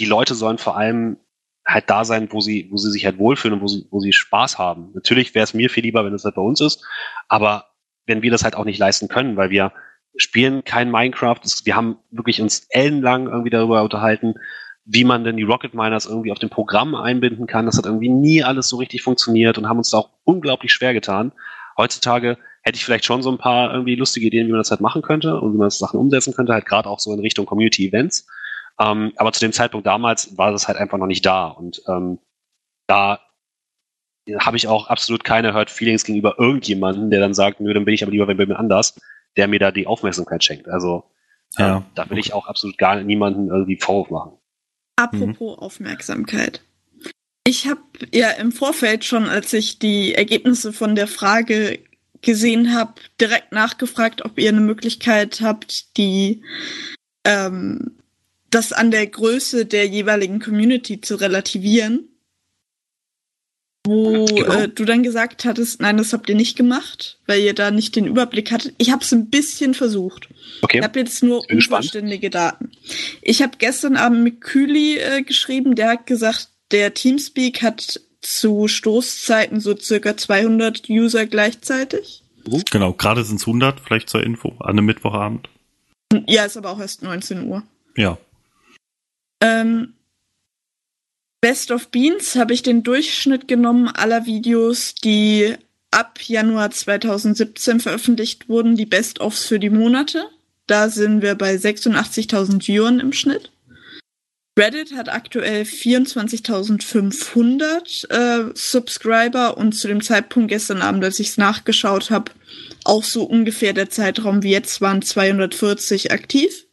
[0.01, 1.19] die Leute sollen vor allem
[1.67, 4.13] halt da sein, wo sie, wo sie sich halt wohlfühlen und wo sie, wo sie
[4.13, 4.91] Spaß haben.
[4.95, 6.85] Natürlich wäre es mir viel lieber, wenn es halt bei uns ist,
[7.29, 7.67] aber
[8.07, 9.73] wenn wir das halt auch nicht leisten können, weil wir
[10.17, 14.35] spielen kein Minecraft, wir haben wirklich uns ellenlang irgendwie darüber unterhalten,
[14.85, 17.67] wie man denn die Rocket Miners irgendwie auf dem Programm einbinden kann.
[17.67, 20.93] Das hat irgendwie nie alles so richtig funktioniert und haben uns da auch unglaublich schwer
[20.93, 21.33] getan.
[21.79, 24.81] Heutzutage hätte ich vielleicht schon so ein paar irgendwie lustige Ideen, wie man das halt
[24.81, 27.47] machen könnte und wie man das Sachen umsetzen könnte, halt gerade auch so in Richtung
[27.47, 28.27] Community Events.
[28.81, 31.49] Ähm, aber zu dem Zeitpunkt damals war das halt einfach noch nicht da.
[31.49, 32.19] Und ähm,
[32.87, 33.21] da
[34.39, 37.95] habe ich auch absolut keine Hurt Feelings gegenüber irgendjemanden, der dann sagt, nö, dann bin
[37.95, 39.01] ich aber lieber wenn jemand anders,
[39.37, 40.69] der mir da die Aufmerksamkeit schenkt.
[40.69, 41.05] Also
[41.59, 44.39] ja, ähm, da will ich auch absolut gar niemanden irgendwie Vorwurf machen.
[44.97, 45.63] Apropos mhm.
[45.63, 46.63] Aufmerksamkeit.
[47.45, 47.81] Ich habe
[48.13, 51.81] ja im Vorfeld schon, als ich die Ergebnisse von der Frage
[52.23, 56.43] gesehen habe, direkt nachgefragt, ob ihr eine Möglichkeit habt, die
[57.25, 57.99] ähm,
[58.51, 62.09] das an der Größe der jeweiligen Community zu relativieren.
[63.85, 64.53] Wo genau.
[64.53, 67.97] äh, du dann gesagt hattest, nein, das habt ihr nicht gemacht, weil ihr da nicht
[67.97, 68.75] den Überblick hattet.
[68.79, 70.29] Ich habe es ein bisschen versucht.
[70.63, 70.79] Okay.
[70.79, 72.71] Ich habe jetzt nur unvollständige Daten.
[73.23, 78.69] Ich habe gestern Abend mit Kühli äh, geschrieben, der hat gesagt, der Teamspeak hat zu
[78.69, 82.23] Stoßzeiten so circa 200 User gleichzeitig.
[82.71, 85.49] Genau, gerade sind es 100, vielleicht zur Info, an einem Mittwochabend.
[86.27, 87.63] Ja, ist aber auch erst 19 Uhr.
[87.97, 88.19] Ja.
[89.41, 89.95] Ähm,
[91.41, 95.55] Best of Beans habe ich den Durchschnitt genommen aller Videos, die
[95.91, 100.29] ab Januar 2017 veröffentlicht wurden, die Best-ofs für die Monate.
[100.67, 103.52] Da sind wir bei 86.000 Viewern im Schnitt.
[104.59, 111.39] Reddit hat aktuell 24.500 äh, Subscriber und zu dem Zeitpunkt gestern Abend, als ich es
[111.39, 112.33] nachgeschaut habe,
[112.85, 116.67] auch so ungefähr der Zeitraum wie jetzt waren 240 aktiv.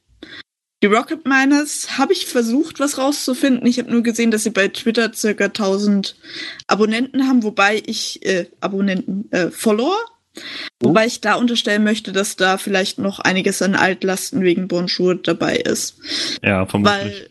[0.83, 3.65] Die Rocket Miners habe ich versucht, was rauszufinden.
[3.65, 6.15] Ich habe nur gesehen, dass sie bei Twitter circa 1000
[6.67, 9.97] Abonnenten haben, wobei ich äh, Abonnenten äh, Follower,
[10.35, 10.87] oh.
[10.87, 15.57] wobei ich da unterstellen möchte, dass da vielleicht noch einiges an Altlasten wegen Bonjour dabei
[15.57, 15.97] ist.
[16.41, 17.03] Ja, vermutlich.
[17.03, 17.29] Weil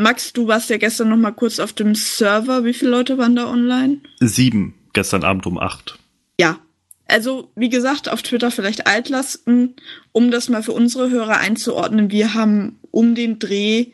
[0.00, 2.64] Max, du warst ja gestern noch mal kurz auf dem Server.
[2.64, 3.98] Wie viele Leute waren da online?
[4.20, 4.74] Sieben.
[4.92, 5.98] Gestern Abend um acht.
[6.38, 6.58] Ja,
[7.06, 9.74] also, wie gesagt, auf Twitter vielleicht Altlasten,
[10.12, 12.10] um das mal für unsere Hörer einzuordnen.
[12.10, 13.86] Wir haben um den Dreh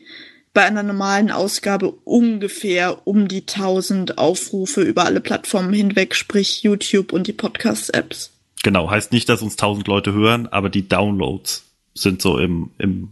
[0.55, 7.13] bei einer normalen Ausgabe ungefähr um die 1000 Aufrufe über alle Plattformen hinweg, sprich YouTube
[7.13, 8.33] und die Podcast-Apps.
[8.63, 11.65] Genau, heißt nicht, dass uns 1000 Leute hören, aber die Downloads
[11.95, 13.11] sind so im, im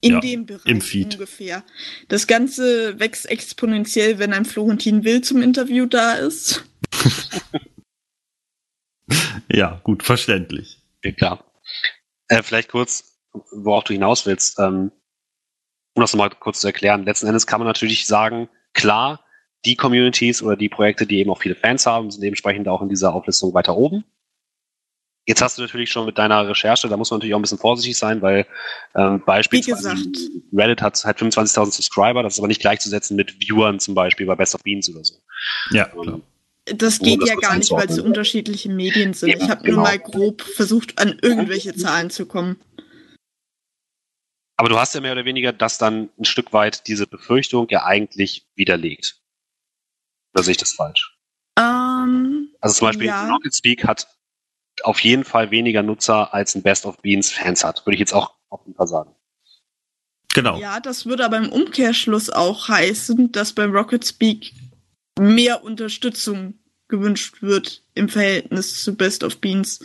[0.00, 1.14] in ja, dem Bereich im Feed.
[1.14, 1.64] ungefähr.
[2.08, 6.64] Das Ganze wächst exponentiell, wenn ein Florentin Will zum Interview da ist.
[9.50, 10.82] ja, gut, verständlich.
[11.02, 11.44] Ja, klar.
[12.28, 13.18] Äh, vielleicht kurz,
[13.50, 14.58] worauf du hinaus willst.
[14.58, 14.92] Ähm,
[15.94, 19.24] um das nochmal kurz zu erklären, letzten Endes kann man natürlich sagen, klar,
[19.64, 22.88] die Communities oder die Projekte, die eben auch viele Fans haben, sind dementsprechend auch in
[22.88, 24.04] dieser Auflistung weiter oben.
[25.28, 27.58] Jetzt hast du natürlich schon mit deiner Recherche, da muss man natürlich auch ein bisschen
[27.58, 28.46] vorsichtig sein, weil
[28.94, 29.94] ähm, beispielsweise
[30.54, 34.34] Reddit hat halt 25.000 Subscriber, das ist aber nicht gleichzusetzen mit Viewern zum Beispiel bei
[34.34, 35.16] Best of Beans oder so.
[35.70, 36.20] Ja, ähm, klar.
[36.64, 39.28] Das geht ja gar nicht, weil es so unterschiedliche Medien sind.
[39.28, 39.76] Eben, ich habe genau.
[39.76, 42.56] nur mal grob versucht, an irgendwelche Zahlen zu kommen.
[44.56, 47.84] Aber du hast ja mehr oder weniger das dann ein Stück weit diese Befürchtung ja
[47.84, 49.20] eigentlich widerlegt.
[50.32, 51.18] Oder sehe ich das falsch?
[51.58, 53.28] Um, ähm, also zum Beispiel ja.
[53.28, 54.06] Rocket Speak hat
[54.84, 57.84] auf jeden Fall weniger Nutzer als ein Best of Beans Fans hat.
[57.86, 59.14] Würde ich jetzt auch auf jeden Fall sagen.
[60.34, 60.58] Genau.
[60.58, 64.52] Ja, das würde aber im Umkehrschluss auch heißen, dass beim Rocket Speak
[65.18, 66.54] mehr Unterstützung
[66.88, 69.84] gewünscht wird im Verhältnis zu Best of Beans.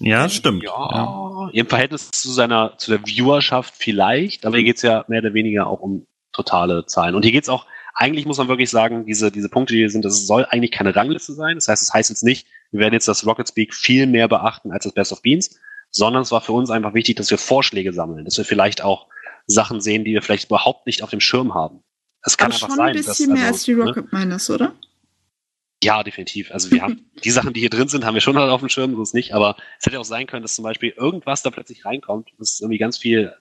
[0.00, 0.64] Ja, stimmt.
[0.64, 1.50] Ja, ja.
[1.52, 5.66] Im Verhältnis zu seiner, zu der Viewerschaft vielleicht, aber hier geht's ja mehr oder weniger
[5.66, 7.14] auch um totale Zahlen.
[7.14, 10.04] Und hier geht's auch, eigentlich muss man wirklich sagen, diese, diese Punkte, die hier sind,
[10.04, 11.54] das soll eigentlich keine Rangliste sein.
[11.54, 14.26] Das heißt, es das heißt jetzt nicht, wir werden jetzt das Rocket Speak viel mehr
[14.26, 15.60] beachten als das Best of Beans,
[15.90, 19.06] sondern es war für uns einfach wichtig, dass wir Vorschläge sammeln, dass wir vielleicht auch
[19.46, 21.84] Sachen sehen, die wir vielleicht überhaupt nicht auf dem Schirm haben.
[22.22, 23.84] Es kann Aber einfach schon sein, ein bisschen dass, mehr also, als die ne?
[23.84, 24.18] Rocket ne?
[24.18, 24.74] Miners, oder?
[25.84, 26.50] Ja, definitiv.
[26.50, 28.68] Also wir haben die Sachen, die hier drin sind, haben wir schon halt auf dem
[28.68, 29.34] Schirm, sonst nicht.
[29.34, 32.78] Aber es hätte auch sein können, dass zum Beispiel irgendwas da plötzlich reinkommt, was irgendwie
[32.78, 33.32] ganz viel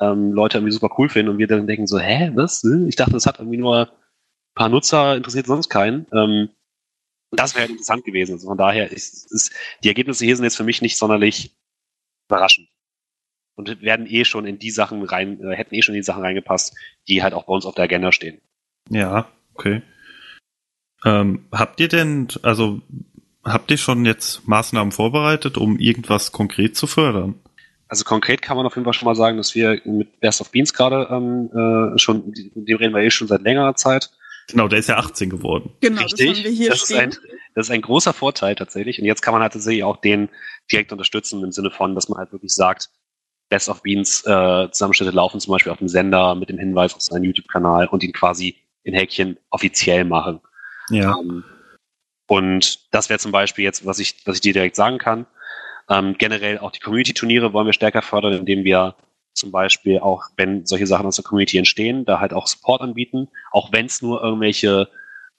[0.00, 2.64] ähm, Leute irgendwie super cool finden und wir dann denken so, hä, was?
[2.64, 6.06] Ich dachte, das hat irgendwie nur ein paar Nutzer, interessiert sonst keinen.
[6.14, 6.48] Ähm,
[7.30, 8.32] das wäre halt interessant gewesen.
[8.32, 9.52] Also von daher ist, ist
[9.82, 11.56] die Ergebnisse hier sind jetzt für mich nicht sonderlich
[12.28, 12.68] überraschend
[13.58, 16.22] und werden eh schon in die Sachen rein, äh, hätten eh schon in die Sachen
[16.22, 16.74] reingepasst,
[17.08, 18.40] die halt auch bei uns auf der Agenda stehen.
[18.88, 19.82] Ja, okay.
[21.04, 22.80] Ähm, habt ihr denn, also
[23.44, 27.34] habt ihr schon jetzt Maßnahmen vorbereitet, um irgendwas konkret zu fördern?
[27.88, 30.50] Also konkret kann man auf jeden Fall schon mal sagen, dass wir mit Best of
[30.50, 34.10] Beans gerade ähm, äh, schon, dem reden wir eh schon seit längerer Zeit.
[34.48, 35.70] Genau, der ist ja 18 geworden.
[35.80, 36.26] Genau, Richtig.
[36.26, 37.00] das haben wir hier das, ist stehen.
[37.00, 37.16] ein,
[37.54, 38.98] das ist ein großer Vorteil tatsächlich.
[38.98, 40.28] Und jetzt kann man halt tatsächlich auch den
[40.72, 42.90] direkt unterstützen im Sinne von, dass man halt wirklich sagt,
[43.50, 47.02] Best of Beans äh, Zusammenschnitte laufen zum Beispiel auf dem Sender mit dem Hinweis auf
[47.02, 50.40] seinen YouTube-Kanal und ihn quasi in Häkchen offiziell machen.
[50.90, 51.18] Ja.
[51.18, 51.44] Ähm,
[52.26, 55.26] und das wäre zum Beispiel jetzt, was ich, was ich dir direkt sagen kann.
[55.88, 58.94] Ähm, generell auch die Community-Turniere wollen wir stärker fördern, indem wir
[59.38, 63.28] zum Beispiel auch, wenn solche Sachen aus der Community entstehen, da halt auch Support anbieten,
[63.50, 64.88] auch wenn es nur irgendwelche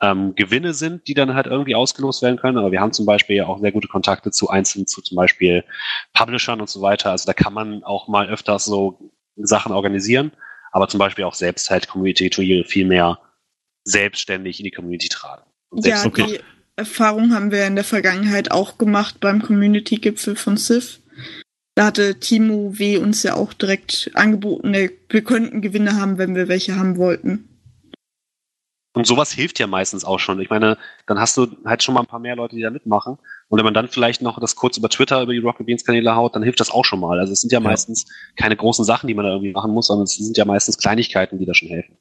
[0.01, 2.57] ähm, Gewinne sind, die dann halt irgendwie ausgelost werden können.
[2.57, 5.63] Aber wir haben zum Beispiel ja auch sehr gute Kontakte zu einzelnen, zu zum Beispiel
[6.13, 7.11] Publishern und so weiter.
[7.11, 10.31] Also da kann man auch mal öfters so Sachen organisieren,
[10.71, 13.19] aber zum Beispiel auch selbst halt Community-Turniere viel mehr
[13.83, 15.43] selbstständig in die Community tragen.
[15.69, 16.25] Und Ja, okay.
[16.27, 16.39] die
[16.75, 21.01] Erfahrung haben wir in der Vergangenheit auch gemacht beim Community-Gipfel von Civ.
[21.79, 22.97] Da hatte Timo W.
[22.97, 27.47] uns ja auch direkt angeboten, er- wir könnten Gewinne haben, wenn wir welche haben wollten.
[28.93, 30.41] Und sowas hilft ja meistens auch schon.
[30.41, 30.77] Ich meine,
[31.07, 33.17] dann hast du halt schon mal ein paar mehr Leute, die da mitmachen.
[33.47, 36.13] Und wenn man dann vielleicht noch das kurz über Twitter, über die Rocket Beans Kanäle
[36.17, 37.17] haut, dann hilft das auch schon mal.
[37.17, 37.63] Also es sind ja, Ja.
[37.69, 40.79] meistens keine großen Sachen, die man da irgendwie machen muss, sondern es sind ja meistens
[40.79, 41.97] Kleinigkeiten, die da schon helfen.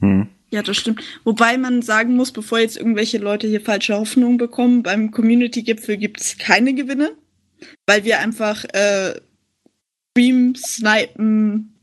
[0.00, 0.28] Hm.
[0.50, 1.02] Ja, das stimmt.
[1.24, 6.20] Wobei man sagen muss, bevor jetzt irgendwelche Leute hier falsche Hoffnungen bekommen, beim Community-Gipfel gibt
[6.20, 7.10] es keine Gewinne,
[7.86, 9.14] weil wir einfach äh,
[10.12, 11.74] Stream, Snipen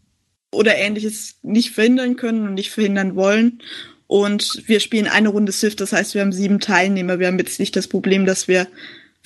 [0.52, 3.62] oder ähnliches nicht verhindern können und nicht verhindern wollen.
[4.08, 7.20] Und wir spielen eine Runde Civ, das heißt, wir haben sieben Teilnehmer.
[7.20, 8.68] Wir haben jetzt nicht das Problem, dass wir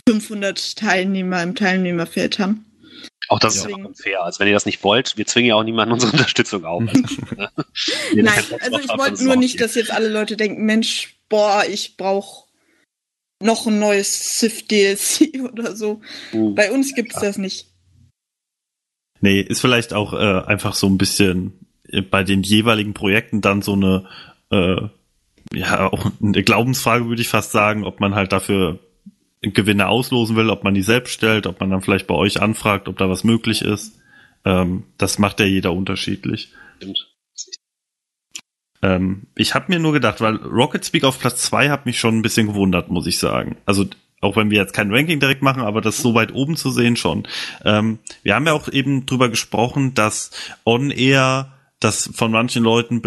[0.07, 2.65] 500 Teilnehmer im Teilnehmerfeld haben.
[3.27, 4.23] Auch das ist Deswegen- ja unfair.
[4.23, 6.81] Also wenn ihr das nicht wollt, wir zwingen ja auch niemanden unsere Unterstützung auf.
[6.87, 7.49] Also, ne?
[8.15, 11.95] Nein, also ich wollte ist nur nicht, dass jetzt alle Leute denken, Mensch, boah, ich
[11.97, 12.48] brauche
[13.41, 16.01] noch ein neues Civ DLC oder so.
[16.33, 16.55] Mhm.
[16.55, 17.67] Bei uns gibt's das nicht.
[19.21, 23.61] Nee, ist vielleicht auch äh, einfach so ein bisschen äh, bei den jeweiligen Projekten dann
[23.61, 24.05] so eine,
[24.51, 24.87] äh,
[25.53, 28.79] ja, auch eine Glaubensfrage, würde ich fast sagen, ob man halt dafür
[29.41, 32.87] Gewinne auslosen will, ob man die selbst stellt, ob man dann vielleicht bei euch anfragt,
[32.87, 33.99] ob da was möglich ist.
[34.45, 36.51] Ähm, das macht ja jeder unterschiedlich.
[36.77, 37.07] Stimmt.
[38.81, 42.17] Ähm, ich habe mir nur gedacht, weil Rocket Speak auf Platz zwei hat mich schon
[42.17, 43.57] ein bisschen gewundert, muss ich sagen.
[43.65, 43.85] Also
[44.21, 46.95] auch wenn wir jetzt kein Ranking direkt machen, aber das so weit oben zu sehen
[46.95, 47.27] schon.
[47.63, 50.31] Ähm, wir haben ja auch eben drüber gesprochen, dass
[50.65, 53.01] On-Air das von manchen Leuten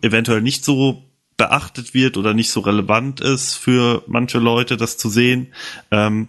[0.00, 1.04] eventuell nicht so
[1.36, 5.48] beachtet wird oder nicht so relevant ist für manche Leute, das zu sehen.
[5.90, 6.28] Ähm,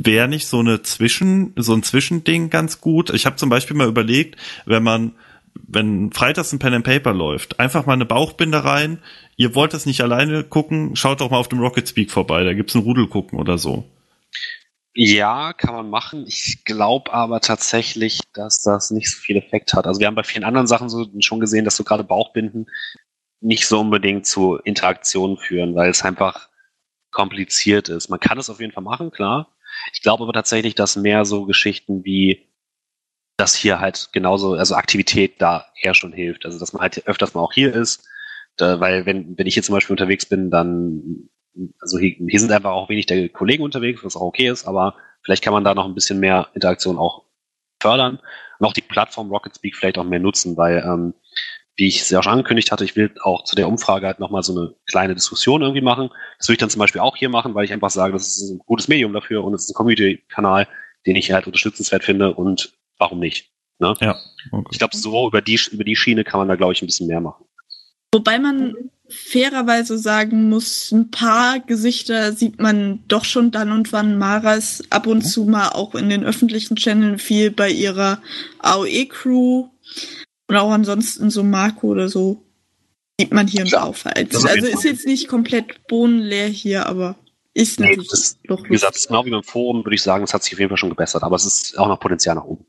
[0.00, 3.10] Wäre nicht so eine Zwischen, so ein Zwischending ganz gut?
[3.10, 5.12] Ich habe zum Beispiel mal überlegt, wenn man
[5.66, 9.02] wenn freitags ein Pen and Paper läuft, einfach mal eine Bauchbinde rein.
[9.36, 12.54] Ihr wollt das nicht alleine gucken, schaut doch mal auf dem Rocket Speak vorbei, da
[12.54, 13.84] gibt's ein Rudel gucken oder so.
[14.94, 16.24] Ja, kann man machen.
[16.26, 19.86] Ich glaube aber tatsächlich, dass das nicht so viel Effekt hat.
[19.86, 22.66] Also wir haben bei vielen anderen Sachen so schon gesehen, dass so gerade Bauchbinden
[23.40, 26.48] nicht so unbedingt zu Interaktionen führen, weil es einfach
[27.12, 28.08] kompliziert ist.
[28.08, 29.54] Man kann es auf jeden Fall machen, klar.
[29.92, 32.47] Ich glaube aber tatsächlich, dass mehr so Geschichten wie
[33.38, 36.44] das hier halt genauso, also Aktivität da eher schon hilft.
[36.44, 38.06] Also dass man halt öfters mal auch hier ist,
[38.56, 41.30] da, weil wenn, wenn ich hier zum Beispiel unterwegs bin, dann,
[41.80, 44.96] also hier, hier sind einfach auch wenig der Kollegen unterwegs, was auch okay ist, aber
[45.22, 47.26] vielleicht kann man da noch ein bisschen mehr Interaktion auch
[47.80, 48.18] fördern
[48.58, 51.14] und auch die Plattform Rocket Speak vielleicht auch mehr nutzen, weil, ähm,
[51.76, 54.42] wie ich es ja schon angekündigt hatte, ich will auch zu der Umfrage halt nochmal
[54.42, 56.10] so eine kleine Diskussion irgendwie machen.
[56.38, 58.50] Das würde ich dann zum Beispiel auch hier machen, weil ich einfach sage, das ist
[58.50, 60.66] ein gutes Medium dafür und es ist ein Community-Kanal,
[61.06, 63.50] den ich halt unterstützenswert finde und warum nicht?
[63.78, 63.94] Ne?
[64.00, 64.16] Ja.
[64.50, 64.68] Okay.
[64.72, 67.06] Ich glaube, so über die, über die Schiene kann man da, glaube ich, ein bisschen
[67.06, 67.44] mehr machen.
[68.12, 68.74] Wobei man
[69.08, 74.18] fairerweise sagen muss, ein paar Gesichter sieht man doch schon dann und wann.
[74.18, 78.20] Maras ab und zu mal auch in den öffentlichen Channeln viel bei ihrer
[78.60, 79.68] AOE-Crew
[80.48, 82.42] oder auch ansonsten so Marco oder so.
[83.20, 83.82] Sieht man hier und Klar.
[83.82, 84.32] da auf halt.
[84.32, 87.16] Das auf jeden Also ist jetzt nicht komplett bohnenleer hier, aber
[87.54, 90.32] ist Nee, natürlich das- doch Wie gesagt, genau wie beim Forum würde ich sagen, es
[90.32, 92.64] hat sich auf jeden Fall schon gebessert, aber es ist auch noch Potenzial nach oben.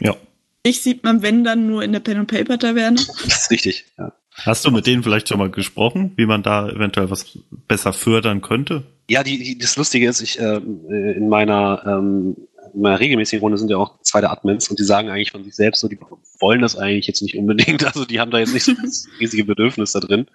[0.00, 0.16] Ja.
[0.62, 2.96] Ich sieht man, wenn dann nur in der Pen and Paper Taverne.
[2.96, 4.12] Das ist richtig, ja.
[4.44, 8.40] Hast du mit denen vielleicht schon mal gesprochen, wie man da eventuell was besser fördern
[8.40, 8.84] könnte?
[9.10, 12.36] Ja, die, die, das Lustige ist, ich äh, in meiner ähm,
[12.74, 15.42] in meiner regelmäßigen Runde sind ja auch zwei der Admins und die sagen eigentlich von
[15.42, 15.98] sich selbst so, die
[16.38, 17.82] wollen das eigentlich jetzt nicht unbedingt.
[17.86, 20.26] Also die haben da jetzt nicht so das riesige Bedürfnis da drin.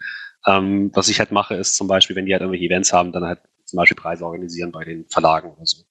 [0.45, 3.23] Ähm, was ich halt mache, ist zum Beispiel, wenn die halt irgendwelche Events haben, dann
[3.23, 5.84] halt zum Beispiel Preise organisieren bei den Verlagen oder so.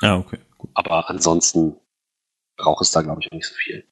[0.00, 0.38] Ja, okay.
[0.56, 0.70] Gut.
[0.74, 1.76] Aber ansonsten
[2.56, 3.84] braucht es da, glaube ich, nicht so viel.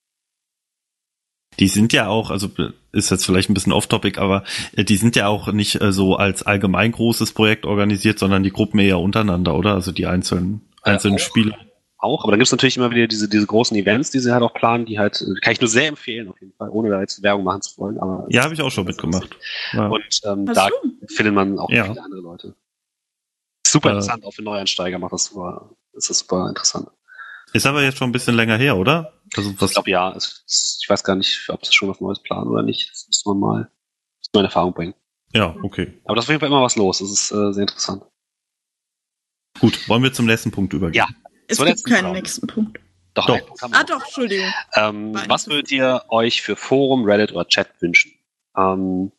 [1.59, 2.49] Die sind ja auch, also
[2.93, 4.45] ist jetzt vielleicht ein bisschen off-topic, aber
[4.77, 8.51] äh, die sind ja auch nicht äh, so als allgemein großes Projekt organisiert, sondern die
[8.53, 9.75] Gruppen eher untereinander, oder?
[9.75, 11.21] Also die einzelnen, Ja, einzelnen auch.
[11.21, 11.59] Spieler.
[11.99, 12.23] auch.
[12.23, 14.87] Aber dann gibt's natürlich immer wieder diese, diese großen Events, die sie halt auch planen,
[14.87, 17.45] die halt, äh, kann ich nur sehr empfehlen, auf jeden Fall, ohne da jetzt Werbung
[17.45, 17.99] machen zu wollen.
[17.99, 19.29] Aber Ja, habe ich auch schon mitgemacht.
[19.73, 19.89] Ja.
[19.89, 21.07] Und ähm, da du?
[21.15, 21.85] findet man auch Ja.
[21.85, 22.55] viele andere Leute.
[23.67, 23.93] Super Äh.
[23.93, 26.89] interessant, auch für Neueinsteiger macht das super, ist das super interessant.
[27.53, 29.21] Ist aber jetzt schon ein bisschen länger her, oder?
[29.37, 29.71] Also was?
[29.71, 32.91] Ich glaube ja, ich weiß gar nicht, ob sie schon was Neues planen oder nicht.
[32.91, 33.71] Das müsste man mal,
[34.35, 34.95] in Erfahrung bringen.
[35.35, 36.01] ja, okay.
[36.05, 36.99] Aber das ist auf jeden Fall immer was los.
[36.99, 38.05] Das ist äh, sehr interessant.
[39.61, 41.05] Gut, wollen wir zum nächsten Punkt übergehen?
[41.09, 41.09] Ja.
[41.49, 42.15] Es Zur gibt letzten keinen Frage.
[42.19, 42.79] nächsten Punkt.
[43.15, 43.39] Doch, Doch.
[43.45, 44.53] Punkt haben wir Ah doch, Entschuldigung.
[44.75, 48.13] Ähm, was würdet ihr euch für Forum, Reddit oder Chat wünschen?
[48.57, 49.11] Ähm,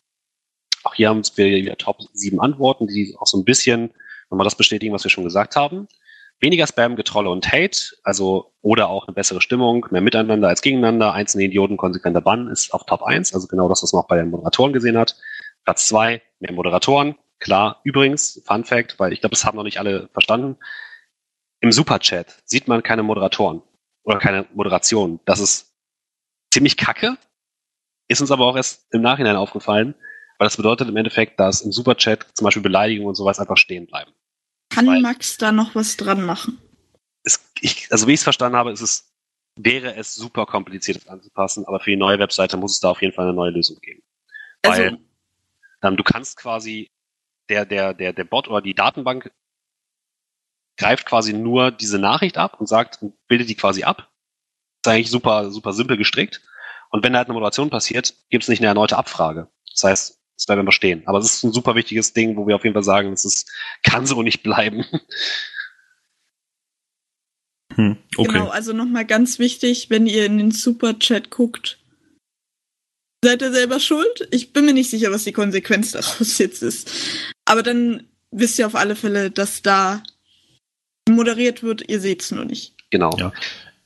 [0.83, 3.91] auch hier haben wir wieder Top 7 Antworten, die auch so ein bisschen
[4.29, 5.87] nochmal das bestätigen, was wir schon gesagt haben.
[6.41, 11.13] Weniger Spam, Getrolle und Hate, also oder auch eine bessere Stimmung, mehr Miteinander als gegeneinander,
[11.13, 14.18] einzelne Idioten, konsequenter Bann ist auf Top 1, also genau das, was man auch bei
[14.18, 15.15] den Moderatoren gesehen hat.
[15.63, 17.15] Platz 2, mehr Moderatoren.
[17.39, 20.57] Klar, übrigens, Fun Fact, weil ich glaube, das haben noch nicht alle verstanden.
[21.59, 23.61] Im Superchat sieht man keine Moderatoren
[24.03, 25.19] oder keine Moderation.
[25.26, 25.76] Das ist
[26.51, 27.18] ziemlich kacke.
[28.07, 29.93] Ist uns aber auch erst im Nachhinein aufgefallen,
[30.39, 33.85] weil das bedeutet im Endeffekt, dass im Superchat zum Beispiel Beleidigungen und sowas einfach stehen
[33.85, 34.11] bleiben.
[34.72, 36.60] Kann Weil- Max da noch was dran machen?
[37.23, 39.14] Es, ich, also wie ich es verstanden habe, ist es,
[39.56, 43.02] wäre es super kompliziert, das anzupassen, aber für die neue Webseite muss es da auf
[43.02, 44.02] jeden Fall eine neue Lösung geben.
[44.64, 44.99] Also, Weil
[45.84, 46.89] ähm, du kannst quasi,
[47.49, 49.31] der, der, der, der Bot oder die Datenbank
[50.77, 54.10] greift quasi nur diese Nachricht ab und sagt, bildet die quasi ab.
[54.84, 56.41] ist eigentlich super, super simpel gestrickt.
[56.89, 59.49] Und wenn da halt eine Moderation passiert, gibt es nicht eine erneute Abfrage.
[59.69, 61.03] Das heißt, es bleibt immer stehen.
[61.05, 63.51] Aber es ist ein super wichtiges Ding, wo wir auf jeden Fall sagen, es ist,
[63.84, 64.85] kann so nicht bleiben.
[67.76, 68.34] Hm, okay.
[68.34, 71.80] Genau, also nochmal ganz wichtig, wenn ihr in den Superchat guckt,
[73.23, 74.27] seid ihr selber schuld?
[74.30, 76.91] Ich bin mir nicht sicher, was die Konsequenz daraus jetzt ist.
[77.45, 80.03] Aber dann wisst ihr auf alle Fälle, dass da
[81.07, 82.76] moderiert wird, ihr seht's nur nicht.
[82.89, 83.15] Genau.
[83.18, 83.31] Ja.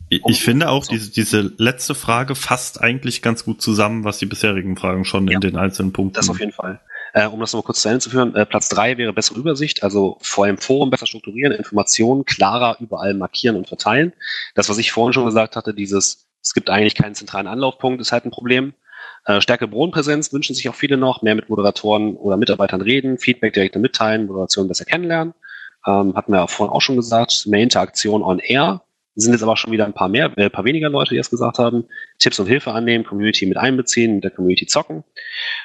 [0.09, 4.77] Ich, finde auch, diese, diese letzte Frage fasst eigentlich ganz gut zusammen, was die bisherigen
[4.77, 5.35] Fragen schon Ja.
[5.35, 6.15] in den einzelnen Punkten.
[6.15, 6.79] Das auf jeden Fall.
[7.13, 9.83] Äh, um das nochmal kurz zu Ende zu führen, äh, Platz drei wäre bessere Übersicht,
[9.83, 14.13] also vor allem Forum besser strukturieren, Informationen klarer überall markieren und verteilen.
[14.53, 18.11] Das, was ich vorhin schon gesagt hatte, dieses, es gibt eigentlich keinen zentralen Anlaufpunkt, ist
[18.11, 18.73] halt ein Problem.
[19.25, 23.53] Äh, stärkere Bodenpräsenz wünschen sich auch viele noch, mehr mit Moderatoren oder Mitarbeitern reden, Feedback
[23.53, 25.33] direkt mitteilen, Moderation besser kennenlernen.
[25.87, 28.81] Ähm, hatten wir auch vorhin auch schon gesagt, mehr Interaktion on air.
[29.15, 31.29] Sind jetzt aber schon wieder ein paar mehr, äh, ein paar weniger Leute, die das
[31.29, 31.85] gesagt haben.
[32.19, 35.05] Tipps und Hilfe annehmen, Community mit einbeziehen, mit der Community zocken.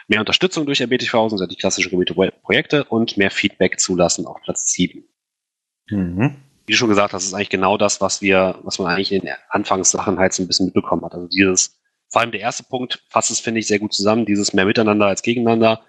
[0.06, 4.72] Mehr Unterstützung durch RBTV sind ja die klassischen Community-Projekte und mehr Feedback zulassen auf Platz
[4.72, 5.04] 7.
[5.90, 6.36] Mhm.
[6.66, 9.22] Wie du schon gesagt hast, ist eigentlich genau das, was wir, was man eigentlich in
[9.22, 11.14] den Anfangssachen halt so ein bisschen mitbekommen hat.
[11.14, 14.52] Also dieses, vor allem der erste Punkt fasst es, finde ich, sehr gut zusammen, dieses
[14.52, 15.82] mehr Miteinander als Gegeneinander.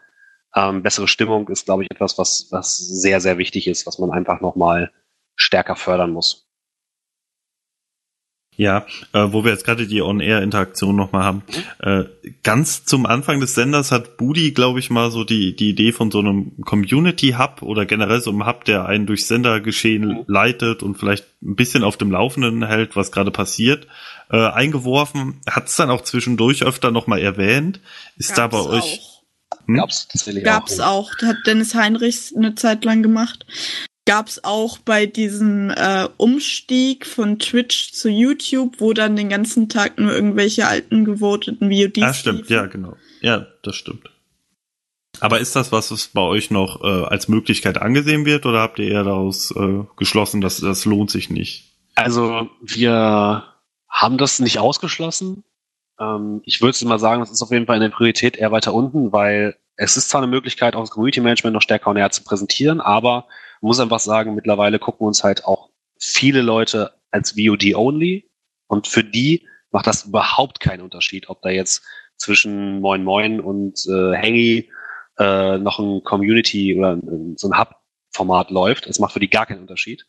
[0.56, 4.12] Ähm, bessere Stimmung ist, glaube ich, etwas, was, was sehr, sehr wichtig ist, was man
[4.12, 4.92] einfach nochmal
[5.36, 6.51] stärker fördern muss.
[8.57, 11.44] Ja, äh, wo wir jetzt gerade die On-Air-Interaktion nochmal haben.
[11.80, 12.03] Äh,
[12.44, 16.11] ganz zum Anfang des Senders hat Budi, glaube ich, mal so die, die Idee von
[16.11, 20.23] so einem Community-Hub oder generell so einem Hub, der einen durch Sendergeschehen Mhm.
[20.28, 23.88] leitet und vielleicht ein bisschen auf dem Laufenden hält, was gerade passiert,
[24.30, 25.40] äh, eingeworfen.
[25.49, 27.80] Hat es dann auch zwischendurch öfter nochmal erwähnt.
[28.18, 28.99] Ist da bei Gab's euch...
[29.02, 29.22] Auch.
[29.68, 29.76] Hm?
[29.76, 30.07] Gab's
[30.44, 31.11] Gab's auch.
[31.11, 31.22] auch.
[31.23, 33.45] Hat Dennis Heinrichs eine Zeit lang gemacht.
[34.06, 39.99] Gab's auch bei diesem äh, Umstieg von Twitch zu YouTube, wo dann den ganzen Tag
[39.99, 42.53] nur irgendwelche alten gewoteten VODs Ah, stimmt, liefen.
[42.53, 42.95] ja, genau.
[43.22, 44.10] Ja, das stimmt.
[45.19, 48.80] Aber ist das, was es bei euch noch äh, als Möglichkeit angesehen wird, oder habt
[48.80, 51.76] ihr eher daraus äh, geschlossen, dass das lohnt sich nicht?
[51.94, 53.44] Also wir
[53.88, 55.44] haben das nicht ausgeschlossen.
[55.99, 59.11] Ähm, ich würde mal sagen, das ist auf jeden Fall eine Priorität eher weiter unten,
[59.11, 62.23] weil es ist zwar eine Möglichkeit, auch das Community Management noch stärker und näher zu
[62.23, 63.28] präsentieren, aber
[63.62, 65.70] man muss einfach sagen, mittlerweile gucken uns halt auch
[66.00, 68.30] viele Leute als VOD-only
[68.68, 71.84] und für die macht das überhaupt keinen Unterschied, ob da jetzt
[72.18, 74.70] zwischen Moin Moin und äh, Hangy
[75.18, 76.98] äh, noch ein Community oder
[77.36, 78.88] so ein Hub-Format läuft.
[78.88, 80.06] Es macht für die gar keinen Unterschied.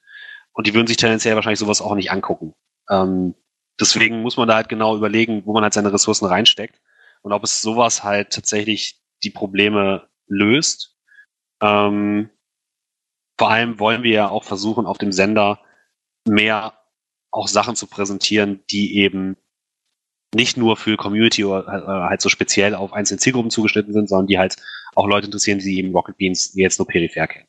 [0.53, 2.55] Und die würden sich tendenziell wahrscheinlich sowas auch nicht angucken.
[2.91, 3.35] Ähm,
[3.81, 6.81] deswegen muss man da halt genau überlegen, wo man halt seine Ressourcen reinsteckt
[7.23, 10.97] und ob es sowas halt tatsächlich die Probleme löst.
[11.62, 12.31] Ähm,
[13.38, 15.60] vor allem wollen wir ja auch versuchen, auf dem Sender
[16.26, 16.74] mehr
[17.30, 19.36] auch Sachen zu präsentieren, die eben
[20.34, 24.26] nicht nur für Community oder äh, halt so speziell auf einzelne Zielgruppen zugeschnitten sind, sondern
[24.26, 24.56] die halt
[24.94, 27.48] auch Leute interessieren, die eben Rocket Beans jetzt nur peripher kennen.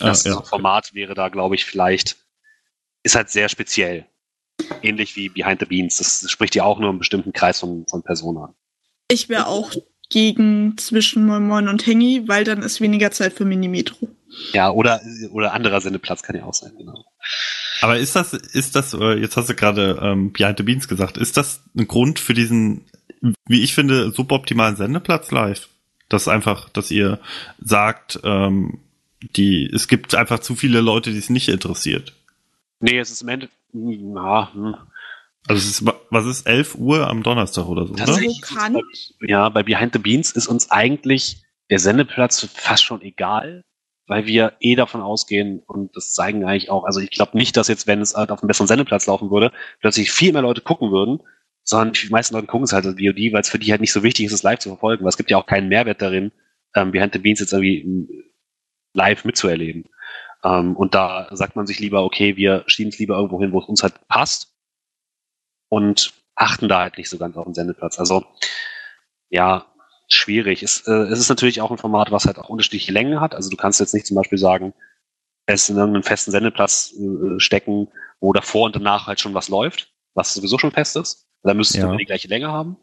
[0.00, 2.16] Und Ah, das ja, Format wäre da, glaube ich, vielleicht,
[3.02, 4.06] ist halt sehr speziell.
[4.82, 5.98] Ähnlich wie Behind the Beans.
[5.98, 8.54] Das spricht ja auch nur einen bestimmten Kreis von, von Personen an.
[9.08, 9.72] Ich wäre auch
[10.12, 14.08] gegen zwischen Moin Moin und Hengi, weil dann ist weniger Zeit für Minimetro.
[14.52, 17.04] Ja, oder, oder anderer Sendeplatz kann ja auch sein, genau.
[17.80, 21.16] Aber ist das, ist das, äh, jetzt hast du gerade ähm, Behind the Beans gesagt,
[21.16, 22.84] ist das ein Grund für diesen,
[23.46, 25.68] wie ich finde, suboptimalen Sendeplatz live?
[26.08, 27.18] Dass einfach, dass ihr
[27.58, 28.80] sagt, ähm,
[29.36, 32.12] die, es gibt einfach zu viele Leute, die es nicht interessiert.
[32.80, 34.74] Nee, es ist im Ende, ja, hm.
[35.48, 38.12] Also es ist, was ist, 11 Uhr am Donnerstag oder so, oder?
[39.20, 43.64] Ja, bei Behind the Beans ist uns eigentlich der Sendeplatz fast schon egal,
[44.06, 47.68] weil wir eh davon ausgehen und das zeigen eigentlich auch, also ich glaube nicht, dass
[47.68, 50.92] jetzt, wenn es halt auf einem besseren Sendeplatz laufen würde, plötzlich viel mehr Leute gucken
[50.92, 51.20] würden,
[51.64, 53.92] sondern die meisten Leute gucken es halt als VOD, weil es für die halt nicht
[53.92, 56.32] so wichtig ist, es live zu verfolgen, weil es gibt ja auch keinen Mehrwert darin,
[56.74, 58.08] ähm, Behind the Beans jetzt irgendwie ähm,
[58.94, 59.84] live mitzuerleben.
[60.44, 63.60] Ähm, und da sagt man sich lieber, okay, wir schieben es lieber irgendwo hin, wo
[63.60, 64.51] es uns halt passt
[65.72, 67.98] und achten da halt nicht so ganz auf den Sendeplatz.
[67.98, 68.26] Also
[69.30, 69.64] ja,
[70.06, 70.62] schwierig.
[70.62, 73.34] Es, äh, es ist natürlich auch ein Format, was halt auch unterschiedliche Längen hat.
[73.34, 74.74] Also du kannst jetzt nicht zum Beispiel sagen,
[75.46, 77.88] es in irgendeinen festen Sendeplatz äh, stecken,
[78.20, 81.26] wo davor und danach halt schon was läuft, was sowieso schon fest ist.
[81.42, 81.84] Da müsstest Ja.
[81.84, 82.76] du immer die gleiche Länge haben.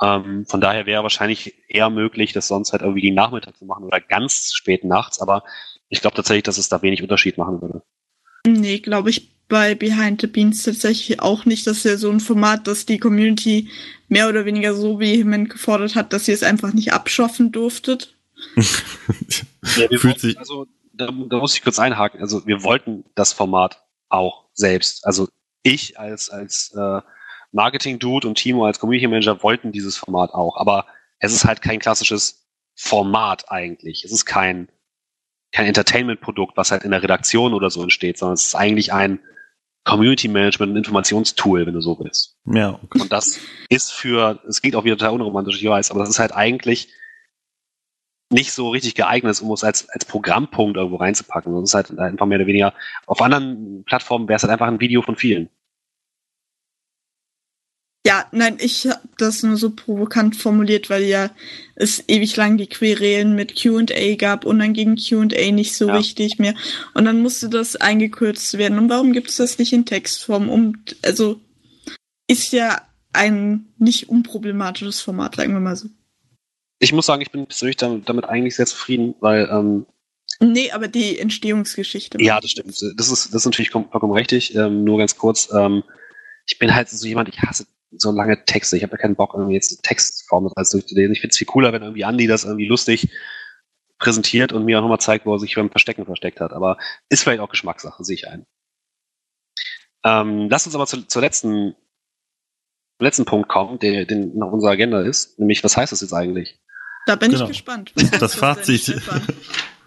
[0.00, 3.84] Ähm, von daher wäre wahrscheinlich eher möglich, das sonst halt irgendwie gegen Nachmittag zu machen
[3.84, 5.20] oder ganz spät nachts.
[5.20, 5.44] Aber
[5.90, 7.82] ich glaube tatsächlich, dass es da wenig Unterschied machen würde.
[8.46, 11.66] Nee, glaube ich bei Behind the Beans tatsächlich auch nicht.
[11.66, 13.68] Das ist ja so ein Format, das die Community
[14.08, 18.16] mehr oder weniger so vehement gefordert hat, dass ihr es einfach nicht abschaffen durftet.
[19.76, 22.20] Ja, wir Fühlt sich- also da, da muss ich kurz einhaken.
[22.20, 25.06] Also wir wollten das Format auch selbst.
[25.06, 25.28] Also
[25.62, 27.00] ich als als äh,
[27.52, 30.56] Marketing-Dude und Timo als Community Manager wollten dieses Format auch.
[30.56, 30.86] Aber
[31.20, 34.02] es ist halt kein klassisches Format eigentlich.
[34.04, 34.68] Es ist kein
[35.52, 39.20] kein Entertainment-Produkt, was halt in der Redaktion oder so entsteht, sondern es ist eigentlich ein
[39.84, 42.36] Community Management und Informationstool, wenn du so willst.
[42.46, 43.00] Ja, okay.
[43.00, 46.18] Und das ist für, es klingt auch wieder total unromantisch, ich weiß, aber das ist
[46.18, 46.88] halt eigentlich
[48.30, 51.54] nicht so richtig geeignet, um es als, als Programmpunkt irgendwo reinzupacken.
[51.54, 52.74] Das ist halt einfach mehr oder weniger,
[53.06, 55.50] auf anderen Plattformen wäre es halt einfach ein Video von vielen.
[58.04, 61.30] Ja, nein, ich habe das nur so provokant formuliert, weil ja
[61.76, 65.94] es ewig lang die Querelen mit Q&A gab und dann ging Q&A nicht so Ja.
[65.96, 66.54] richtig mehr
[66.94, 68.78] und dann musste das eingekürzt werden.
[68.78, 70.48] Und warum gibt es das nicht in Textform?
[70.50, 71.40] Um, also
[72.26, 75.88] ist ja ein nicht unproblematisches Format, sagen wir mal so.
[76.80, 79.86] Ich muss sagen, ich bin persönlich damit, damit eigentlich sehr zufrieden, weil ähm,
[80.40, 82.20] Nee, aber die Entstehungsgeschichte.
[82.20, 82.70] Ja, das stimmt.
[82.96, 84.56] Das ist, das ist natürlich kom- vollkommen richtig.
[84.56, 85.84] Ähm, nur ganz kurz, ähm,
[86.46, 87.66] ich bin halt so jemand, ich hasse
[87.96, 88.76] so lange Texte.
[88.76, 91.12] Ich habe ja keinen Bock, irgendwie jetzt Textform alles durchzulesen.
[91.12, 93.08] Ich finde es viel cooler, wenn irgendwie Andi das irgendwie lustig
[93.98, 96.52] präsentiert und mir auch nochmal zeigt, wo er sich beim Verstecken versteckt hat.
[96.52, 96.78] Aber
[97.08, 98.46] ist vielleicht auch Geschmackssache, sehe ich ein.
[100.04, 101.74] Ähm, lass uns aber zu, zur letzten,
[102.98, 105.38] zum letzten Punkt kommen, der, den noch unserer Agenda ist.
[105.38, 106.58] Nämlich, was heißt das jetzt eigentlich?
[107.06, 107.44] Da bin Genau.
[107.44, 107.92] ich gespannt.
[107.94, 108.80] Was Das denn, Fazit.
[108.82, 109.22] Stefan?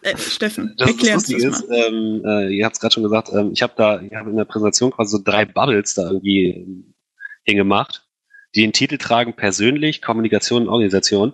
[0.01, 1.75] Äh, Steffen, Das, das erklär uns das ist, mal.
[1.77, 4.37] ähm, äh, ihr habt es gerade schon gesagt, ähm, ich habe da, ich habe in
[4.37, 6.85] der Präsentation quasi so drei Bubbles da irgendwie
[7.45, 8.07] ähm, hingemacht,
[8.53, 11.33] die den Titel tragen Persönlich, Kommunikation und Organisation.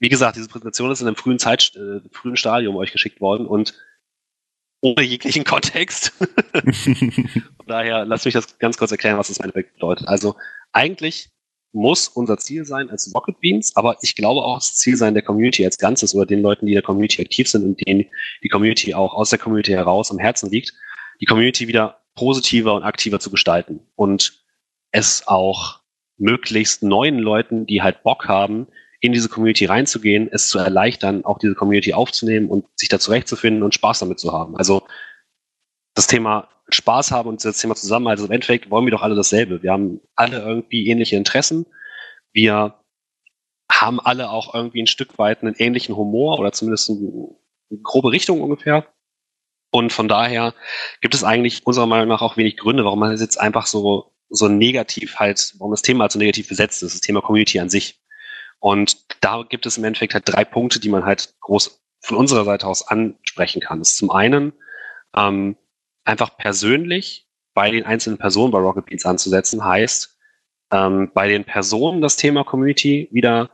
[0.00, 3.46] Wie gesagt, diese Präsentation ist in einem frühen Zeit, äh, frühen Stadium euch geschickt worden
[3.46, 3.74] und
[4.80, 6.10] ohne jeglichen Kontext.
[6.18, 10.06] Von daher lasst mich das ganz kurz erklären, was das im Endeffekt bedeutet.
[10.06, 10.36] Also
[10.72, 11.30] eigentlich
[11.72, 15.22] muss unser Ziel sein als Rocket Beans, aber ich glaube auch das Ziel sein der
[15.22, 18.06] Community als Ganzes oder den Leuten, die in der Community aktiv sind und denen
[18.42, 20.72] die Community auch aus der Community heraus am Herzen liegt,
[21.20, 24.44] die Community wieder positiver und aktiver zu gestalten und
[24.92, 25.80] es auch
[26.16, 28.66] möglichst neuen Leuten, die halt Bock haben,
[29.00, 33.62] in diese Community reinzugehen, es zu erleichtern, auch diese Community aufzunehmen und sich da zurechtzufinden
[33.62, 34.56] und Spaß damit zu haben.
[34.56, 34.86] Also
[35.94, 39.14] das Thema Spaß haben und das Thema Zusammenhalt, also im Endeffekt wollen wir doch alle
[39.14, 39.62] dasselbe.
[39.62, 41.66] Wir haben alle irgendwie ähnliche Interessen.
[42.32, 42.74] Wir
[43.70, 47.28] haben alle auch irgendwie ein Stück weit einen ähnlichen Humor oder zumindest eine,
[47.82, 48.86] grobe Richtung ungefähr.
[49.70, 50.54] Und von daher
[51.02, 54.14] gibt es eigentlich unserer Meinung nach auch wenig Gründe, warum man das jetzt einfach so,
[54.30, 57.70] so negativ halt, warum das Thema halt so negativ besetzt ist, das Thema Community an
[57.70, 58.00] sich.
[58.60, 62.44] Und da gibt es im Endeffekt halt drei Punkte, die man halt groß von unserer
[62.44, 63.78] Seite aus ansprechen kann.
[63.78, 64.52] Das ist zum einen
[65.16, 65.56] ähm,
[66.04, 70.16] einfach persönlich bei den einzelnen Personen bei Rocket Beans anzusetzen, heißt,
[70.70, 73.50] ähm, bei den Personen das Thema Community wieder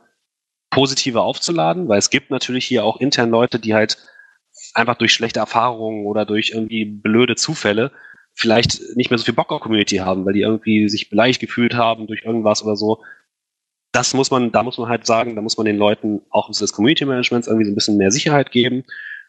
[0.69, 3.97] positiver aufzuladen, weil es gibt natürlich hier auch intern Leute, die halt
[4.73, 7.91] einfach durch schlechte Erfahrungen oder durch irgendwie blöde Zufälle
[8.35, 11.73] vielleicht nicht mehr so viel Bock auf Community haben, weil die irgendwie sich beleidigt gefühlt
[11.73, 13.01] haben durch irgendwas oder so.
[13.91, 16.73] Das muss man, da muss man halt sagen, da muss man den Leuten auch des
[16.73, 18.83] Community Managements irgendwie so ein bisschen mehr Sicherheit geben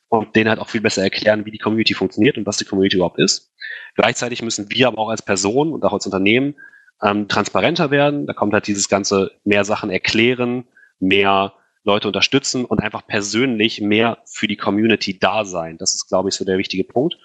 [0.09, 2.97] und denen halt auch viel besser erklären, wie die Community funktioniert und was die Community
[2.97, 3.53] überhaupt ist.
[3.95, 6.57] Gleichzeitig müssen wir aber auch als Person und auch als Unternehmen
[7.01, 8.27] ähm, transparenter werden.
[8.27, 10.65] Da kommt halt dieses ganze mehr Sachen erklären,
[10.99, 11.55] mehr
[11.85, 15.78] Leute unterstützen und einfach persönlich mehr für die Community da sein.
[15.78, 17.16] Das ist, glaube ich, so der wichtige Punkt.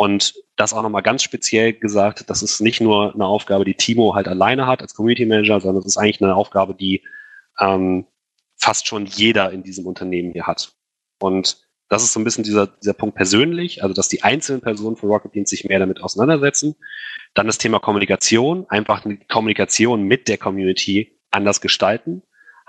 [0.00, 4.14] Und das auch nochmal ganz speziell gesagt, das ist nicht nur eine Aufgabe, die Timo
[4.14, 7.02] halt alleine hat als Community Manager, sondern es ist eigentlich eine Aufgabe, die
[7.58, 8.06] ähm,
[8.56, 10.72] fast schon jeder in diesem Unternehmen hier hat.
[11.18, 14.96] Und das ist so ein bisschen dieser, dieser Punkt persönlich, also dass die einzelnen Personen
[14.96, 16.76] von Rocket Beans sich mehr damit auseinandersetzen.
[17.34, 22.22] Dann das Thema Kommunikation, einfach eine Kommunikation mit der Community anders gestalten,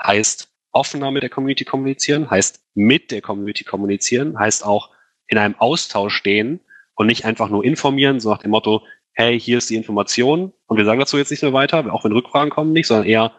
[0.03, 4.89] heißt offener mit der Community kommunizieren, heißt mit der Community kommunizieren, heißt auch
[5.27, 6.59] in einem Austausch stehen
[7.01, 8.83] und nicht einfach nur informieren, so nach dem Motto,
[9.13, 10.53] hey, hier ist die Information.
[10.67, 13.31] Und wir sagen dazu jetzt nicht mehr weiter, auch wenn Rückfragen kommen nicht, sondern eher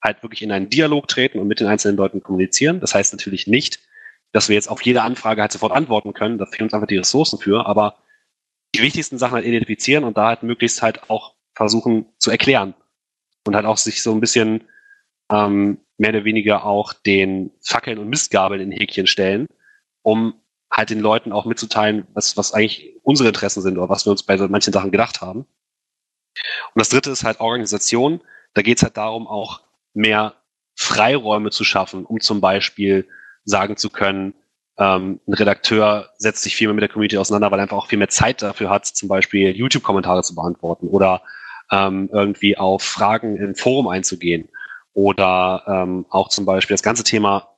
[0.00, 2.78] halt wirklich in einen Dialog treten und mit den einzelnen Leuten kommunizieren.
[2.78, 3.80] Das heißt natürlich nicht,
[4.30, 6.98] dass wir jetzt auf jede Anfrage halt sofort antworten können, da fehlen uns einfach die
[6.98, 7.96] Ressourcen für, aber
[8.76, 12.74] die wichtigsten Sachen halt identifizieren und da halt möglichst halt auch versuchen zu erklären.
[13.44, 14.62] Und halt auch sich so ein bisschen
[15.32, 19.48] ähm, mehr oder weniger auch den Fackeln und Mistgabeln in Häkchen stellen,
[20.02, 20.34] um
[20.70, 24.22] halt den Leuten auch mitzuteilen, was, was eigentlich unsere Interessen sind oder was wir uns
[24.22, 25.40] bei manchen Sachen gedacht haben.
[25.40, 28.20] Und das dritte ist halt Organisation.
[28.54, 29.62] Da geht es halt darum, auch
[29.94, 30.34] mehr
[30.76, 33.08] Freiräume zu schaffen, um zum Beispiel
[33.44, 34.34] sagen zu können,
[34.78, 37.88] ähm, ein Redakteur setzt sich viel mehr mit der Community auseinander, weil er einfach auch
[37.88, 41.22] viel mehr Zeit dafür hat, zum Beispiel YouTube-Kommentare zu beantworten oder
[41.70, 44.48] ähm, irgendwie auf Fragen im Forum einzugehen
[44.92, 47.56] oder ähm, auch zum Beispiel das ganze Thema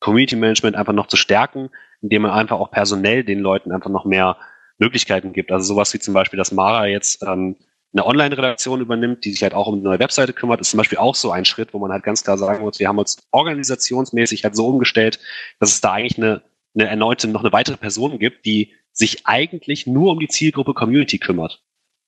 [0.00, 1.70] Community Management einfach noch zu stärken,
[2.02, 4.36] indem man einfach auch personell den Leuten einfach noch mehr
[4.78, 5.52] Möglichkeiten gibt.
[5.52, 7.56] Also sowas wie zum Beispiel, dass Mara jetzt ähm,
[7.92, 10.98] eine Online-Redaktion übernimmt, die sich halt auch um eine neue Webseite kümmert, ist zum Beispiel
[10.98, 14.44] auch so ein Schritt, wo man halt ganz klar sagen muss, wir haben uns organisationsmäßig
[14.44, 15.20] halt so umgestellt,
[15.60, 16.42] dass es da eigentlich eine,
[16.74, 21.18] eine erneute, noch eine weitere Person gibt, die sich eigentlich nur um die Zielgruppe Community
[21.18, 21.62] kümmert.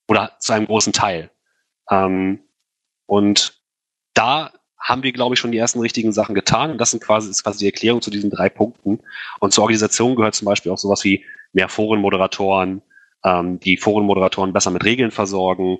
[0.09, 1.31] Oder zu einem großen Teil.
[1.91, 2.41] Ähm,
[3.07, 3.61] und
[4.15, 4.53] da
[4.85, 6.71] haben wir, glaube ich, schon die ersten richtigen Sachen getan.
[6.71, 9.01] Und das sind quasi, ist quasi die Erklärung zu diesen drei Punkten.
[9.41, 11.25] Und zur Organisation gehört zum Beispiel auch sowas wie
[11.55, 12.83] mehr Forenmoderatoren,
[13.25, 15.79] ähm, die Forenmoderatoren besser mit Regeln versorgen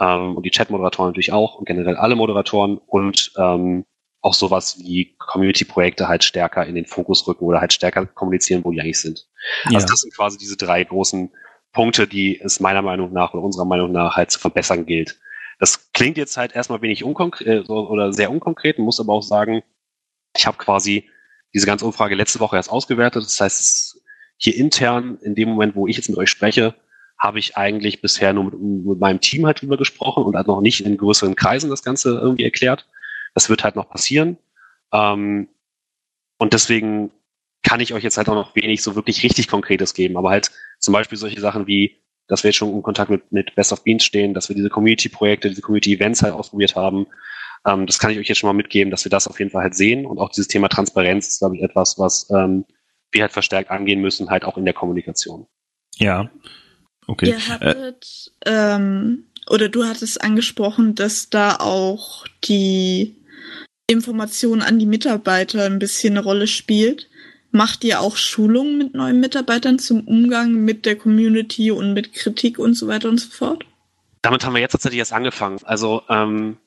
[0.00, 3.84] ähm, und die Chatmoderatoren natürlich auch und generell alle Moderatoren und ähm,
[4.22, 8.72] auch sowas wie Community-Projekte halt stärker in den Fokus rücken oder halt stärker kommunizieren, wo
[8.72, 9.28] die eigentlich sind.
[9.64, 9.76] Also ja.
[9.76, 11.30] Also das sind quasi diese drei großen
[11.72, 15.18] Punkte, die es meiner Meinung nach oder unserer Meinung nach halt zu verbessern gilt.
[15.58, 19.62] Das klingt jetzt halt erstmal wenig unkonkret äh, oder sehr unkonkret, muss aber auch sagen,
[20.36, 21.08] ich habe quasi
[21.54, 23.24] diese ganze Umfrage letzte Woche erst ausgewertet.
[23.24, 24.02] Das heißt,
[24.36, 26.74] hier intern, in dem Moment, wo ich jetzt mit euch spreche,
[27.18, 30.60] habe ich eigentlich bisher nur mit, mit, meinem Team halt drüber gesprochen und halt noch
[30.60, 32.86] nicht in größeren Kreisen das Ganze irgendwie erklärt.
[33.34, 34.36] Das wird halt noch passieren.
[34.92, 35.48] Ähm,
[36.38, 37.10] und deswegen
[37.62, 40.16] kann ich euch jetzt halt auch noch wenig so wirklich richtig Konkretes geben.
[40.18, 41.96] Aber halt zum Beispiel solche Sachen wie,
[42.28, 44.70] dass wir jetzt schon in Kontakt mit, mit Best of Beans stehen, dass wir diese
[44.70, 47.06] Community-Projekte, diese Community-Events halt ausprobiert haben.
[47.66, 49.62] Ähm, das kann ich euch jetzt schon mal mitgeben, dass wir das auf jeden Fall
[49.62, 50.06] halt sehen.
[50.06, 52.64] Und auch dieses Thema Transparenz ist, glaube ich, etwas, was ähm,
[53.12, 55.46] wir halt verstärkt angehen müssen, halt auch in der Kommunikation.
[55.96, 56.30] Ja.
[57.06, 57.30] Okay.
[57.30, 63.16] Ihr hattet, äh, ähm, oder du hattest angesprochen, dass da auch die
[63.86, 67.08] Information an die Mitarbeiter ein bisschen eine Rolle spielt.
[67.56, 72.58] Macht ihr auch Schulungen mit neuen Mitarbeitern zum Umgang mit der Community und mit Kritik
[72.58, 73.64] und so weiter und so fort?
[74.20, 75.58] Damit haben wir jetzt tatsächlich erst angefangen.
[75.64, 76.58] Also ähm,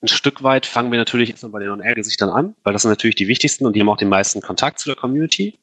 [0.00, 3.16] ein Stück weit fangen wir natürlich erstmal bei den On-Air-Gesichtern an, weil das sind natürlich
[3.16, 5.58] die wichtigsten und die haben auch den meisten Kontakt zu der Community.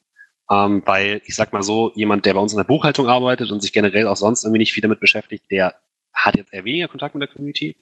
[0.47, 3.61] Ähm, weil ich sag mal so, jemand, der bei uns in der Buchhaltung arbeitet und
[3.61, 5.73] sich generell auch sonst irgendwie nicht viel damit beschäftigt, der
[6.13, 7.77] hat jetzt eher weniger Kontakt mit der Community.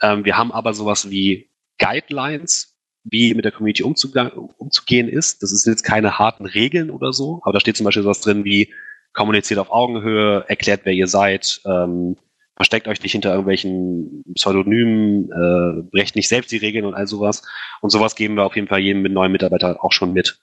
[0.00, 2.71] Ähm, wir haben aber sowas wie Guidelines,
[3.04, 5.42] wie mit der Community umzugehen ist.
[5.42, 8.44] Das sind jetzt keine harten Regeln oder so, aber da steht zum Beispiel sowas drin
[8.44, 8.72] wie
[9.12, 12.16] kommuniziert auf Augenhöhe, erklärt, wer ihr seid, ähm,
[12.56, 17.42] versteckt euch nicht hinter irgendwelchen Pseudonymen, äh, brecht nicht selbst die Regeln und all sowas.
[17.80, 20.38] Und sowas geben wir auf jeden Fall jedem mit neuen Mitarbeitern auch schon mit.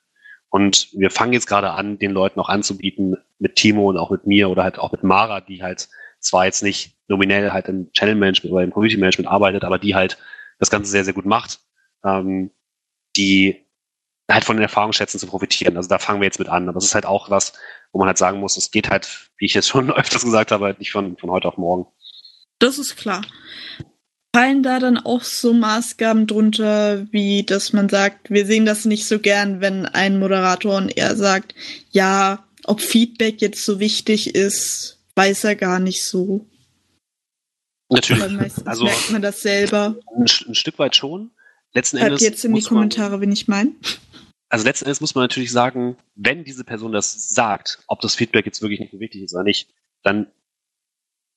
[0.50, 4.28] Und wir fangen jetzt gerade an, den Leuten auch anzubieten, mit Timo und auch mit
[4.28, 5.88] mir oder halt auch mit Mara, die halt
[6.20, 9.96] zwar jetzt nicht nominell halt im Channel Management oder im Community Management arbeitet, aber die
[9.96, 10.18] halt
[10.60, 11.60] das Ganze sehr, sehr gut macht
[12.04, 12.52] ähm,
[13.16, 13.66] die
[14.30, 15.76] halt von den Erfahrungsschätzen zu profitieren.
[15.78, 16.70] Also da fangen wir jetzt mit an.
[16.70, 17.54] Aber es ist halt auch was,
[17.92, 20.66] wo man halt sagen muss, es geht halt, wie ich jetzt schon öfters gesagt habe,
[20.66, 21.88] halt nicht von, von heute auf morgen.
[22.60, 23.26] Das ist klar.
[24.36, 29.08] Fallen da dann auch so Maßgaben drunter, wie dass man sagt, wir sehen das nicht
[29.08, 31.56] so gern, wenn ein Moderator und er sagt,
[31.90, 36.46] ja, ob Feedback jetzt so wichtig ist, weiß er gar nicht so.
[37.92, 38.24] Natürlich.
[38.66, 39.96] Also, merkt man das selber.
[40.16, 41.32] Ein, ein Stück weit schon
[41.74, 42.24] letzten Schreibt Endes.
[42.24, 43.74] jetzt in die Kommentare, man, wenn ich meine.
[44.50, 48.46] Also letzten Endes muss man natürlich sagen, wenn diese Person das sagt, ob das Feedback
[48.46, 49.70] jetzt wirklich nicht so wichtig ist oder nicht,
[50.04, 50.28] dann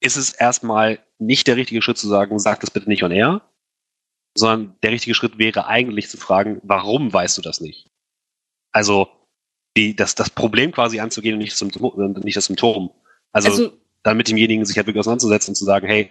[0.00, 3.42] ist es erstmal nicht der richtige Schritt zu sagen, sag das bitte nicht on air,
[4.36, 7.90] sondern der richtige Schritt wäre eigentlich zu fragen, warum weißt du das nicht?
[8.72, 9.09] Also
[9.76, 12.12] die, das, das Problem quasi anzugehen und nicht das Symptom.
[12.24, 12.90] Nicht das Symptom.
[13.32, 16.10] Also, also dann mit demjenigen sich halt wirklich auseinanderzusetzen und zu sagen, hey,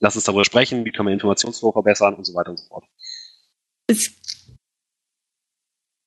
[0.00, 2.84] lass uns darüber sprechen, wie können wir Informationsflow verbessern und so weiter und so fort.
[3.86, 4.10] Es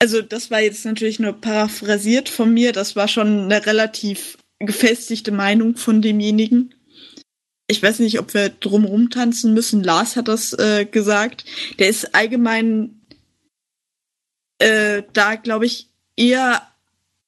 [0.01, 5.31] also das war jetzt natürlich nur paraphrasiert von mir, das war schon eine relativ gefestigte
[5.31, 6.73] Meinung von demjenigen.
[7.67, 9.83] Ich weiß nicht, ob wir drumherum tanzen müssen.
[9.83, 11.45] Lars hat das äh, gesagt.
[11.77, 13.01] Der ist allgemein
[14.57, 16.67] äh, da, glaube ich, eher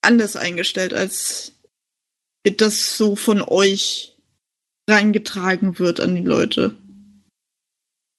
[0.01, 1.53] anders eingestellt, als
[2.43, 4.17] das so von euch
[4.89, 6.75] reingetragen wird an die Leute.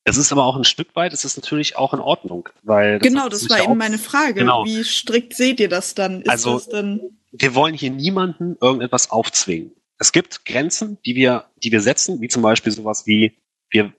[0.05, 3.09] Es ist aber auch ein Stück weit, es ist natürlich auch in Ordnung, weil das
[3.09, 4.35] genau, das war eben meine Frage.
[4.35, 4.65] Genau.
[4.65, 6.23] Wie strikt seht ihr das dann?
[6.23, 7.01] Ist also das dann
[7.33, 9.73] wir wollen hier niemanden irgendetwas aufzwingen.
[9.99, 13.39] Es gibt Grenzen, die wir, die wir setzen, wie zum Beispiel sowas wie
[13.71, 13.93] wir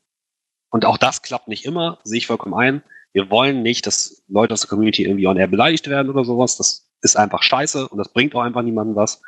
[0.69, 2.83] und auch das klappt nicht immer, sehe ich vollkommen ein.
[3.11, 6.57] Wir wollen nicht, dass Leute aus der Community irgendwie on air beleidigt werden oder sowas.
[6.57, 9.21] Das ist einfach scheiße und das bringt auch einfach niemandem was.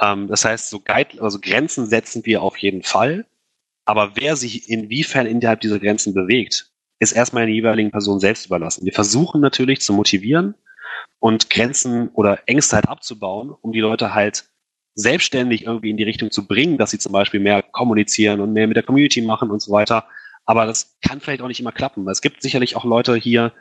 [0.00, 3.26] Ähm, das heißt, so Guide, also Grenzen setzen wir auf jeden Fall.
[3.90, 8.84] Aber wer sich inwiefern innerhalb dieser Grenzen bewegt, ist erstmal der jeweiligen Person selbst überlassen.
[8.84, 10.54] Wir versuchen natürlich zu motivieren
[11.18, 14.44] und Grenzen oder Ängste halt abzubauen, um die Leute halt
[14.94, 18.68] selbstständig irgendwie in die Richtung zu bringen, dass sie zum Beispiel mehr kommunizieren und mehr
[18.68, 20.06] mit der Community machen und so weiter.
[20.46, 22.08] Aber das kann vielleicht auch nicht immer klappen.
[22.08, 23.52] Es gibt sicherlich auch Leute hier,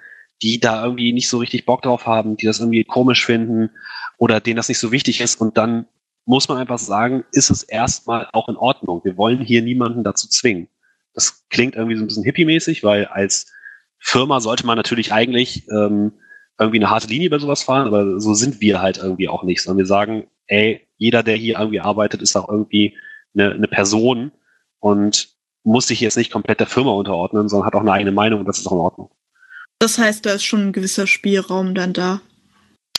[0.43, 3.71] die da irgendwie nicht so richtig Bock drauf haben, die das irgendwie komisch finden
[4.19, 5.41] oder denen das nicht so wichtig ist.
[5.41, 5.87] Und dann
[6.29, 9.01] muss man einfach sagen, ist es erstmal auch in Ordnung.
[9.03, 10.67] Wir wollen hier niemanden dazu zwingen.
[11.15, 13.51] Das klingt irgendwie so ein bisschen hippie-mäßig, weil als
[13.97, 16.13] Firma sollte man natürlich eigentlich ähm,
[16.59, 19.63] irgendwie eine harte Linie bei sowas fahren, aber so sind wir halt irgendwie auch nicht,
[19.63, 22.95] sondern wir sagen, ey, jeder, der hier irgendwie arbeitet, ist auch irgendwie
[23.33, 24.31] eine, eine Person
[24.77, 25.29] und
[25.63, 28.45] muss sich jetzt nicht komplett der Firma unterordnen, sondern hat auch eine eigene Meinung und
[28.47, 29.09] das ist auch in Ordnung.
[29.79, 32.21] Das heißt, da ist schon ein gewisser Spielraum dann da.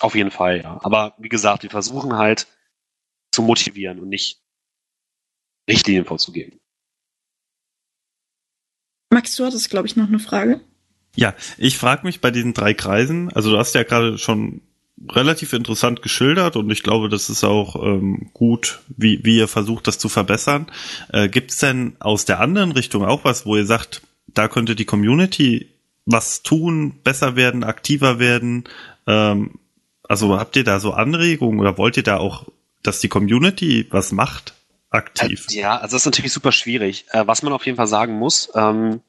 [0.00, 0.80] Auf jeden Fall, ja.
[0.82, 2.48] Aber wie gesagt, wir versuchen halt,
[3.30, 4.40] zu motivieren und nicht
[5.68, 6.58] Richtlinien vorzugeben.
[9.12, 10.60] Max, du hattest, glaube ich, noch eine Frage.
[11.16, 14.62] Ja, ich frage mich bei diesen drei Kreisen, also du hast ja gerade schon
[15.08, 19.86] relativ interessant geschildert und ich glaube, das ist auch ähm, gut, wie, wie ihr versucht,
[19.86, 20.66] das zu verbessern.
[21.08, 24.76] Äh, Gibt es denn aus der anderen Richtung auch was, wo ihr sagt, da könnte
[24.76, 25.68] die Community
[26.06, 28.64] was tun, besser werden, aktiver werden?
[29.06, 29.58] Ähm,
[30.02, 32.46] also habt ihr da so Anregungen oder wollt ihr da auch
[32.82, 34.54] dass die Community was macht,
[34.90, 35.46] aktiv.
[35.50, 37.06] Äh, ja, also das ist natürlich super schwierig.
[37.10, 39.00] Äh, was man auf jeden Fall sagen muss, ähm,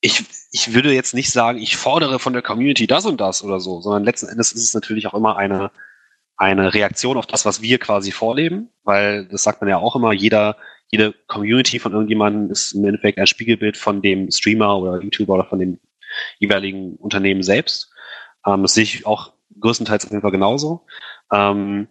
[0.00, 3.60] ich, ich würde jetzt nicht sagen, ich fordere von der Community das und das oder
[3.60, 5.70] so, sondern letzten Endes ist es natürlich auch immer eine,
[6.36, 10.12] eine Reaktion auf das, was wir quasi vorleben, weil das sagt man ja auch immer,
[10.12, 10.56] jeder,
[10.90, 15.44] jede Community von irgendjemandem ist im Endeffekt ein Spiegelbild von dem Streamer oder YouTuber oder
[15.44, 15.78] von dem
[16.40, 17.92] jeweiligen Unternehmen selbst.
[18.44, 20.84] Ähm, das sehe ich auch größtenteils auf jeden Fall genauso.
[21.32, 21.86] Ähm,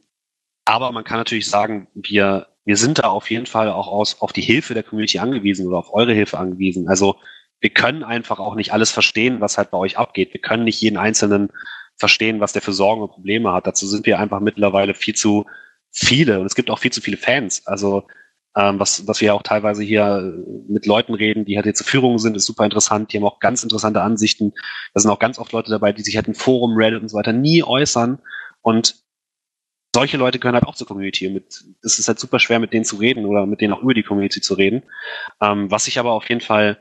[0.65, 4.33] aber man kann natürlich sagen, wir, wir sind da auf jeden Fall auch aus, auf
[4.33, 6.87] die Hilfe der Community angewiesen oder auf eure Hilfe angewiesen.
[6.87, 7.15] Also
[7.59, 10.33] wir können einfach auch nicht alles verstehen, was halt bei euch abgeht.
[10.33, 11.49] Wir können nicht jeden Einzelnen
[11.97, 13.67] verstehen, was der für Sorgen und Probleme hat.
[13.67, 15.45] Dazu sind wir einfach mittlerweile viel zu
[15.91, 17.67] viele und es gibt auch viel zu viele Fans.
[17.67, 18.07] Also
[18.55, 20.33] ähm, was, was wir auch teilweise hier
[20.67, 23.13] mit Leuten reden, die halt jetzt Führung sind, ist super interessant.
[23.13, 24.53] Die haben auch ganz interessante Ansichten.
[24.93, 27.17] Da sind auch ganz oft Leute dabei, die sich halt in Forum, Reddit und so
[27.17, 28.19] weiter nie äußern.
[28.61, 29.00] Und
[29.93, 31.29] solche Leute gehören halt auch zur Community.
[31.29, 33.93] Mit, es ist halt super schwer, mit denen zu reden oder mit denen auch über
[33.93, 34.83] die Community zu reden.
[35.41, 36.77] Ähm, was ich aber auf jeden Fall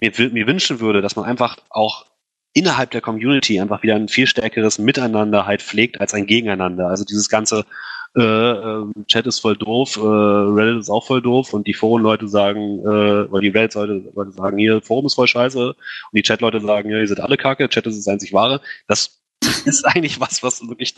[0.00, 2.06] mir, mir wünschen würde, dass man einfach auch
[2.54, 6.88] innerhalb der Community einfach wieder ein viel stärkeres Miteinander halt pflegt als ein Gegeneinander.
[6.88, 7.64] Also dieses ganze
[8.16, 12.26] äh, äh, Chat ist voll doof, äh, Reddit ist auch voll doof und die Foren-Leute
[12.26, 15.76] sagen, äh, weil die Reddit-Leute sagen, hier, Forum ist voll scheiße und
[16.12, 18.60] die Chat-Leute sagen, ja, ihr seid alle kacke, Chat ist das einzig wahre.
[18.86, 19.20] Das
[19.64, 20.94] ist eigentlich was, was wirklich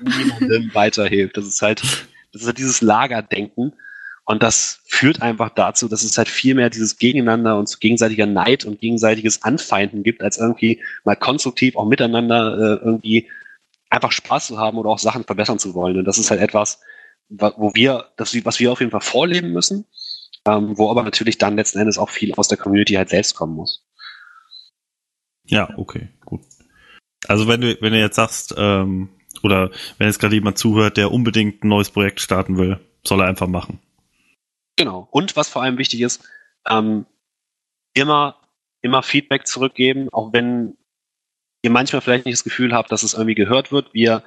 [0.00, 1.36] niemandem weiterhilft.
[1.36, 1.82] Das ist halt,
[2.32, 3.72] das ist halt dieses Lagerdenken.
[4.24, 8.64] Und das führt einfach dazu, dass es halt viel mehr dieses Gegeneinander und gegenseitiger Neid
[8.64, 13.28] und gegenseitiges Anfeinden gibt, als irgendwie mal konstruktiv auch miteinander äh, irgendwie
[13.90, 15.98] einfach Spaß zu haben oder auch Sachen verbessern zu wollen.
[15.98, 16.80] Und das ist halt etwas,
[17.28, 19.86] wo wir, das, was wir auf jeden Fall vorleben müssen,
[20.46, 23.54] ähm, wo aber natürlich dann letzten Endes auch viel aus der Community halt selbst kommen
[23.54, 23.84] muss.
[25.44, 26.42] Ja, okay, gut.
[27.28, 29.08] Also wenn du, wenn du jetzt sagst, ähm,
[29.42, 33.26] oder wenn jetzt gerade jemand zuhört, der unbedingt ein neues Projekt starten will, soll er
[33.26, 33.80] einfach machen.
[34.76, 35.08] Genau.
[35.10, 36.22] Und was vor allem wichtig ist,
[36.68, 37.06] ähm,
[37.94, 38.36] immer,
[38.80, 40.76] immer Feedback zurückgeben, auch wenn
[41.62, 43.92] ihr manchmal vielleicht nicht das Gefühl habt, dass es irgendwie gehört wird.
[43.94, 44.22] Wir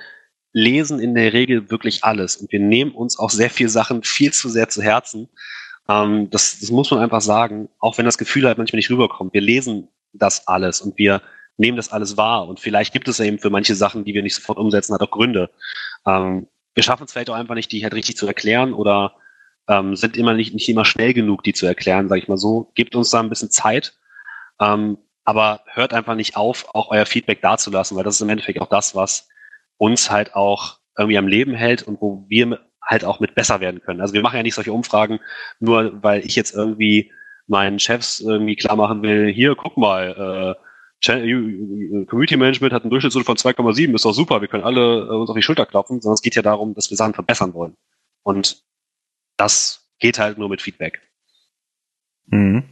[0.53, 4.31] lesen in der Regel wirklich alles und wir nehmen uns auch sehr viele Sachen viel
[4.31, 5.27] zu sehr zu Herzen.
[5.89, 9.33] Ähm, das, das muss man einfach sagen, auch wenn das Gefühl halt manchmal nicht rüberkommt.
[9.33, 11.21] Wir lesen das alles und wir
[11.57, 12.47] nehmen das alles wahr.
[12.47, 15.11] Und vielleicht gibt es eben für manche Sachen, die wir nicht sofort umsetzen, hat auch
[15.11, 15.49] Gründe.
[16.05, 19.15] Ähm, wir schaffen es vielleicht auch einfach nicht, die halt richtig zu erklären oder
[19.67, 22.71] ähm, sind immer nicht, nicht immer schnell genug, die zu erklären, sage ich mal so.
[22.75, 23.93] Gebt uns da ein bisschen Zeit,
[24.59, 28.61] ähm, aber hört einfach nicht auf, auch euer Feedback dazulassen, weil das ist im Endeffekt
[28.61, 29.27] auch das, was
[29.77, 33.81] uns halt auch irgendwie am Leben hält und wo wir halt auch mit besser werden
[33.81, 34.01] können.
[34.01, 35.19] Also wir machen ja nicht solche Umfragen,
[35.59, 37.11] nur weil ich jetzt irgendwie
[37.47, 40.64] meinen Chefs irgendwie klar machen will, hier, guck mal, äh,
[41.05, 45.29] Community Management hat einen Durchschnittswert von 2,7, ist doch super, wir können alle äh, uns
[45.29, 47.75] auf die Schulter klopfen, sondern es geht ja darum, dass wir Sachen verbessern wollen.
[48.23, 48.63] Und
[49.37, 51.01] das geht halt nur mit Feedback.
[52.27, 52.63] Mhm.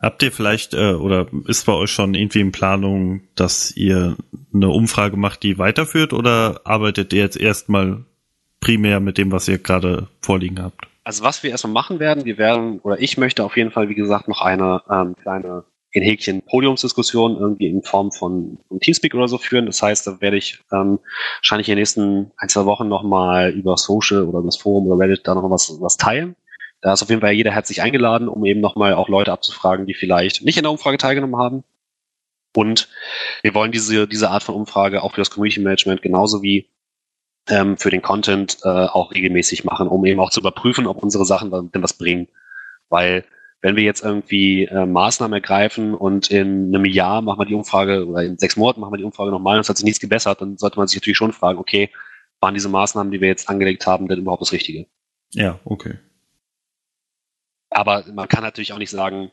[0.00, 4.16] Habt ihr vielleicht äh, oder ist bei euch schon irgendwie in Planung, dass ihr
[4.52, 8.04] eine Umfrage macht, die weiterführt oder arbeitet ihr jetzt erstmal
[8.60, 10.86] primär mit dem, was ihr gerade vorliegen habt?
[11.04, 13.94] Also was wir erstmal machen werden, wir werden, oder ich möchte auf jeden Fall, wie
[13.94, 19.28] gesagt, noch eine ähm, kleine in Häkchen Podiumsdiskussion irgendwie in Form von, von Teamspeak oder
[19.28, 19.66] so führen.
[19.66, 20.98] Das heißt, da werde ich ähm,
[21.38, 25.26] wahrscheinlich in den nächsten ein, zwei Wochen nochmal über Social oder das Forum oder Reddit
[25.26, 26.34] da noch was, was teilen.
[26.80, 29.94] Da ist auf jeden Fall jeder herzlich eingeladen, um eben nochmal auch Leute abzufragen, die
[29.94, 31.62] vielleicht nicht in der Umfrage teilgenommen haben.
[32.56, 32.88] Und
[33.42, 36.68] wir wollen diese, diese Art von Umfrage auch für das Community Management genauso wie
[37.48, 41.24] ähm, für den Content äh, auch regelmäßig machen, um eben auch zu überprüfen, ob unsere
[41.24, 42.28] Sachen denn was bringen.
[42.88, 43.24] Weil
[43.62, 48.06] wenn wir jetzt irgendwie äh, Maßnahmen ergreifen und in einem Jahr machen wir die Umfrage
[48.06, 50.40] oder in sechs Monaten machen wir die Umfrage nochmal und es hat sich nichts gebessert,
[50.40, 51.90] dann sollte man sich natürlich schon fragen, okay,
[52.40, 54.86] waren diese Maßnahmen, die wir jetzt angelegt haben, denn überhaupt das Richtige?
[55.30, 55.94] Ja, okay.
[57.70, 59.30] Aber man kann natürlich auch nicht sagen,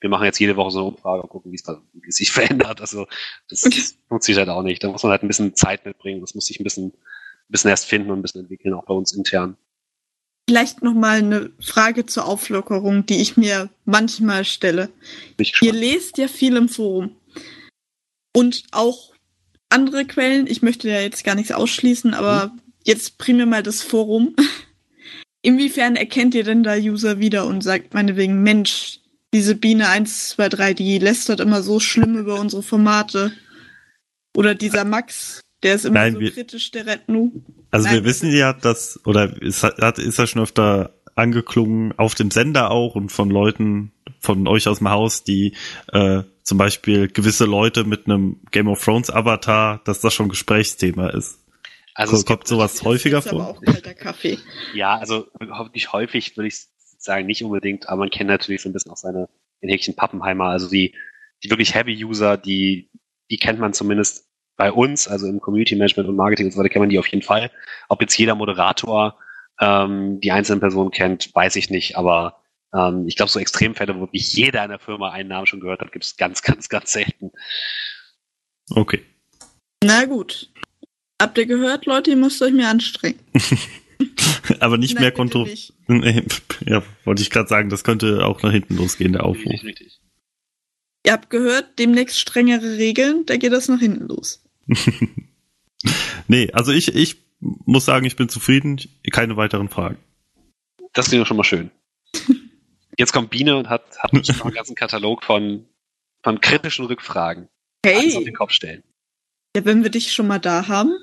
[0.00, 2.80] wir machen jetzt jede Woche so eine Umfrage und gucken, wie es, sich verändert.
[2.80, 3.06] Also
[3.48, 3.82] das okay.
[4.08, 4.84] funktioniert halt auch nicht.
[4.84, 6.20] Da muss man halt ein bisschen Zeit mitbringen.
[6.20, 6.92] Das muss sich ein bisschen, ein
[7.48, 9.56] bisschen erst finden und ein bisschen entwickeln, auch bei uns intern.
[10.48, 14.90] Vielleicht noch mal eine Frage zur Auflockerung, die ich mir manchmal stelle.
[15.62, 17.16] Ihr lest ja viel im Forum
[18.36, 19.14] und auch
[19.70, 20.46] andere Quellen.
[20.46, 22.60] Ich möchte ja jetzt gar nichts ausschließen, aber mhm.
[22.84, 24.36] jetzt primär mal das Forum.
[25.42, 29.00] Inwiefern erkennt ihr denn da User wieder und sagt meinetwegen, Mensch,
[29.32, 33.32] diese Biene 123, die lästert immer so schlimm über unsere Formate.
[34.36, 37.32] Oder dieser Max, der ist immer Nein, so wir, kritisch, der Retnu.
[37.70, 42.14] Also Nein, wir wissen ja, dass, oder ist, hat, ist er schon öfter angeklungen, auf
[42.14, 45.54] dem Sender auch und von Leuten von euch aus dem Haus, die
[45.92, 51.08] äh, zum Beispiel gewisse Leute mit einem Game of Thrones Avatar, dass das schon Gesprächsthema
[51.10, 51.40] ist.
[51.94, 53.42] Also kommt, kommt sowas häufiger vor?
[53.42, 54.38] Aber auch kalter Kaffee.
[54.74, 55.28] Ja, also
[55.72, 56.66] nicht häufig würde ich
[56.98, 59.28] sagen, nicht unbedingt, aber man kennt natürlich so ein bisschen auch seine
[59.60, 60.94] in Häkchen Pappenheimer, also die,
[61.42, 62.90] die wirklich Heavy-User, die,
[63.30, 64.23] die kennt man zumindest
[64.56, 67.08] bei uns, also im Community Management und Marketing und so weiter, kennt man die auf
[67.08, 67.50] jeden Fall.
[67.88, 69.18] Ob jetzt jeder Moderator
[69.60, 72.40] ähm, die einzelnen Personen kennt, weiß ich nicht, aber
[72.74, 75.80] ähm, ich glaube, so Extremfälle, wo wirklich jeder in der Firma einen Namen schon gehört
[75.80, 77.30] hat, gibt es ganz, ganz, ganz selten.
[78.70, 79.02] Okay.
[79.82, 80.50] Na gut.
[81.20, 83.20] Habt ihr gehört, Leute, ihr müsst euch mehr anstrengen.
[84.60, 85.54] aber nicht Nein, mehr Kontrolle.
[86.66, 89.52] Ja, wollte ich gerade sagen, das könnte auch nach hinten losgehen, der Aufruf.
[89.52, 90.00] Richtig, richtig.
[91.06, 94.43] Ihr habt gehört, demnächst strengere Regeln, da geht das nach hinten los.
[96.28, 98.80] nee, also ich, ich muss sagen, ich bin zufrieden.
[99.12, 99.98] Keine weiteren Fragen.
[100.92, 101.70] Das klingt doch schon mal schön.
[102.98, 105.66] Jetzt kommt Biene und hat, hat noch einen ganzen Katalog von,
[106.22, 107.48] von kritischen Rückfragen.
[107.84, 107.98] Hey!
[107.98, 108.82] Alles auf den Kopf stellen.
[109.56, 110.96] Ja, wenn wir dich schon mal da haben.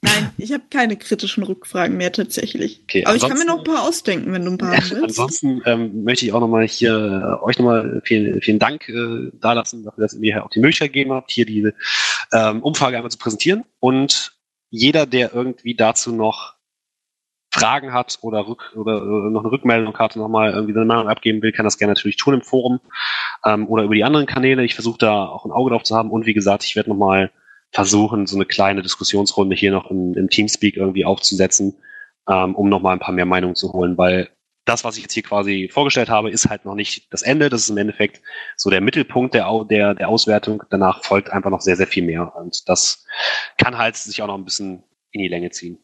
[0.00, 2.82] Nein, ich habe keine kritischen Rückfragen mehr tatsächlich.
[2.84, 5.18] Okay, Aber ich kann mir noch ein paar ausdenken, wenn du ein paar ja, willst.
[5.18, 9.82] Ansonsten ähm, möchte ich auch nochmal hier äh, euch nochmal vielen, vielen Dank äh, dalassen,
[9.82, 11.74] dafür, dass ihr mir auch die Möglichkeit gegeben habt, hier diese
[12.32, 13.64] ähm, Umfrage einmal zu präsentieren.
[13.80, 14.38] Und
[14.70, 16.54] jeder, der irgendwie dazu noch
[17.50, 21.42] Fragen hat oder, rück, oder äh, noch eine Rückmeldung hat, nochmal irgendwie seine Meinung abgeben
[21.42, 22.78] will, kann das gerne natürlich tun im Forum
[23.44, 24.64] ähm, oder über die anderen Kanäle.
[24.64, 26.10] Ich versuche da auch ein Auge drauf zu haben.
[26.10, 27.32] Und wie gesagt, ich werde nochmal
[27.72, 31.76] versuchen, so eine kleine Diskussionsrunde hier noch im, im Teamspeak irgendwie aufzusetzen,
[32.28, 34.30] ähm, um nochmal ein paar mehr Meinungen zu holen, weil
[34.68, 37.48] das, was ich jetzt hier quasi vorgestellt habe, ist halt noch nicht das Ende.
[37.48, 38.20] Das ist im Endeffekt
[38.56, 40.62] so der Mittelpunkt der, der, der Auswertung.
[40.68, 42.36] Danach folgt einfach noch sehr, sehr viel mehr.
[42.36, 43.06] Und das
[43.56, 45.78] kann halt sich auch noch ein bisschen in die Länge ziehen.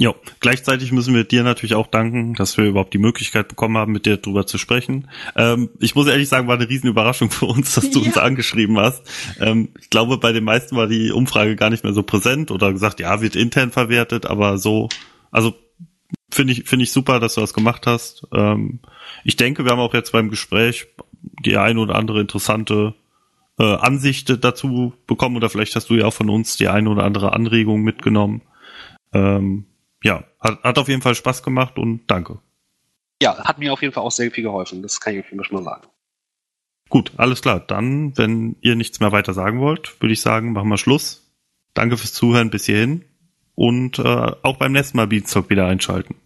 [0.00, 3.92] Jo, gleichzeitig müssen wir dir natürlich auch danken, dass wir überhaupt die Möglichkeit bekommen haben,
[3.92, 5.10] mit dir drüber zu sprechen.
[5.36, 8.06] Ähm, ich muss ehrlich sagen, war eine Riesenüberraschung für uns, dass du ja.
[8.06, 9.02] uns angeschrieben hast.
[9.40, 12.72] Ähm, ich glaube, bei den meisten war die Umfrage gar nicht mehr so präsent oder
[12.72, 14.88] gesagt, ja, wird intern verwertet, aber so,
[15.30, 15.54] also
[16.30, 18.26] finde ich, finde ich super, dass du das gemacht hast.
[18.32, 18.80] Ähm,
[19.22, 20.86] ich denke, wir haben auch jetzt beim Gespräch
[21.44, 22.94] die eine oder andere interessante
[23.58, 27.04] äh, Ansicht dazu bekommen oder vielleicht hast du ja auch von uns die eine oder
[27.04, 28.40] andere Anregung mitgenommen.
[29.12, 29.66] Ähm,
[30.02, 32.38] ja, hat, hat auf jeden Fall Spaß gemacht und danke.
[33.22, 34.82] Ja, hat mir auf jeden Fall auch sehr viel geholfen.
[34.82, 35.88] Das kann ich auf jeden Fall schon mal sagen.
[36.88, 37.60] Gut, alles klar.
[37.60, 41.30] Dann, wenn ihr nichts mehr weiter sagen wollt, würde ich sagen, machen wir Schluss.
[41.74, 43.04] Danke fürs Zuhören bis hierhin
[43.54, 46.16] und äh, auch beim nächsten Mal Beanstalk wieder einschalten.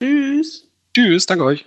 [0.00, 0.70] Tschüss.
[0.94, 1.66] Tschüss, danke euch.